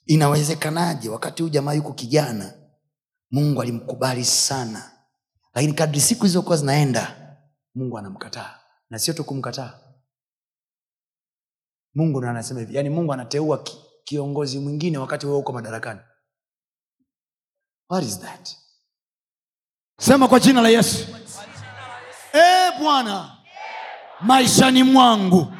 inawezekanaje 0.07 1.09
wakati 1.09 1.43
huu 1.43 1.49
jamaa 1.49 1.73
yuko 1.73 1.93
kijana 1.93 2.53
mungu 3.31 3.61
alimkubali 3.61 4.25
sana. 4.25 4.91
Lakini 5.53 5.73
kadri 5.73 6.01
siku 6.01 6.21
zilizokuwa 6.21 6.57
zinaenda 6.57 7.35
mungu 7.75 7.97
anamkataa. 7.97 8.59
Na 8.89 8.99
sio 8.99 9.13
tu 9.13 9.23
kumkataa. 9.23 9.79
Mungu 11.95 12.19
ndo 12.19 12.29
anasema 12.29 12.59
hivi 12.59 12.75
yaani 12.75 12.89
mungu 12.89 13.13
anateua 13.13 13.63
ki, 13.63 13.77
kiongozi 14.03 14.59
mwingine 14.59 14.97
wakati 14.97 15.25
wewe 15.25 15.37
uko 15.37 15.53
madarakani. 15.53 15.99
What 17.89 18.03
is 18.05 18.19
that? 18.19 18.55
Sema 19.99 20.27
kwa 20.27 20.39
jina 20.39 20.61
la 20.61 20.69
yesu. 20.69 21.07
E 22.33 22.71
bwana 22.79 23.37
maishani 24.21 24.83
mwangu 24.83 25.53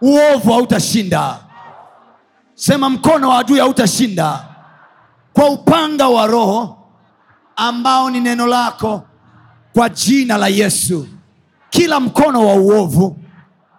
uovu 0.00 0.52
hautashinda 0.52 1.47
sema 2.58 2.90
mkono 2.90 3.28
wa 3.28 3.38
adui 3.38 3.58
hautashinda. 3.60 4.44
Kwa 5.32 5.50
upanga 5.50 6.08
wa 6.08 6.26
roho 6.26 6.78
ambao 7.56 8.10
ni 8.10 8.20
neno 8.20 8.46
lako 8.46 9.02
kwa 9.72 9.88
jina 9.88 10.36
la 10.36 10.48
yesu. 10.48 11.08
Kila 11.70 12.00
mkono 12.00 12.46
wa 12.46 12.54
uovu 12.54 13.16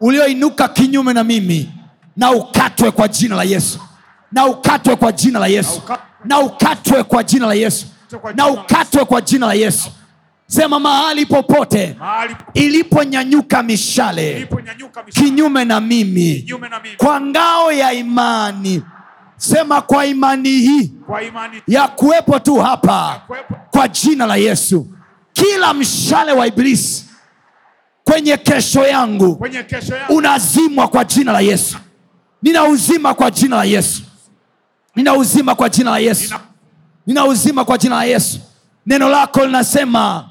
ulioinuka 0.01 0.67
kinyume 0.67 1.13
na 1.13 1.23
mimi 1.23 1.71
na 2.17 2.31
ukatwe 2.31 2.91
kwa 2.91 3.07
jina 3.07 3.35
la 3.35 3.43
yesu. 3.43 3.79
Na 4.31 4.45
ukatwe 4.45 4.95
kwa 4.95 5.11
jina 5.11 5.39
la 5.39 5.47
yesu. 5.47 5.81
Na 6.25 6.39
ukatwe 6.39 7.03
kwa 7.03 7.23
jina 7.23 7.47
la 7.47 7.53
yesu. 7.53 7.85
Na 8.35 8.47
ukatwe 8.47 9.05
kwa 9.05 9.21
jina 9.21 9.47
la 9.47 9.53
yesu 9.53 9.89
sema 10.49 10.79
mahali 10.79 11.25
popote 11.25 11.95
iliponyanyuka 12.53 13.63
mishale 13.63 14.31
iliponyanyuka 14.31 15.03
mishale. 15.03 15.27
kinyume 15.29 15.65
na 15.65 15.79
mimi 15.79 16.35
kinyume 16.35 16.69
na 16.69 16.79
mimi. 16.79 16.95
kwa 16.97 17.21
ngao 17.21 17.71
ya 17.71 17.93
imani. 17.93 18.83
Sema 19.37 19.81
kwa 19.81 20.05
imani 20.05 20.49
hii 20.49 20.87
kwa 21.07 21.23
imani 21.23 21.61
ya 21.67 21.87
kuwepo 21.87 22.39
tu 22.39 22.55
hapa 22.55 23.21
kuwepo. 23.27 23.55
kwa 23.71 23.87
jina 23.87 24.25
la 24.25 24.35
yesu. 24.35 24.87
Kila 25.33 25.73
mshale 25.73 26.31
wa 26.31 26.47
ibilisi 26.47 27.05
kwenye 28.03 28.37
kesho 28.37 28.87
yangu 28.87 29.35
kwenye 29.35 29.63
kesho 29.63 29.95
yangu. 29.95 30.13
unazimwa 30.15 30.87
kwa 30.87 31.03
jina 31.05 31.31
la 31.31 31.39
yesu. 31.39 31.77
Nina 32.41 32.63
uzima 32.65 33.13
kwa 33.13 33.31
jina 33.31 33.55
la 33.55 33.63
yesu. 33.63 34.03
Nina 34.95 35.13
uzima 35.15 35.55
kwa 35.55 35.69
jina 35.69 35.91
la 35.91 35.99
yesu. 35.99 36.33
Nina 37.07 37.25
uzima 37.25 37.65
kwa 37.65 37.77
jina 37.77 37.95
la 37.95 38.03
yesu. 38.03 38.39
Neno 38.85 39.09
lako 39.09 39.45
linasema 39.45 40.28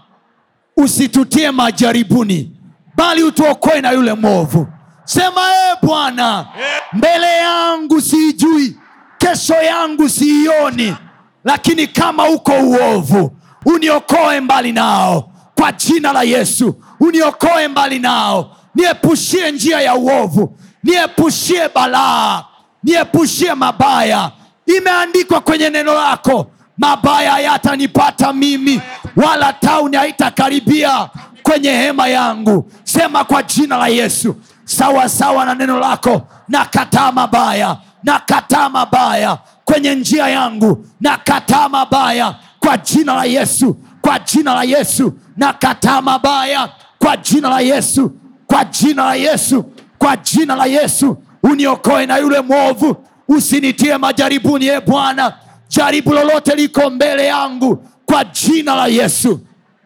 usitutie 0.82 1.50
majaribuni 1.50 2.52
bali 2.96 3.22
utuokoe 3.22 3.80
na 3.80 3.90
yule 3.90 4.14
mwovu. 4.14 4.66
Sema 5.04 5.40
e 5.72 5.76
bwana 5.86 6.46
mbele 6.92 7.26
yangu 7.36 8.00
siijui 8.00 8.76
kesho 9.18 9.54
yangu 9.54 10.08
siioni 10.08 10.96
lakini 11.44 11.86
kama 11.86 12.28
uko 12.28 12.52
uovu 12.52 13.32
uniokoe 13.66 14.40
mbali 14.40 14.72
nao 14.72 15.30
kwa 15.54 15.72
jina 15.72 16.12
la 16.12 16.22
yesu 16.22 16.74
uniokoe 17.00 17.68
mbali 17.68 17.98
nao. 17.98 18.56
Niepushie 18.74 19.50
njia 19.52 19.80
ya 19.80 19.94
uovu 19.94 20.58
niepushie 20.84 21.68
balaa 21.74 22.44
niepushie 22.84 23.54
mabaya. 23.54 24.30
Imeandikwa 24.66 25.40
kwenye 25.40 25.70
neno 25.70 25.94
lako 25.94 26.46
mabaya 26.78 27.38
yatanipata 27.38 28.32
mimi 28.32 28.80
wala 29.26 29.52
tauni 29.52 29.96
haitakaribia 29.96 31.08
kwenye 31.42 31.70
hema 31.70 32.08
yangu. 32.08 32.70
Sema 32.84 33.24
kwa 33.24 33.42
jina 33.42 33.76
la 33.76 33.88
yesu 33.88 34.36
sawa 34.64 35.08
sawa 35.08 35.44
na 35.44 35.54
neno 35.54 35.78
lako 35.80 36.22
nakataa 36.48 37.12
mabaya 37.12 37.76
nakataa 38.04 38.68
mabaya 38.68 39.38
kwenye 39.64 39.94
njia 39.94 40.28
yangu 40.28 40.86
nakataa 41.00 41.68
mabaya 41.68 42.34
kwa 42.60 42.76
jina 42.76 43.14
la 43.14 43.24
yesu 43.24 43.76
kwa 44.00 44.18
jina 44.18 44.54
la 44.54 44.62
yesu 44.64 45.12
nakataa 45.36 46.00
mabaya 46.02 46.68
kwa 46.98 47.16
jina 47.16 47.48
la 47.48 47.60
yesu 47.60 48.12
kwa 48.46 48.64
jina 48.64 49.04
la 49.04 49.14
yesu 49.14 49.64
kwa 49.98 50.16
jina 50.16 50.54
la 50.56 50.66
yesu. 50.66 51.16
Uniokoe 51.42 52.06
na 52.06 52.16
yule 52.18 52.40
mwovu 52.40 52.96
usinitie 53.28 53.98
majaribuni 53.98 54.66
e 54.66 54.80
bwana. 54.80 55.32
Jaribu 55.68 56.12
lolote 56.12 56.54
liko 56.54 56.90
mbele 56.90 57.26
yangu 57.26 57.84
kwa 58.12 58.24
jina 58.24 58.74
la 58.74 58.86
yesu. 58.86 59.40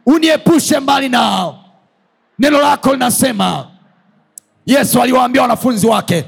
Uniepushe 0.07 0.81
mbali 0.81 1.09
nao. 1.09 1.65
Neno 2.39 2.59
lako 2.61 2.93
linasema 2.93 3.67
yesu 4.67 5.03
aliwaambia 5.03 5.43
wanafunzi 5.43 5.87
wake 5.87 6.25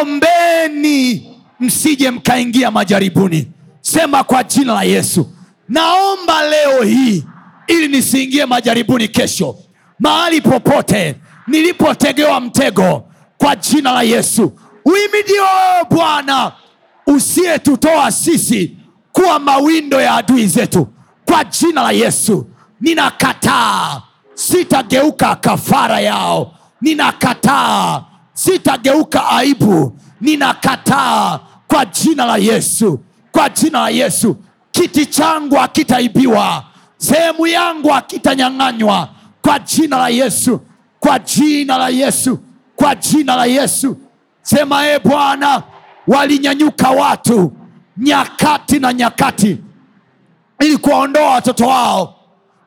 ombeni 0.00 1.28
msije 1.60 2.10
mkaingia 2.10 2.70
majaribuni. 2.70 3.48
Sema 3.80 4.24
kwa 4.24 4.44
jina 4.44 4.74
la 4.74 4.82
yesu 4.82 5.30
naomba 5.68 6.42
leo 6.48 6.82
hii 6.82 7.24
ili 7.66 7.88
nisiingie 7.88 8.46
majaribuni 8.46 9.08
kesho. 9.08 9.56
Mahali 9.98 10.40
popote 10.40 11.14
nilipotegewa 11.46 12.40
mtego 12.40 13.04
kwa 13.38 13.56
jina 13.56 13.92
la 13.92 14.02
yesu. 14.02 14.52
Uimidio 14.84 15.44
bwana 15.90 16.52
usiyetutoa 17.06 18.12
sisi 18.12 18.76
kuwa 19.12 19.38
mawindo 19.38 20.00
ya 20.00 20.14
adui 20.14 20.46
zetu 20.46 20.88
kwa 21.24 21.44
jina 21.44 21.82
la 21.82 21.90
yesu 21.92 22.46
ninakataa. 22.80 24.02
Sitageuka 24.34 25.36
kafara 25.36 26.00
yao. 26.00 26.54
Ninakataa. 26.80 28.02
Sitageuka 28.32 29.28
aibu. 29.30 29.98
Ninakataa. 30.20 31.40
Kwa 31.68 31.84
jina 31.86 32.24
la 32.26 32.36
yesu 32.36 33.00
kwa 33.32 33.48
jina 33.48 33.80
la 33.80 33.88
yesu. 33.88 34.36
Kiti 34.70 35.06
changu 35.06 35.54
hakitaibiwa. 35.56 36.64
Sehemu 36.96 37.46
yangu 37.46 37.88
hakitanyang'anywa. 37.88 39.08
Kwa 39.42 39.58
jina 39.58 39.98
la 39.98 40.08
yesu 40.08 40.60
kwa 41.00 41.18
jina 41.18 41.78
la 41.78 41.88
yesu 41.88 42.38
kwa 42.76 42.94
jina 42.94 43.36
la 43.36 43.44
yesu. 43.46 43.96
Sema 44.42 44.86
e 44.88 44.98
bwana 44.98 45.62
walinyanyuka 46.06 46.90
watu 46.90 47.52
nyakati 47.96 48.78
na 48.80 48.92
nyakati 48.92 49.58
ili 50.60 50.76
kuwaondoa 50.76 51.30
watoto 51.30 51.66
wao 51.66 52.14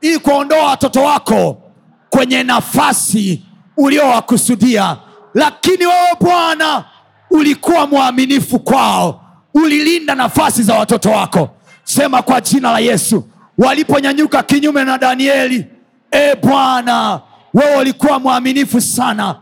ili 0.02 0.20
kuwaondoa 0.20 0.66
watoto 0.66 1.04
wako 1.04 1.62
kwenye 2.10 2.44
nafasi 2.44 3.44
uliowakusudia. 3.78 4.98
Lakini 5.34 5.86
wewe 5.86 6.08
bwana 6.22 6.86
ulikuwa 7.32 7.88
mwaminifu 7.88 8.60
kwao 8.60 9.22
ulilinda 9.54 10.16
nafasi 10.16 10.64
za 10.64 10.74
watoto 10.76 11.10
wako. 11.12 11.50
Sema 11.84 12.22
kwa 12.22 12.42
jina 12.42 12.72
la 12.72 12.80
yesu 12.80 13.24
waliponyanyuka 13.58 14.44
kinyume 14.44 14.84
na 14.84 14.98
danieli 14.98 15.66
e 16.12 16.36
bwana 16.36 17.22
wewe 17.54 17.76
ulikuwa 17.76 18.20
mwaminifu 18.20 18.82
sana. 18.82 19.36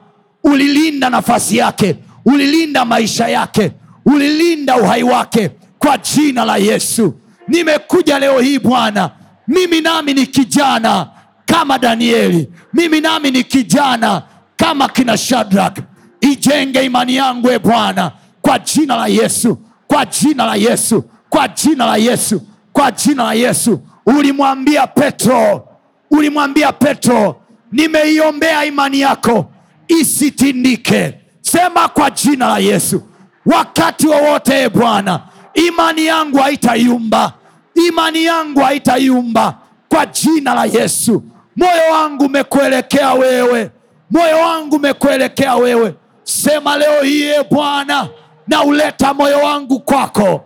Ulilinda 0.44 1.10
nafasi 1.10 1.58
yake 1.58 1.96
ulilinda 2.26 2.86
maisha 2.86 3.28
yake 3.28 3.72
ulilinda 4.06 4.78
uhai 4.78 5.04
wake 5.04 5.52
kwa 5.80 5.98
jina 5.98 6.46
la 6.46 6.58
yesu 6.58 7.14
nimekuja 7.48 8.20
leo 8.20 8.40
hii 8.40 8.60
bwana. 8.60 9.12
Mimi 9.48 9.82
nami 9.82 10.14
ni 10.14 10.26
kijana 10.26 11.08
kama 11.46 11.78
danieli. 11.80 12.50
Mimi 12.74 13.02
nami 13.02 13.32
ni 13.32 13.44
kijana 13.44 14.22
kama 14.56 14.90
kina 14.90 15.18
shadrak 15.18 15.78
ijenge 16.22 16.86
imani 16.86 17.16
yangu 17.16 17.52
e 17.52 17.60
bwana 17.60 18.12
kwa 18.42 18.60
jina 18.60 18.96
la 18.96 19.08
yesu 19.08 19.58
kwa 19.88 20.06
jina 20.06 20.46
la 20.46 20.56
yesu 20.56 21.04
kwa 21.30 21.48
jina 21.48 21.86
la 21.86 21.98
yesu 21.98 22.42
kwa 22.74 22.92
jina 22.92 23.24
la 23.24 23.34
yesu. 23.34 23.82
Ulimwambia 24.06 24.88
petro 24.88 25.68
ulimwambia 26.12 26.72
petro 26.72 27.42
nimeiombea 27.72 28.66
imani 28.66 29.00
yako 29.00 29.52
isitindike. 29.88 31.14
Sema 31.42 31.88
kwa 31.88 32.12
jina 32.12 32.48
la 32.48 32.58
yesu. 32.60 33.02
Wakati 33.46 34.08
wowote 34.08 34.64
e 34.64 34.70
bwana 34.70 35.20
imani 35.56 36.06
yangu 36.06 36.38
haitayumba. 36.38 37.34
Imani 37.88 38.24
yangu 38.24 38.60
haitayumba. 38.60 39.58
Kwa 39.90 40.06
jina 40.06 40.54
la 40.54 40.66
yesu. 40.66 41.24
Moyo 41.56 41.92
wangu 41.94 42.26
umekuelekea 42.26 43.14
wewe. 43.14 43.72
Moyo 44.12 44.38
wangu 44.38 44.76
umekuelekea 44.76 45.56
wewe. 45.56 45.96
Sema 46.24 46.78
leo 46.78 47.04
hii 47.04 47.24
e 47.24 47.44
bwana 47.52 48.08
na 48.48 48.64
uleta 48.64 49.14
moyo 49.14 49.38
wangu 49.38 49.80
kwako. 49.80 50.44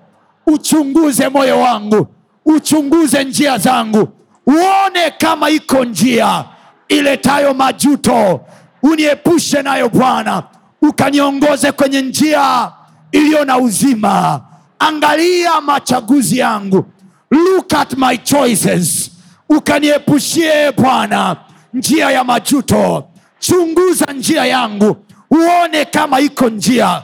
Uchunguze 0.47 1.30
moyo 1.30 1.60
wangu. 1.60 2.07
Uchunguze 2.45 3.24
njia 3.24 3.57
zangu. 3.57 4.07
Uone 4.47 5.12
kama 5.18 5.49
iko 5.49 5.86
njia 5.86 6.45
iletayo 6.88 7.53
majuto. 7.53 8.41
Uniepushe 8.84 9.62
nayo 9.62 9.89
bwana. 9.89 10.43
Ukaniongoze 10.82 11.72
kwenye 11.72 12.01
njia 12.01 12.72
iliyo 13.12 13.45
na 13.45 13.57
uzima 13.57 14.41
angalia 14.80 15.61
machaguzi 15.61 16.38
yangu. 16.38 16.86
Look 17.32 17.73
at 17.73 17.97
my 17.97 18.17
choices. 18.17 19.11
Ukaniepushie 19.49 20.71
bwana 20.71 21.38
njia 21.73 22.11
ya 22.11 22.23
majuto. 22.23 23.07
Chunguza 23.39 24.05
njia 24.13 24.45
yangu. 24.45 24.95
Uone 25.32 25.86
kama 25.86 26.19
iko 26.19 26.49
njia 26.49 27.01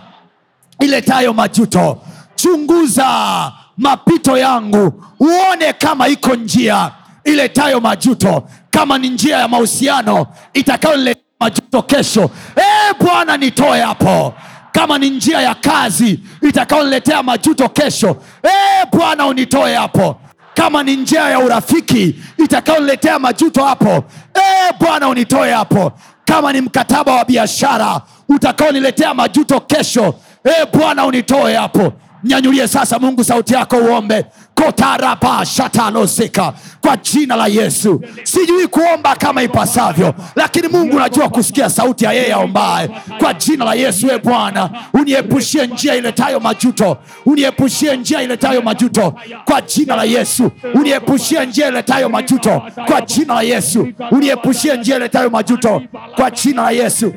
iletayo 0.80 1.34
majuto. 1.34 2.02
Chunguza 2.36 3.52
mapito 3.78 4.38
yangu. 4.38 5.04
Uone 5.20 5.74
kama 5.74 6.08
iko 6.08 6.36
njia 6.36 6.92
iletayo 7.24 7.80
majuto. 7.80 8.44
Kama 8.72 8.98
ni 8.98 9.10
njia 9.10 9.38
ya 9.38 9.48
mahusiano 9.48 10.28
itakayoniletea 10.54 11.24
majuto 11.40 11.82
kesho. 11.82 12.30
E 12.58 12.94
bwana 13.04 13.38
nitoe 13.38 13.82
hapo 13.82 14.34
kama 14.76 14.98
ni 14.98 15.10
njia 15.10 15.42
ya 15.42 15.56
kazi 15.56 16.20
itakayoniletea 16.42 17.24
majuto 17.24 17.70
kesho. 17.70 18.18
E 18.44 18.86
bwana 18.92 19.26
unitoe 19.28 19.76
hapo. 19.76 20.20
Kama 20.54 20.84
ni 20.84 20.96
njia 20.96 21.22
ya 21.30 21.40
urafiki 21.40 22.16
itakayoniletea 22.38 23.20
majuto 23.20 23.64
hapo. 23.66 24.04
E 24.36 24.74
bwana 24.80 25.08
unitoe 25.08 25.52
hapo. 25.52 25.92
Kama 26.26 26.54
ni 26.54 26.62
mkataba 26.62 27.16
wa 27.16 27.26
biashara 27.26 28.02
utakaoniletea 28.30 29.14
majuto 29.14 29.60
kesho. 29.60 30.16
E 30.44 30.66
bwana 30.78 31.06
unitoe 31.06 31.56
hapo 31.56 31.94
nyanyulie 32.26 32.68
sasa 32.68 33.00
mungu 33.00 33.24
sauti 33.24 33.54
yako 33.54 33.78
uombe. 33.78 34.26
Kotaraba 34.56 35.46
shatalosika 35.46 36.54
kwa 36.82 36.98
jina 36.98 37.36
la 37.36 37.48
yesu. 37.48 38.02
Sijui 38.24 38.68
kuomba 38.68 39.16
kama 39.16 39.44
ipasavyo 39.44 40.14
lakini 40.36 40.68
mungu 40.68 40.96
unajua 40.96 41.30
kusikia 41.30 41.70
sauti 41.70 42.06
ya 42.06 42.12
yeye 42.14 42.34
aombaye. 42.34 42.90
Kwa 43.20 43.34
jina 43.34 43.66
la 43.66 43.74
yesu 43.74 44.08
e 44.08 44.18
bwana 44.24 44.70
uniepushie 44.94 45.68
njia 45.68 45.96
iletayo 45.96 46.40
majuto. 46.40 46.98
Uniepushie 47.26 47.98
njia 47.98 48.22
iletayo 48.22 48.62
majuto. 48.62 49.14
Kwa 49.46 49.62
jina 49.62 49.96
la 49.96 50.04
yesu 50.04 50.52
uniepushie 50.74 51.46
njia 51.46 51.68
iletayo 51.68 52.10
majuto. 52.10 52.62
Kwa 52.86 53.02
jina 53.02 53.34
la 53.34 53.42
yesu 53.42 53.88
uniepushie 54.12 54.78
njia 54.78 54.96
iletayo 54.96 55.30
majuto. 55.30 55.82
Kwa 56.16 56.32
jina 56.32 56.62
la 56.62 56.72
yesu. 56.72 57.14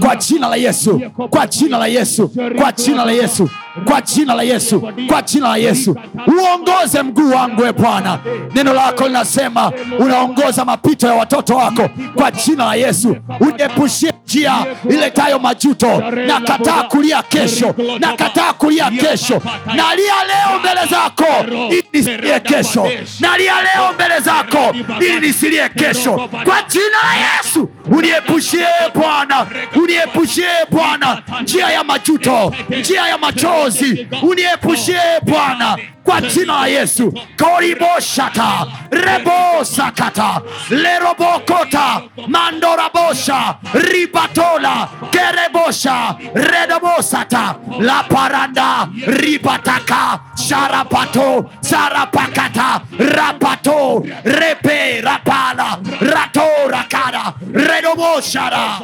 Kwa 0.00 0.16
jina 0.16 0.48
la 0.48 0.56
yesu. 0.56 1.00
Kwa 1.30 1.46
jina 1.46 1.78
la 1.78 1.86
yesu. 1.86 2.28
Kwa 2.58 2.72
jina 2.72 3.04
la 3.04 3.12
yesu. 3.12 3.50
Kwa 3.84 4.00
jina 4.00 4.34
la 4.34 4.42
yesu. 4.42 4.80
Kwa 5.08 5.22
jina 5.22 5.48
la 5.48 5.56
yesu. 5.56 5.96
Uongoze 6.26 7.02
mguu 7.02 7.30
wangu 7.30 7.64
e 7.66 7.72
bwana. 7.72 8.18
Neno 8.54 8.74
lako 8.74 9.06
linasema 9.06 9.72
unaongoza 9.98 10.64
mapito 10.64 11.06
ya 11.06 11.14
watoto 11.14 11.54
wako. 11.56 11.88
Kwa 12.14 12.30
jina 12.30 12.64
la 12.64 12.74
yesu. 12.74 13.16
Uniepushie 13.40 14.12
njia 14.24 14.52
iletayo 14.90 15.38
majuto. 15.38 16.00
Na 16.26 16.40
kataa 16.40 16.82
kulia 16.82 17.22
kesho. 17.22 17.74
Na 18.00 18.12
kataa 18.16 18.52
kulia 18.52 18.90
kesho. 18.90 19.42
Nalia 19.66 20.14
leo 20.26 20.58
mbele 20.60 20.86
zako. 20.90 21.26
Ili 21.70 21.84
nisilie 21.92 22.40
kesho. 22.40 22.88
Nalia 23.20 23.54
leo 23.62 23.92
mbele 23.94 24.20
zako. 24.20 24.74
Ili 25.00 25.26
nisilie 25.26 25.68
kesho. 25.68 26.12
Kwa 26.44 26.62
jina 26.68 26.98
la 27.02 27.36
yesu 27.36 27.68
uniepushie 27.98 28.66
bwana. 28.94 29.46
Uniepushie 29.82 30.48
bwana. 30.70 31.22
Njia 31.42 31.68
ya 31.70 31.84
majuto 31.84 32.54
njia 32.80 33.06
ya 33.06 33.18
machozi. 33.18 34.06
Uniepushie 34.22 35.00
bwana 35.22 35.78
kwa 36.04 36.20
jina 36.20 36.52
la 36.60 36.66
yesu 36.66 37.12
koriboshata 37.38 38.66
rebosakata 38.90 40.40
lerobokota 40.70 42.02
mandorabosha 42.28 43.54
ribatola 43.74 44.88
kerebosha 45.10 46.16
redobosata 46.34 47.54
laparanda 47.80 48.88
ribataka 49.06 50.20
sharapato 50.48 51.50
sarapakata 51.60 52.80
rapato 52.98 54.04
repe 54.24 55.00
rapala 55.00 55.78
ratorakara 56.00 57.32
redoboshara 57.52 58.80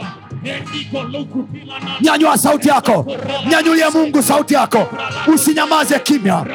nyanyua 2.00 2.38
sauti 2.38 2.68
yako. 2.68 3.06
Nyanyulie 3.50 3.88
mungu 3.88 4.22
sauti 4.22 4.54
yako. 4.54 4.88
Usinyamaze 5.34 5.98
kimya. 5.98 6.46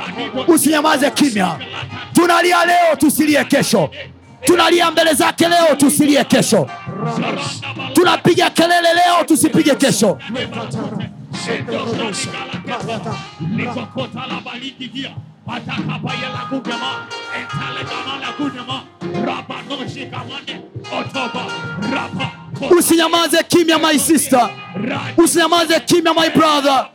Usinyamaze 0.48 1.12
kimya. 1.12 1.60
Tunalia 2.14 2.66
leo 2.66 2.96
tusilie 2.98 3.44
kesho. 3.46 3.90
Tunalia 4.46 4.92
mbele 4.92 5.14
zake 5.14 5.48
leo 5.48 5.76
tusilie 5.78 6.24
kesho. 6.24 6.68
Tunapiga 7.94 8.50
kelele 8.50 8.94
leo 8.94 9.24
tusipige 9.26 9.76
kesho 9.76 10.18
usinyamaze 22.78 23.38
kimya 23.44 23.78
my 23.78 23.98
sister. 24.00 24.50
Usinyamaze 25.18 25.80
kimya 25.86 26.14
my 26.14 26.30
brother 26.30 26.90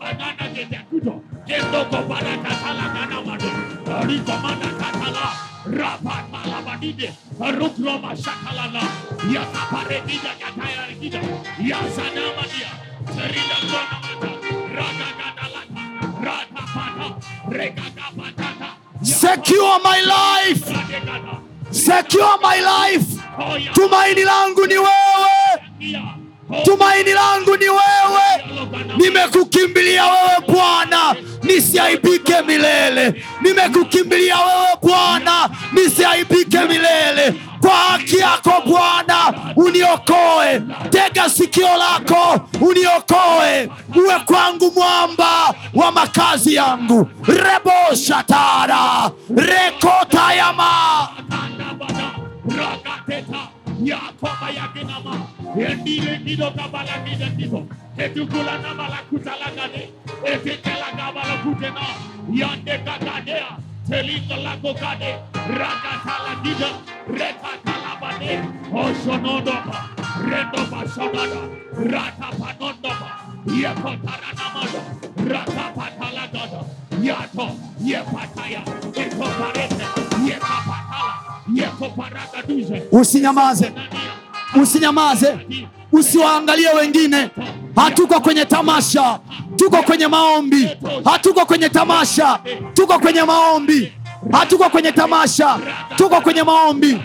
secure 19.03 19.79
my 19.83 20.01
life. 20.03 20.65
Secure 21.71 22.39
my 22.43 22.61
life. 22.61 23.07
Tumaini 23.75 24.25
langu 24.25 24.67
ni 24.67 24.75
wewe. 24.79 26.01
Tumaini 26.65 27.13
langu 27.13 27.57
ni 27.57 27.69
wewe. 27.69 28.57
Nimekukimbilia 28.97 30.05
wewe 30.05 30.41
bwana. 30.49 31.17
Nisiaibike 31.43 32.43
milele. 32.47 33.25
Nimekukimbilia 33.43 34.37
wewe 34.39 34.77
bwana. 34.83 35.51
Nisiaibike 35.73 36.59
milele 36.61 37.35
kwa 37.61 37.71
haki 37.75 38.19
yako 38.19 38.53
bwana 38.67 39.35
uniokoe. 39.57 40.61
Tega 40.91 41.31
sikio 41.31 41.69
lako 41.77 42.41
uniokoe. 42.61 43.69
Uwe 43.97 44.19
kwangu 44.27 44.73
mwamba 44.73 45.55
wa 45.75 45.93
makazi 45.93 46.55
yangu. 46.55 47.09
Reboshatara 47.27 49.11
rekotayama 49.37 51.09
rakateta 52.59 53.39
yakoba 53.85 54.51
telinga 63.91 64.37
lako 64.37 64.75
kade 64.75 65.11
rakatalagida 65.59 66.71
rekatalabade 67.19 68.33
osonodoma 68.83 69.79
rendoba 70.31 70.81
sonada 70.95 71.41
ratapanondoba 71.93 73.09
yekotaranamado 73.61 74.81
ratapatalagada 75.31 76.61
yato 77.03 77.47
yepataya 77.85 78.63
ekoparete 79.03 79.87
yekapatala 80.27 81.15
yekoparagaduze 81.55 82.83
usinyamaze. 82.93 83.73
Usinyamaze 84.63 85.39
usiwaangalie 85.93 86.69
wengine. 86.69 87.31
Hatuko 87.77 88.21
kwenye 88.21 88.45
tamasha. 88.45 89.21
Tuko 89.57 89.83
kwenye 89.83 90.07
maombi. 90.07 90.69
Hatuko 91.05 91.47
kwenye 91.47 91.69
tamasha. 91.69 92.41
Tuko 92.75 92.99
kwenye 92.99 93.23
maombi. 93.23 93.93
Hatuko 94.33 94.71
kwenye 94.71 94.93
tamasha. 94.93 95.59
Tuko 95.97 96.21
kwenye 96.21 96.43
maombi. 96.43 96.99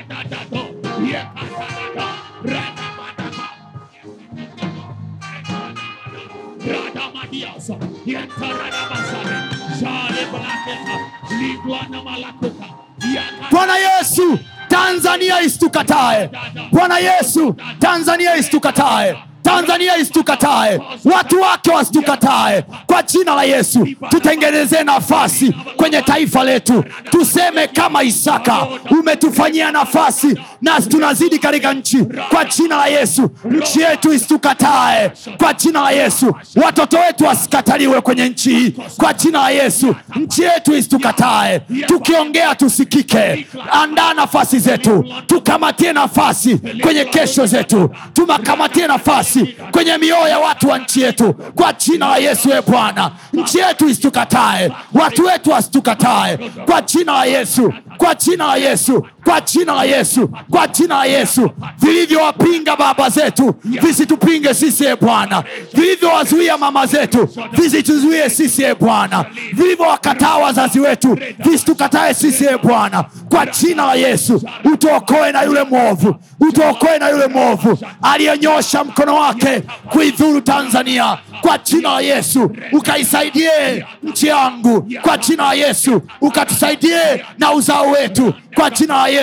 Bwana 13.51 13.77
yesu 13.77 14.39
tanzania 14.68 15.41
isitukatae 15.41 16.30
bwana 16.72 16.97
yesu 16.97 17.55
tanzania 17.80 18.36
isitukatae 18.38 19.18
tanzania 19.45 19.97
isitukatae 19.97 20.79
watu 21.05 21.41
wake 21.41 21.71
wasitukatae 21.71 22.63
kwa 22.87 23.03
jina 23.03 23.35
la 23.35 23.43
yesu 23.43 23.88
tutengenezee 24.09 24.84
nafasi 24.84 25.53
kwenye 25.76 26.01
taifa 26.01 26.43
letu. 26.43 26.84
Tuseme 27.09 27.67
kama 27.67 28.03
isaka 28.03 28.67
umetufanyia 28.91 29.72
nafasi 29.72 30.39
nasi 30.61 30.89
tunazidi 30.89 31.39
katika 31.39 31.73
nchi. 31.73 31.97
Kwa 32.30 32.45
jina 32.45 32.77
la 32.77 32.88
yesu 32.88 33.30
nchi 33.45 33.81
yetu 33.81 34.13
isitukatae 34.13 35.11
kwa 35.38 35.53
jina 35.53 35.81
la 35.81 35.91
yesu 35.91 36.35
watoto 36.55 36.97
wetu 36.99 37.23
wasikataliwe 37.23 38.01
kwenye 38.01 38.30
nchi 38.30 38.49
hii. 38.55 38.72
Kwa 38.97 39.13
jina 39.13 39.39
la 39.41 39.49
yesu 39.49 39.95
nchi 40.15 40.41
yetu 40.43 40.76
isitukatae 40.77 41.59
tukiongea 41.88 42.55
tusikike. 42.55 43.47
Andaa 43.72 44.13
nafasi 44.13 44.59
zetu. 44.59 45.05
Tukamatie 45.27 45.93
nafasi 45.93 46.57
kwenye 46.81 47.05
kesho 47.05 47.45
zetu. 47.45 47.89
Tumakamatie 48.13 48.88
nafasi 48.88 49.35
kwenye 49.72 49.98
mioyo 49.98 50.28
ya 50.28 50.40
watu 50.40 50.70
wa 50.70 50.78
nchi 50.78 51.02
yetu. 51.02 51.34
Kwa 51.34 51.74
jina 51.74 52.07
la 52.07 52.18
yesu 52.18 52.49
e 52.49 52.62
bwana 52.68 53.12
nchi 53.34 53.57
yetu 53.57 53.90
isitukatae 53.90 54.72
watu 54.94 55.26
wetu 55.26 55.49
wasitukatae 55.49 56.38
kwa 56.66 56.82
jina 56.82 57.14
la 57.14 57.26
yesu 57.26 57.74
kwa 57.98 58.16
jina 58.16 58.48
la 58.48 58.56
yesu 58.56 59.07
kwa 59.26 59.41
jina 59.41 59.73
la 59.73 59.84
yesu 59.84 60.27
kwa 60.49 60.68
jina 60.68 60.97
la 60.97 61.06
yesu. 61.06 61.49
Vilivyowapinga 61.77 62.76
baba 62.76 63.10
zetu 63.10 63.56
visitupinge 63.64 64.53
sisi 64.53 64.85
e 64.85 64.95
bwana. 64.95 65.43
Vilivyowazuia 65.73 66.57
mama 66.57 66.85
zetu 66.85 67.30
visituzuie 67.52 68.30
sisi 68.30 68.64
e 68.64 68.76
bwana. 68.76 69.26
Vilivyowakataa 69.53 70.35
wazazi 70.38 70.80
wetu 70.80 71.18
visitukatae 71.39 72.14
sisi 72.14 72.43
e 72.45 72.57
bwana. 72.64 73.06
Kwa 73.30 73.45
jina 73.45 73.85
la 73.85 73.93
yesu 73.95 74.41
utuokoe 74.64 75.31
na 75.31 75.41
yule 75.43 75.64
mwovu. 75.64 76.15
Utuokoe 76.39 76.97
na 76.99 77.10
yule 77.10 77.27
mwovu 77.27 77.77
aliyenyosha 78.02 78.84
mkono 78.84 79.15
wake 79.15 79.61
kuidhuru 79.91 80.41
tanzania. 80.41 81.18
Kwa 81.41 81.57
jina 81.57 81.89
la 81.93 82.02
yesu 82.02 82.52
ukaisaidie 82.72 83.85
nchi 84.03 84.27
yangu. 84.27 84.88
Kwa 85.02 85.18
jina 85.18 85.43
la 85.43 85.53
yesu 85.53 86.02
ukatusaidie 86.22 87.26
na 87.39 87.53
uzao 87.53 87.91
wetu. 87.91 88.34
Kwa 88.56 88.69
jina 88.69 88.97
la 88.97 89.07
yesu 89.07 89.14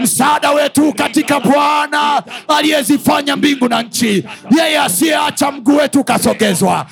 msaada 0.00 0.50
wetu 0.50 0.92
katika 0.92 1.40
bwana 1.40 2.22
aliyezifanya 2.48 3.36
mbingu 3.36 3.68
na 3.68 3.82
nchi. 3.82 4.24
Yeye 4.58 4.78
asiyeacha 4.78 5.50
mguu 5.50 5.76
wetu 5.76 6.00
ukasogezwa. 6.00 6.86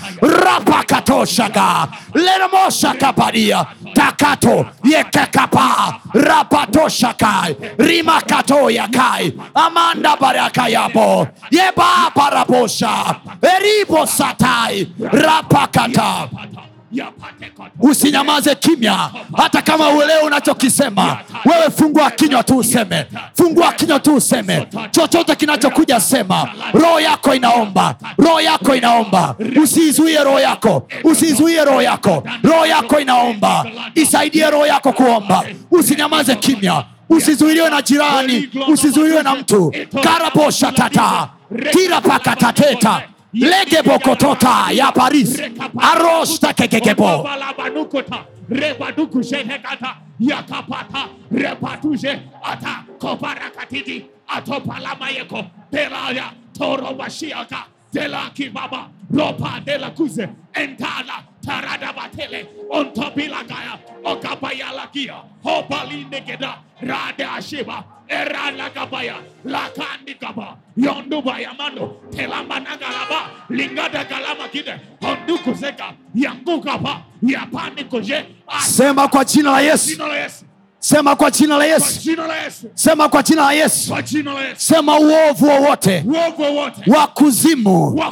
Rapakatoshaga 0.45 1.89
lenamoshakapadia 2.15 3.67
takato 3.95 4.67
yekekapa. 4.85 5.95
Rapatoshakai 6.15 7.57
rimakatoyakai 7.79 9.33
amanda 9.55 10.17
barakayapo 10.17 11.29
yebaparaposha 11.51 13.15
eribosatai 13.57 14.89
rapakata 15.13 16.29
usinyamaze 17.81 18.55
kimya. 18.55 19.11
Hata 19.37 19.63
kama 19.63 19.89
uelewe 19.89 20.21
unachokisema 20.23 21.19
wewe 21.45 21.71
fungua 21.71 22.11
kinywa 22.11 22.43
tu 22.43 22.57
useme. 22.59 23.07
Fungua 23.37 23.73
kinywa 23.73 24.01
tu 24.01 24.15
useme. 24.15 24.67
Chochote 24.91 25.35
kinachokuja 25.37 26.01
sema. 26.01 26.49
Roho 26.73 27.01
yako 27.01 27.35
inaomba. 27.35 27.95
Roho 28.19 28.41
yako 28.41 28.75
inaomba. 28.75 29.35
Usiizuie 29.63 30.25
roho 30.25 30.41
yako. 30.41 30.89
Usiizuie 31.05 31.65
roho 31.65 31.83
yako. 31.83 32.25
Roho 32.43 32.67
yako 32.67 33.01
inaomba. 33.01 33.67
Isaidie 33.95 34.51
roho 34.51 34.67
yako 34.67 34.93
kuomba. 34.93 35.45
Usinyamaze 35.71 36.35
kimya. 36.37 36.85
Usizuiliwe 37.11 37.71
na 37.71 37.83
jirani. 37.83 38.49
Usizuiliwe 38.69 39.23
na 39.23 39.35
mtu. 39.35 39.73
Karaposhatata 40.03 41.29
Legebo 43.33 43.99
kotota 43.99 44.67
ya 44.73 44.93
Paris. 44.93 45.41
Arosta 45.79 46.53
kekekebo. 46.55 47.25
Rebaduku 48.51 49.23
shehekata 49.23 49.97
yakapata 50.21 51.09
repatuje 51.31 52.21
ata 52.43 52.85
kobarakatidi 52.99 54.05
atopalamayeko 54.29 55.45
delaya 55.73 56.33
torobashiaka 56.59 57.65
delaki 57.93 58.51
baba 58.51 58.89
ropa 59.15 59.61
delakuze 59.65 60.29
entala 60.55 61.23
taradabatele 61.47 62.47
ontobilagaya 62.71 63.79
okabayalakia 64.05 65.15
hobalinegeda 65.45 66.59
rade 66.83 67.25
ashiba 67.25 67.85
eralagabaya, 68.11 69.15
lakandikaba, 69.45 70.57
yondubaya 70.77 71.55
mando, 71.59 72.01
telamanagalaba, 72.11 73.31
lingada 73.51 74.05
galama 74.05 74.49
kide, 74.49 74.75
ondukuzeka, 75.01 75.95
yangukapa, 76.15 77.03
Yesu, 77.23 78.25
sema 78.61 79.09
kwa 79.09 79.25
jina 79.25 79.51
la 79.53 79.61
yesu. 79.61 79.87
Jina 79.91 80.07
la 80.09 80.17
Yesu, 80.17 80.45
sema 80.83 81.17
kwa 81.17 81.31
jina 81.31 81.57
la 81.57 81.65
yesu 81.65 82.01
kwa 83.11 83.23
jina 83.23 83.45
la 83.45 83.53
Yesu, 83.53 83.95
sema 84.57 84.99
uovu 84.99 85.47
wowote 85.47 86.05
wa 86.87 87.07
kuzimu 87.07 88.03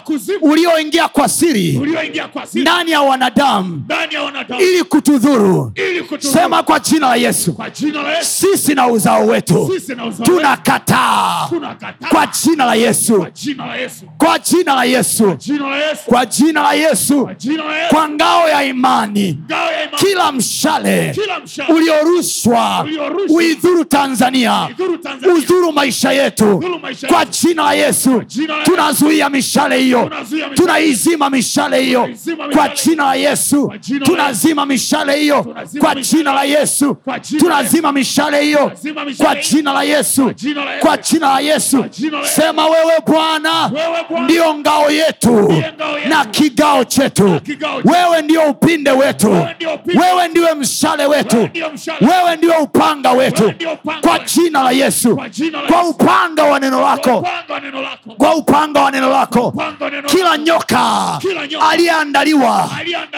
ulioingia 0.41 1.09
kwa 1.09 1.29
siri 1.29 1.79
ulioingia 1.79 2.29
kwa 2.29 2.47
siri 2.47 2.63
ndani 2.63 2.91
ya 2.91 3.01
wanadamu 3.03 3.85
ili 4.59 4.85
kutudhuru 4.85 5.73
sema 6.19 6.63
kwa 6.63 6.81
jina 6.81 7.09
la 7.09 7.17
yesu 7.17 7.53
kwa 7.53 7.71
jina 7.71 8.03
la 8.03 8.17
Yesu, 8.17 8.47
sisi 8.53 8.75
na 8.75 8.87
uzao 8.89 9.27
wetu 9.27 9.71
tunakataa 10.23 11.49
kwa 12.09 12.27
jina 12.27 12.65
la 12.65 12.75
yesu 12.75 13.27
kwa 14.19 14.39
jina 14.39 14.75
la 14.75 14.85
Yesu, 14.85 15.37
kwa 16.07 16.27
jina 16.27 16.63
la 16.63 16.73
yesu 16.75 17.29
kwa 17.91 18.09
ngao 18.09 18.49
ya 18.49 18.65
imani 18.65 19.39
kila 19.97 20.33
mshale 20.33 21.17
uliorushwa 21.69 22.58
Uliorushwa. 22.85 23.37
uidhuru 23.37 23.85
tanzania 23.85 24.69
udhuru 25.37 25.73
maisha 25.73 26.13
yetu 26.13 26.65
kwa 27.09 27.25
jina 27.25 27.63
la 27.63 27.73
yesu 27.75 28.23
tunazuia 28.65 29.31
mishale 29.31 29.79
hiyo 29.81 30.11
tunaizima 30.55 31.31
mishale 31.31 31.83
hiyo 31.83 32.09
kwa 32.53 32.69
jina 32.69 33.05
la 33.05 33.15
yesu 33.15 33.73
tunazima 34.05 34.67
mishale 34.67 35.17
hiyo 35.21 35.47
kwa 35.81 35.95
jina 35.95 36.33
la 36.33 36.43
yesu 36.45 36.97
tunazima 37.39 37.93
mishale 37.93 38.43
hiyo 38.45 38.73
kwa 39.19 39.35
jina 39.37 39.73
la 39.73 39.83
yesu 39.83 40.33
Kwa 40.81 40.97
jina 40.97 41.29
la 41.29 41.41
Yesu. 41.41 41.85
sema 42.37 42.67
wewe 42.67 42.93
bwana 43.07 43.71
ndiyo 44.25 44.49
ndio 44.49 44.55
ngao 44.55 44.91
yetu 44.91 45.63
na 46.09 46.25
kigao 46.25 46.85
chetu 46.85 47.41
wewe 47.85 48.23
ndio 48.23 48.43
upinde 48.43 48.91
wetu 48.91 49.31
Wewe 49.87 50.29
ndiwe 50.31 50.55
mshale 50.55 51.07
wetu 51.07 51.49
Wewe 52.01 52.37
ndio 52.37 52.48
ndio 52.49 52.63
upanga 52.63 53.13
wetu. 53.13 53.53
Kwa 54.01 54.19
jina 54.19 54.63
la 54.63 54.71
yesu. 54.71 55.21
Kwa 55.69 55.85
upanga 55.85 56.45
wa 56.45 56.61
neno 56.61 56.81
lako. 56.81 57.27
kwa 58.17 58.35
upanga 58.35 58.81
wa 58.83 58.91
neno 58.91 59.11
lako. 59.11 59.55
Kila 60.07 60.39
nyoka 60.39 61.19
aliyeandaliwa 61.71 62.71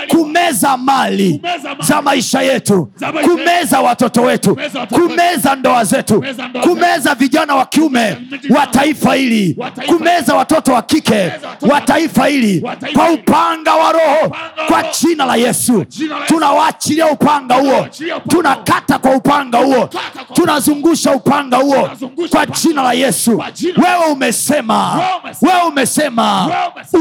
kumeza 0.09 0.77
mali 0.77 1.43
za 1.81 2.03
maisha 2.03 2.43
yetu 2.43 2.89
kumeza 3.23 3.81
watoto 3.81 4.23
wetu 4.23 4.57
Kumeza 4.91 5.55
ndoa 5.55 5.85
zetu 5.85 6.25
Kumeza 6.63 7.15
vijana 7.15 7.55
wa 7.55 7.67
kiume 7.67 8.17
wa 8.51 8.67
taifa 8.67 9.15
hili 9.15 9.57
kumeza 9.87 10.35
watoto 10.35 10.73
wa 10.73 10.83
kike 10.83 11.33
wa 11.71 11.81
taifa 11.81 12.27
hili 12.27 12.65
kwa 12.95 13.11
upanga 13.11 13.75
wa 13.75 13.93
roho 13.93 14.37
kwa 14.69 14.83
jina 15.01 15.25
la 15.25 15.37
yesu. 15.37 15.85
Jina 15.89 16.17
tunawaachilia 16.27 17.07
upanga 17.07 17.55
huo. 17.55 17.63
Tunawaachilia 17.63 18.17
upanga 18.17 18.25
huo. 18.25 18.29
tunakata 18.29 18.99
kwa 18.99 19.15
upanga 19.21 19.59
huo. 19.59 19.89
Tunazungusha 20.33 21.13
upanga 21.13 21.57
huo 21.57 21.89
kwa 22.31 22.47
jina 22.47 22.83
la 22.83 22.93
yesu. 22.93 23.43
wewe 23.77 24.13
umesema 24.13 25.01
Wewe 25.43 25.63
umesema. 25.69 26.51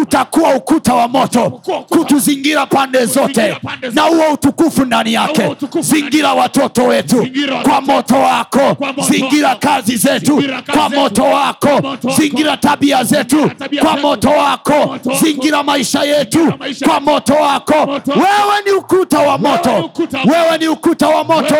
utakuwa 0.02 0.56
ukuta 0.56 0.94
wa 0.94 1.08
moto 1.08 1.50
kutuzingira 1.90 2.66
pande 2.66 3.06
zote 3.06 3.58
na 3.94 4.02
huo 4.02 4.24
utukufu 4.34 4.86
ndani 4.86 5.14
yake. 5.14 5.56
zingira 5.80 6.34
watoto 6.34 6.84
wetu 6.84 7.28
kwa 7.64 7.82
moto 7.82 8.16
wako. 8.16 8.78
zingira 9.10 9.56
kazi 9.56 9.98
zetu 9.98 10.44
kwa 10.74 10.90
moto 10.90 11.24
wako. 11.24 11.98
zingira 12.18 12.58
tabia 12.58 13.04
zetu 13.04 13.52
kwa 13.82 13.98
moto 13.98 14.30
wako. 14.30 14.98
zingira 15.24 15.64
maisha 15.64 16.04
yetu 16.04 16.54
kwa 16.86 17.00
moto 17.00 17.34
wako. 17.34 17.74
Wewe 18.08 18.62
ni 18.66 18.72
ukuta 18.72 19.20
wa 19.20 19.38
moto. 19.38 19.90
wewe 20.26 20.58
ni 20.60 20.68
ukuta 20.68 21.08
wa 21.08 21.24
moto 21.24 21.56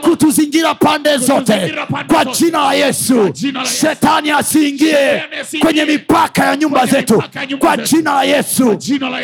Kutuzingira 0.00 0.74
pande 0.74 1.16
zote. 1.16 1.74
Kwa 2.06 2.24
jina 2.24 2.58
la 2.64 2.74
yesu. 2.74 3.32
shetani 3.80 4.30
asiingie 4.30 5.22
kwenye 5.60 5.84
mipaka 5.84 6.44
ya 6.44 6.56
nyumba 6.56 6.86
zetu. 6.86 7.22
kwa 7.58 7.76
jina 7.76 8.12
la 8.14 8.22
yesu. 8.24 8.78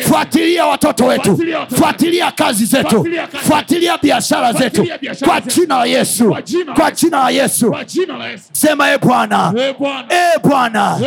Fuatilia 0.07 0.65
watoto 0.65 1.05
wetu. 1.05 1.39
Fuatilia 1.77 2.31
kazi 2.31 2.65
zetu. 2.65 3.07
Fuatilia 3.47 3.97
biashara 3.97 4.53
zetu. 4.53 4.87
kwa 5.25 5.41
jina 5.41 5.77
la 5.77 5.85
yesu. 5.85 6.35
Kwa 6.75 6.91
jina 6.91 7.17
la 7.23 7.29
Yesu. 7.29 7.75
sema 8.51 8.91
e 8.91 8.97
bwana. 8.97 9.53
E 10.09 10.39
bwana. 10.43 10.99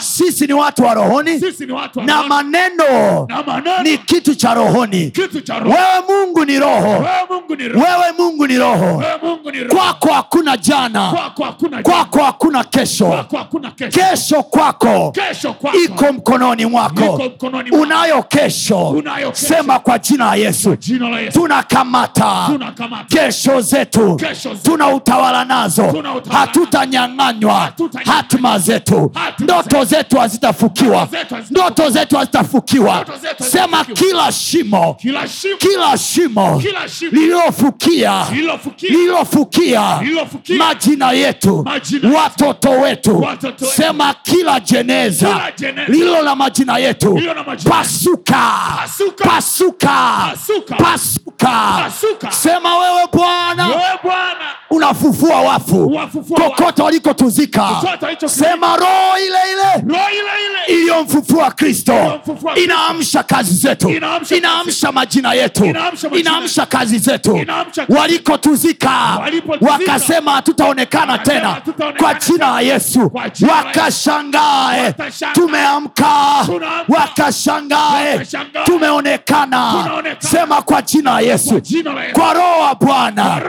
Sisi 0.00 0.46
ni 0.46 0.52
watu 0.52 0.82
wa 0.82 0.94
rohoni. 0.94 1.40
Na 2.06 2.22
maneno 2.28 3.12
ni 3.82 3.98
kitu 3.98 4.34
cha 4.34 4.54
rohoni. 4.54 5.12
wewe 5.64 6.00
mungu 6.08 6.44
ni 6.44 6.58
roho. 6.58 7.04
Wewe 7.58 8.12
Mungu 8.18 8.46
ni 8.46 8.58
roho. 8.58 9.02
Kwako 9.68 10.12
hakuna 10.12 10.56
jana. 10.56 11.12
Kwako 11.82 12.22
hakuna 12.24 12.64
kesho. 12.64 13.24
Kesho. 13.90 14.42
kwako. 14.42 15.12
Iko 15.84 16.12
mkononi 16.12 16.66
mwako. 16.66 17.22
Unayo 17.72 18.22
kesho. 18.22 19.02
Sema 19.32 19.78
kwa 19.78 19.98
jina 19.98 20.24
la 20.24 20.34
yesu. 20.34 20.76
Tunakamata. 21.32 22.48
Kesho 23.08 23.60
zetu. 23.60 24.20
Tuna 24.62 24.88
utawala 24.94 25.44
nazo. 25.44 25.82
Hatutanyang'anywa. 26.30 27.72
Hatima 28.04 28.58
zetu. 28.58 29.12
Ndoto 29.38 29.84
zetu. 29.84 30.16
hazitafukiwa. 30.18 31.08
Ndoto 31.50 31.90
zetu 31.90 32.16
hazitafukiwa. 32.16 33.06
sema 33.40 33.84
kila 33.84 34.32
shimo. 34.32 34.94
Kila 34.94 35.28
shimo. 35.98 36.58
Kila 36.60 36.88
shimo. 36.88 37.10
lililofukia 37.12 38.24
lililofukia 38.98 39.98
Lililofukia. 40.02 40.56
majina 40.58 41.12
yetu 41.12 41.62
Majina 41.64 42.18
watoto 42.18 42.70
wetu. 42.70 43.20
Watoto 43.20 43.66
sema 43.66 44.14
kila 44.22 44.60
jeneza 44.60 45.42
lilo 45.58 45.82
lililo 45.88 46.22
na 46.22 46.34
majina 46.36 46.78
yetu. 46.78 47.20
pasuka 47.68 48.42
Pasuka. 49.28 50.76
pasuka 50.76 52.30
sema 52.30 52.78
wewe 52.78 53.02
bwana 53.12 53.68
unafufua 54.70 55.40
wafu. 55.40 56.00
Kokote 56.34 56.82
walikotuzika. 56.82 57.68
Sema 58.26 58.76
roho 58.76 59.18
ile 59.26 59.38
ile 59.52 59.86
iliyomfufua 60.80 61.50
kristo 61.50 62.20
inaamsha 62.64 63.22
kazi 63.22 63.54
zetu. 63.54 63.90
Inaamsha 64.36 64.92
majina 64.92 65.32
yetu. 65.34 65.64
Inaamsha 66.12 66.66
kazi 66.66 66.98
zetu. 66.98 67.40
Walikotuzika 67.88 68.87
Walipotuzika. 69.22 69.72
wakasema 69.72 70.32
hatutaonekana 70.32 71.18
tena. 71.18 71.56
Kwa 71.98 72.14
jina 72.14 72.50
la 72.50 72.60
yesu. 72.60 73.10
Wakashangae. 73.50 74.94
Tumeamka. 75.32 76.46
Wakashangae. 76.88 78.26
Tumeonekana. 78.64 79.90
Sema 80.18 80.62
kwa 80.62 80.82
jina 80.82 81.12
la 81.12 81.20
yesu. 81.20 81.62
Kwa 82.12 82.32
roho 82.34 82.60
wa 82.60 82.74
bwana. 82.74 83.40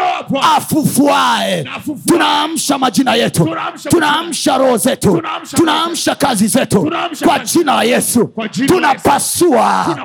Afufuae. 0.56 1.68
Tunaamsha 2.08 2.78
majina 2.78 3.16
yetu. 3.16 3.56
Tunaamsha 3.90 4.58
roho 4.58 4.78
zetu. 4.78 5.22
Tunaamsha 5.56 6.16
kazi 6.16 6.48
zetu. 6.48 6.92
Kwa 7.26 7.40
jina 7.40 7.76
la 7.76 7.84
yesu. 7.84 8.34
Tunapasua 8.68 9.96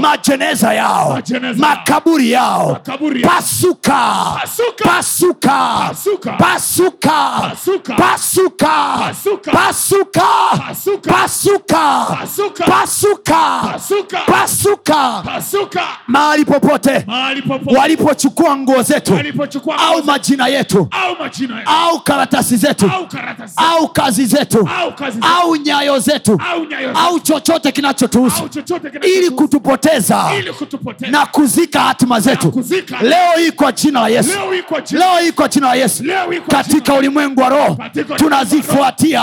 majeneza 0.00 0.74
yao. 0.74 1.18
Makaburi 1.56 2.32
yao. 2.32 2.78
pasuka 3.22 4.00
Pasuka. 4.78 5.90
pasuka 6.38 7.10
Pasuka. 7.96 7.96
pasuka 9.52 10.22
Pasuka. 12.66 13.36
pasuka 14.26 15.22
mahali 16.06 16.44
popote 16.44 17.04
walipochukua 17.78 18.56
nguo 18.56 18.82
zetu 18.82 19.12
au 19.78 20.04
majina 20.04 20.48
yetu 20.48 20.88
au 21.66 22.00
karatasi 22.00 22.56
zetu 22.56 22.90
au 23.56 23.88
kazi 23.92 24.26
zetu 24.26 24.68
au 25.38 25.56
nyayo 25.56 25.98
zetu, 25.98 26.40
au 26.94 27.20
chochote 27.20 27.72
kinachotuhusu 27.72 28.48
ili 29.02 29.30
kutupoteza 29.30 30.30
na 31.10 31.26
kuzika 31.26 31.80
hatima 31.80 32.20
zetu 32.20 32.64
leo 33.00 33.32
hii 33.38 33.50
kwa 33.52 33.72
jina 33.72 34.00
la 34.00 34.08
yesu 34.08 34.30
leo 34.90 35.32
kwa 35.34 35.48
jina 35.48 35.66
la 35.66 35.74
yesu. 35.74 36.04
Katika 36.48 36.94
ulimwengu 36.94 37.40
wa 37.40 37.48
roho 37.48 37.78
tunazifuatia. 38.16 39.22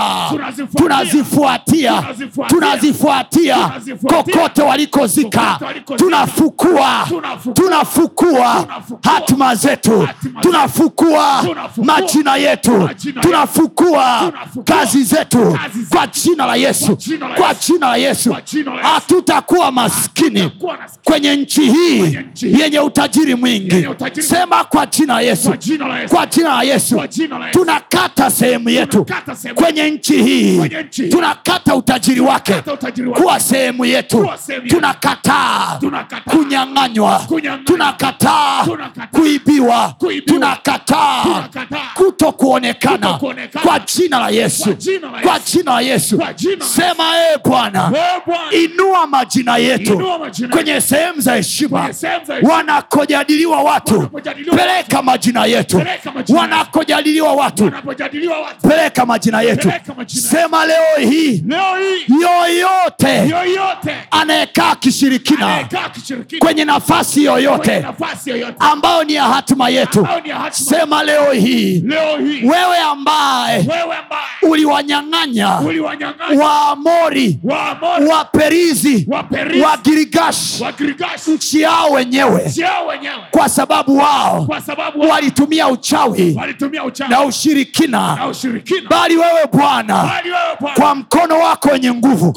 Tunazifuatia. 0.75 2.03
tunazifuatia. 2.47 3.71
Kokote 4.07 4.61
walikozika 4.61 5.59
tunafukua. 5.95 7.07
Tunafukua. 7.53 8.65
hatima 9.03 9.55
zetu. 9.55 10.07
Tunafukua. 10.41 11.45
Majina 11.77 12.35
yetu. 12.35 12.89
Tunafukua. 13.21 14.33
Kazi 14.65 15.03
zetu. 15.03 15.59
Kwa 15.89 16.07
jina 16.07 16.45
la 16.45 16.55
yesu. 16.55 16.97
Kwa 17.37 17.47
Yesu. 17.49 17.67
jina 17.73 17.87
la 17.89 17.97
yesu. 17.97 18.35
Hatutakuwa 18.81 19.71
maskini. 19.71 20.51
Kwenye 21.03 21.35
nchi 21.35 21.61
hii 21.71 22.17
yenye 22.41 22.79
utajiri 22.79 23.35
mwingi. 23.35 23.87
Sema 24.19 24.63
kwa 24.63 24.85
jina 24.85 25.19
yesu 25.21 25.26
Yesu. 25.27 25.53
kwa 26.09 26.25
jina 26.27 26.49
la 26.55 26.63
yesu. 26.63 27.01
Tunakata 27.51 28.29
sehemu 28.31 28.69
yetu. 28.69 29.05
Kwenye 29.55 29.89
nchi 29.91 30.23
hii. 30.23 30.61
Tunakata 31.09 31.75
utajiri 31.75 32.19
wake. 32.21 32.53
Kuwa 33.21 33.39
sehemu 33.39 33.85
yetu. 33.85 34.29
Tunakataa. 34.67 35.79
Kunyang'anywa. 36.25 37.21
Tunakataa. 37.65 38.65
Kuibiwa. 39.11 39.95
Tunakataa. 40.25 41.47
Kuto 41.93 42.31
kuonekana 42.31 43.19
kwa 43.63 43.79
jina 43.79 44.19
la 44.19 44.29
yesu. 44.29 44.75
Kwa 45.23 45.39
jina 45.39 45.71
la 45.73 45.81
Yesu. 45.81 46.21
sema 46.75 47.03
ee 47.15 47.37
bwana 47.45 47.91
inua 48.51 49.07
majina 49.07 49.57
yetu 49.57 50.03
kwenye 50.51 50.81
sehemu 50.81 51.21
za 51.21 51.35
heshima. 51.35 51.89
Wanakojadiliwa 52.41 53.61
watu. 53.63 54.09
Peleka 54.57 55.01
majina 55.01 55.01
Peleka 55.01 55.01
majina 55.17 55.45
yetu. 55.45 55.81
wanakojadiliwa 56.29 57.33
watu. 57.33 57.63
Watu. 57.63 58.67
Peleka 58.67 59.05
majina 59.05 59.41
yetu. 59.41 59.71
Majina 59.97 60.21
sema 60.29 60.65
leo 60.65 61.09
hii. 61.09 61.43
Leo 61.47 61.75
hii. 61.79 62.13
Yoyote. 62.21 63.29
Yoyote. 63.29 63.95
Anayekaa 64.11 64.75
kishirikina. 64.75 65.67
Kwenye 66.39 66.65
nafasi 66.65 67.23
yoyote. 67.23 67.71
Yoyote. 68.25 68.55
Ambayo 68.59 69.03
ni 69.03 69.13
ya 69.13 69.23
hatima 69.23 69.69
yetu. 69.69 70.07
Sema 70.51 71.03
leo 71.03 71.31
hii. 71.31 71.79
Leo 71.79 72.17
hii. 72.17 72.45
Wewe 72.47 72.77
ambaye 72.77 73.67
uliwanyang'anya. 74.41 75.49
waamori. 76.39 77.39
Waperizi. 78.09 79.07
Wagirigashi. 79.63 80.63
Nchi 81.31 81.61
yao 81.61 81.91
wenyewe. 81.91 82.51
Kwa 83.31 83.49
sababu 83.49 83.97
wao 83.97 84.47
sababu 85.07 85.11
walitumia 85.11 85.67
uchawi 85.67 86.35
walitumia 86.39 86.83
uchawi 86.83 87.11
na 87.11 87.23
ushirikina. 87.23 88.15
na 88.15 88.27
ushirikina. 88.27 88.89
Bali 88.89 89.17
wewe 89.17 89.45
bwana 89.53 90.11
kwa 90.75 90.95
mkono 90.95 91.39
wako 91.39 91.69
wenye 91.69 91.91
nguvu 91.93 92.35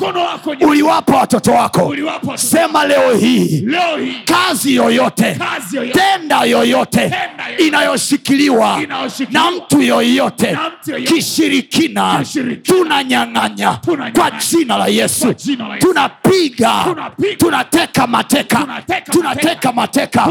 uliwapa 0.60 1.16
watoto 1.16 1.52
wako. 1.52 1.86
Uliwapa 1.86 2.38
sema 2.38 2.86
leo 2.86 3.14
hii 3.14 3.60
leo 3.66 3.96
hii. 3.96 4.14
kazi 4.24 4.74
yoyote 4.74 5.34
kazi 5.38 5.76
yoyote. 5.76 6.00
tenda 6.00 6.44
yoyote 6.44 7.00
Tenda 7.00 7.44
yoyote. 7.46 7.64
inayoshikiliwa 7.66 8.80
Inayoshikiliwa. 8.82 9.44
na 9.44 9.50
mtu 9.50 9.82
yoyote 9.82 10.50
Na 10.52 10.70
mtu 10.80 10.90
yoyote. 10.90 11.14
kishirikina 11.14 12.18
Kishirikina. 12.18 12.78
tunanyang'anya 12.78 13.78
kwa 14.14 14.30
jina 14.30 14.76
la 14.76 14.86
yesu. 14.86 15.34
Tunapiga 15.78 16.84
tunateka 17.38 18.06
mateka. 18.06 18.56
Tunateka 18.58 19.12
tunateka 19.12 19.72
mateka. 19.72 20.28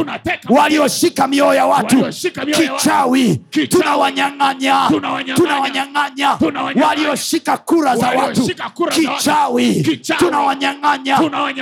Walioshika 0.50 1.28
mioyo 1.28 1.54
ya 1.54 1.66
watu 1.66 2.12
Kichawi. 2.34 3.42
Tunawanyang'anya. 3.70 4.88
Tunawanyang'anya. 5.36 6.38
walioshika 6.86 7.58
kura 7.58 7.98
za 7.98 8.08
watu. 8.10 8.50
kichawi. 8.92 9.84
Tunawanyang'anya. 10.18 11.18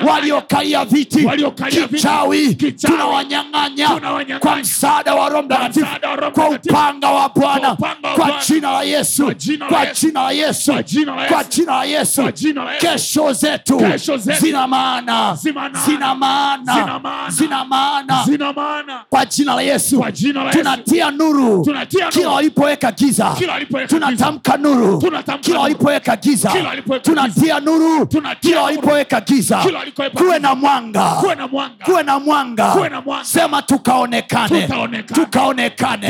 Waliokalia 0.08 0.86
viti. 0.86 1.28
Kichawi. 1.92 2.56
Tunawanyang'anya. 2.56 4.40
Kwa 4.40 4.56
msaada 4.56 5.16
wa 5.16 5.30
roho 5.30 5.44
mtakatifu. 5.44 5.86
Kwa 6.34 6.50
upanga 6.50 7.10
wa 7.10 7.30
bwana. 7.30 7.76
Kwa 8.16 8.32
jina 8.48 8.72
la 8.72 8.84
yesu. 8.84 9.24
Kwa 9.70 9.86
jina 9.86 10.22
la 10.24 10.32
Yesu. 10.32 10.72
Kwa 11.30 11.44
jina 11.44 11.74
la 11.76 11.84
Yesu. 11.86 12.22
kesho 12.80 13.34
zetu 13.34 13.82
Zina 14.40 14.68
maana. 14.68 15.36
zina 15.86 16.16
maana. 16.16 17.30
Zina 17.30 17.64
maana. 17.66 18.24
Kwa 19.10 19.26
jina 19.26 19.56
la 19.56 19.62
yesu 19.62 20.04
Tunatia 20.58 21.12
nuru. 21.12 21.66
Kila 22.10 22.30
walipoweka 22.30 22.92
giza. 22.92 23.36
Tunatamka 23.88 24.58
nuru. 24.58 25.04
Kila 25.42 25.60
walipoweka 25.60 26.16
giza. 26.18 26.54
Tunatia 27.02 27.60
nuru. 27.60 28.08
Kila 28.42 28.62
walipoweka 28.64 29.22
giza. 29.22 29.64
Kuwe 30.14 30.40
na 30.40 30.56
mwanga. 30.56 31.04
Kuwe 31.86 32.04
na 32.04 32.20
mwanga. 32.20 32.76
Sema 33.24 33.62
tukaonekane. 33.62 34.68
Tukaonekane. 35.14 36.08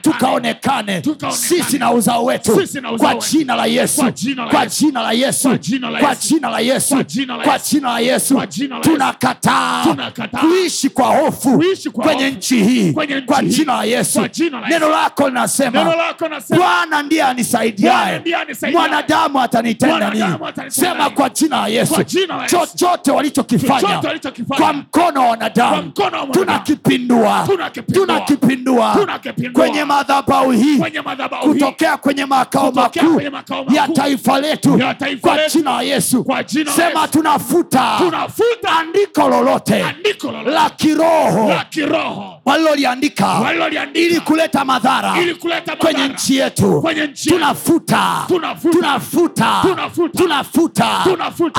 tukaonekane. 0.00 1.02
Sisi 1.30 1.78
na 1.78 1.92
uzao 1.92 2.24
wetu. 2.24 2.52
Kwa 2.98 3.14
jina 3.14 3.54
la 3.56 3.66
yesu. 3.66 4.00
Kwa 4.50 4.66
jina 4.66 5.02
la 5.02 5.12
Yesu. 5.12 5.48
Kwa 6.00 6.14
jina 6.14 6.50
la 6.50 6.60
Yesu. 6.60 6.94
Kwa 7.44 7.56
jina 7.58 7.88
la 7.90 8.00
Yesu. 8.00 8.34
Tunakataa. 8.80 9.84
kuishi 10.40 10.90
kwa 10.90 11.06
hofu 11.06 11.62
kwenye 11.92 12.30
nchi 12.30 12.64
hii. 12.64 12.92
kwa 13.26 13.42
jina 13.42 13.72
la 13.76 13.84
yesu. 13.90 14.20
Neno 14.68 14.88
lako 14.88 15.28
linasema 15.28 15.94
bwana 16.56 17.02
ndiye 17.02 17.22
anisaidiaye. 17.22 18.22
Mwanadamu 18.72 19.40
atanitenda 19.40 20.10
nini? 20.10 20.24
sema 20.68 21.10
kwa 21.10 21.28
jina 21.30 21.56
la 21.60 21.66
yesu. 21.68 21.94
Chochote 22.46 23.10
walichokifanya 23.10 24.02
kwa 24.56 24.72
mkono 24.72 25.20
wa 25.20 25.26
wanadamu 25.28 25.92
tunakipindua. 26.32 27.44
Tunakipindua. 27.46 28.96
kwenye 29.52 29.84
madhabau 29.84 30.50
hii. 30.50 30.78
Kutokea 31.42 31.96
kwenye 31.96 32.26
makao 32.26 32.72
makuu 32.72 33.20
ya 33.74 33.88
taifa 33.88 34.40
letu. 34.40 34.80
kwa 35.20 35.38
jina 35.48 35.70
la 35.70 35.82
yesu. 35.82 36.26
Sema 36.76 37.08
tunafuta. 37.08 37.98
Andiko 38.78 39.28
lolote 39.28 39.84
la 40.44 40.70
kiroho. 40.70 41.46
Waliloliandika 42.44 43.26
ili 43.94 44.20
kuleta 44.20 44.64
madhara 44.64 45.14
kwenye 45.78 46.08
nchi 46.08 46.36
yetu. 46.36 46.84
Tunafuta. 47.28 48.24
Tunafuta. 48.72 49.62
tunafuta. 50.22 51.04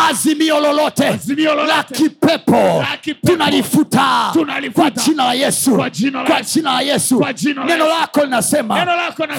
Azimio 0.10 0.60
lolote. 0.60 1.20
La 1.68 1.84
kipepo. 1.84 2.86
Tunalifuta. 3.26 4.32
Kwa 4.74 4.90
jina 4.92 5.26
la 5.26 5.34
yesu. 5.34 5.76
Kwa 6.28 6.42
jina 6.44 6.72
la 6.74 6.82
Yesu. 6.82 7.26
neno 7.66 7.88
lako 7.88 8.24
linasema 8.24 8.86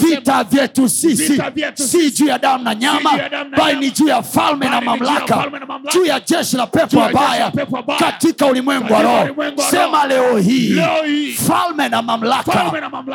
vita 0.00 0.44
vyetu 0.44 0.88
sisi 0.88 1.42
si 1.74 2.10
juu 2.10 2.26
ya 2.26 2.38
damu 2.38 2.64
na 2.64 2.74
nyama 2.74 3.10
bali 3.56 3.78
ni 3.80 3.90
juu 3.90 4.08
ya 4.08 4.22
falme 4.22 4.68
na 4.68 4.80
mamlaka. 4.80 5.44
juu 5.92 6.04
ya 6.04 6.20
jeshi 6.20 6.56
la 6.56 6.66
pepo 6.66 7.02
abaya 7.04 7.52
wabaya 7.70 7.98
katika 7.98 8.46
ulimwengu 8.46 8.92
wa 8.92 9.02
roho. 9.02 9.28
sema 9.70 10.06
leo 10.06 10.36
hii. 10.38 10.74
Falme 11.46 11.88
na 11.88 12.02
mamlaka. 12.02 12.61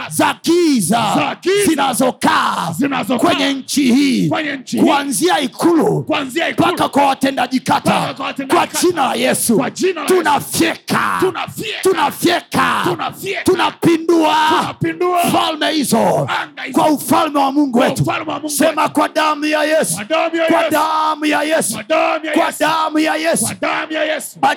Za 0.10 0.36
giza 0.44 1.38
zinazokaa 1.66 2.74
kwenye 3.18 3.54
nchi 3.54 3.94
hii 3.94 4.30
kuanzia 4.80 5.40
ikulu 5.40 6.06
mpaka 6.54 6.90
kwa 6.90 7.06
watendaji 7.06 7.60
kata 7.60 8.16
kwa 8.48 8.68
jina 8.82 9.04
la 9.06 9.14
yesu 9.16 9.64
tunafyeka 10.08 11.20
Tunafyeka. 11.82 12.84
tunapindua 13.44 14.36
falme 15.32 15.72
hizo 15.72 16.28
kwa 16.72 16.88
ufalme 16.90 17.40
wa 17.40 17.52
mungu 17.52 17.80
wetu 17.80 18.06
sema 18.50 18.90
kwa 18.90 19.10
damu 19.10 19.46
ya 19.46 19.64
yesu 19.64 19.96
Kwa 20.52 20.70
damu 20.70 21.26
ya 21.26 21.42
Yesu. 21.44 21.80
kwa 22.34 22.54
damu 22.60 23.00
ya 23.00 23.16
yesu 23.16 23.46
Kwa 24.40 24.56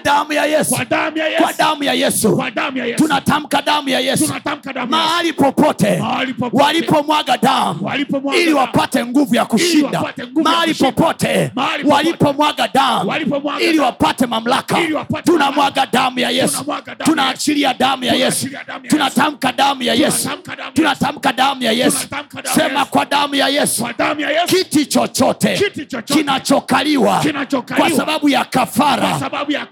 damu 1.58 1.82
ya 1.82 1.94
Yesu. 1.94 2.32
tunatamka 2.96 3.62
damu 3.62 3.88
ya 3.88 4.00
yesu 4.00 4.32
Mahali 4.88 5.32
popote 5.32 6.02
walipomwaga 6.52 7.36
damu 7.36 7.90
ili 8.36 8.52
wapate 8.52 9.06
nguvu 9.06 9.34
ya 9.34 9.44
kushinda 9.44 10.02
mahali 10.42 10.74
popote 10.74 11.50
walipomwaga 11.84 12.68
damu 12.68 13.12
ili 13.60 13.78
wapate 13.78 14.26
mamlaka 14.26 14.78
tunamwaga 15.24 15.86
damu 15.86 16.18
ya 16.18 16.30
yesu 16.30 16.64
tunaachilia 17.04 17.74
damu 17.74 18.04
ya 18.04 18.14
yesu 18.14 18.48
tunatamka 18.88 19.52
damu 19.52 19.82
ya 19.82 19.94
yesu 19.94 20.28
Tunatamka 20.74 21.32
damu 21.32 21.62
ya 21.62 21.72
Yesu. 21.72 22.08
sema 22.54 22.84
kwa 22.84 23.04
damu 23.06 23.34
ya 23.34 23.48
yesu 23.48 23.86
kiti 24.46 24.86
chochote 24.86 25.70
kinachokaliwa 26.04 27.24
kwa 27.76 27.90
sababu 27.90 28.28
ya 28.28 28.44
kafara 28.44 29.20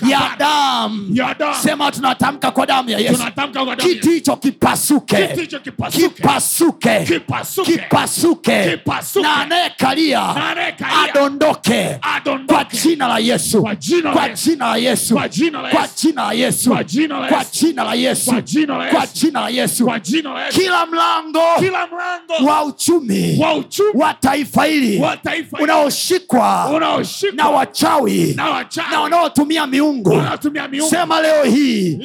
ya 0.09 0.21
damu 0.39 1.17
sema 1.63 1.91
tunatamka 1.93 2.51
kwa 2.51 2.67
damu 2.67 2.91
ya 2.91 2.99
yesu 2.99 3.23
kiti 3.77 4.11
hicho 4.11 4.39
hicho 4.43 4.98
kipasuke. 5.01 6.01
kipasuke 6.09 7.05
Kipasuke. 7.05 8.67
na 9.23 9.37
anayekalia 9.37 10.21
adondoke 11.05 11.99
kwa 12.47 12.65
jina 12.65 13.09
la 13.09 13.19
yesu 13.19 13.63
Kwa 14.13 14.29
jina 14.29 14.67
la 14.67 14.77
Yesu. 14.77 15.15
Kwa 15.15 15.29
jina 15.29 16.23
la 16.23 16.33
Yesu. 16.33 16.71
Kwa 16.71 16.85
jina 16.85 17.85
la 17.85 17.95
Yesu. 17.95 18.31
Kwa 18.31 18.43
jina 18.43 19.41
la 19.41 19.51
Yesu. 19.51 19.85
kila 20.61 20.87
mlango 20.87 21.39
wa 22.47 22.63
uchumi 22.65 23.39
wa 23.95 24.15
taifa 24.15 24.65
hili 24.65 24.99
unaoshikwa 25.65 26.69
na 27.37 27.49
wachawi 27.49 28.35
na 28.91 29.01
wanaotumia 29.01 29.67
miungu 29.67 30.11
sema 30.91 31.21
leo 31.21 31.45
hii 31.45 31.99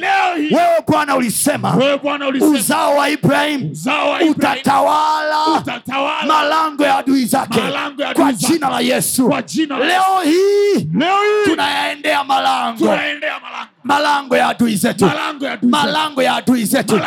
wewe 0.55 0.81
bwana 0.87 1.15
ulisema 1.15 1.75
wewe 1.75 1.97
Bwana 1.97 2.27
ulisema 2.27 2.82
uzao 2.83 2.97
wa 2.97 3.09
ibrahim. 3.09 3.71
Uzao 3.71 4.09
wa 4.09 4.21
ibrahim. 4.21 4.31
utatawala 4.31 5.45
utatawala. 5.57 6.25
malango 6.27 6.83
ya 6.83 6.97
adui 6.97 7.25
zake. 7.25 7.59
Kwa 8.13 8.33
jina 8.33 8.69
la 8.69 8.79
yesu. 8.79 9.33
Leo 9.67 10.21
hii 10.23 10.73
hii 10.73 10.87
tunayaendea 11.43 12.23
malango 12.23 12.85
malango 13.83 14.37
ya 14.37 14.47
adui 14.47 14.75
zetu. 14.75 15.09
Malango 15.61 16.23
ya 16.23 16.35
adui 16.35 16.65
zetu. 16.65 16.99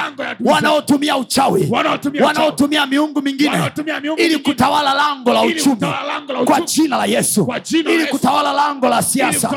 wanaotumia 0.45 1.17
uchawi. 1.17 1.69
Wanaotumia 2.25 2.87
miungu 2.87 3.23
mingine 3.23 3.71
ili 4.17 4.39
kutawala 4.39 4.95
lango 4.95 5.33
la 5.33 5.43
uchumi. 5.43 5.87
kwa 6.45 6.61
jina 6.61 6.97
la 6.97 7.05
yesu. 7.07 7.53
Ili 7.73 8.07
kutawala 8.07 8.53
lango 8.53 8.89
la 8.89 9.03
siasa. 9.03 9.51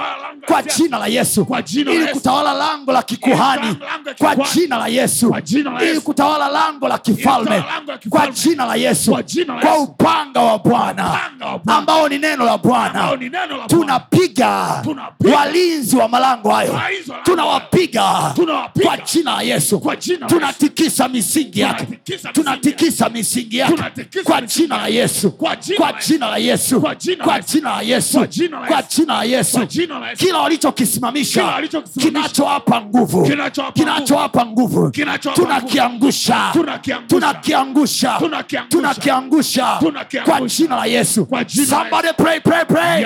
kwa 0.46 0.62
jina 0.64 0.98
la 1.00 1.08
yesu. 1.08 1.48
Ili 1.76 2.08
kutawala 2.08 2.54
lango 2.54 2.92
la 2.92 3.04
kikuhani. 3.04 3.78
kwa 4.18 4.36
jina 4.36 4.78
la 4.78 4.88
yesu. 4.88 5.36
Ili 5.82 6.00
kutawala 6.02 6.48
lango 6.50 6.88
la 6.88 6.98
kifalme. 6.98 7.64
kwa 8.10 8.28
jina 8.28 8.66
la 8.66 8.76
yesu. 8.76 9.18
Kwa 9.62 9.78
upanga 9.80 10.40
wa 10.42 10.58
bwana. 10.60 11.20
Ambao 11.68 12.10
ni 12.10 12.18
neno 12.18 12.46
la 12.46 12.58
bwana. 12.58 13.18
Tunapiga 13.68 14.84
walinzi 15.36 15.96
wa 15.98 16.08
malango 16.08 16.50
hayo 16.52 16.80
tunawapiga 17.24 18.34
kwa 18.84 18.98
jina 18.98 19.36
la 19.36 19.42
yesu 19.42 19.80
tunatikisa 20.28 21.08
misingi 21.08 21.60
yake 21.60 21.86
Tunatikisa 22.34 23.10
misingi 23.10 23.58
yake 23.58 23.74
kwa 24.24 24.42
jina 24.42 24.78
la 24.78 24.88
yesu 24.88 25.32
Kwa 25.78 25.94
jina 25.94 26.28
la 26.28 26.38
Yesu. 26.38 26.82
Kwa 26.82 26.96
jina 27.44 27.70
la 27.70 27.82
Yesu. 27.82 28.18
Kwa 28.68 28.82
jina 28.84 29.14
la 29.14 29.24
Yesu. 29.24 29.60
kila 30.18 30.38
walichokisimamisha 30.40 31.42
kinachowapa 32.00 32.82
nguvu 32.82 33.24
Kinachowapa 33.74 34.46
nguvu 34.46 34.92
tunakiangusha 35.36 36.50
Tunakiangusha. 36.54 38.18
tunakiangusha 38.20 39.80
kwa 40.26 40.42
jina 40.42 40.76
la 40.76 40.86
yesu 40.86 41.28
somebody 41.70 42.08
pray 42.18 42.40
pray 42.40 42.66
pray. 42.66 43.06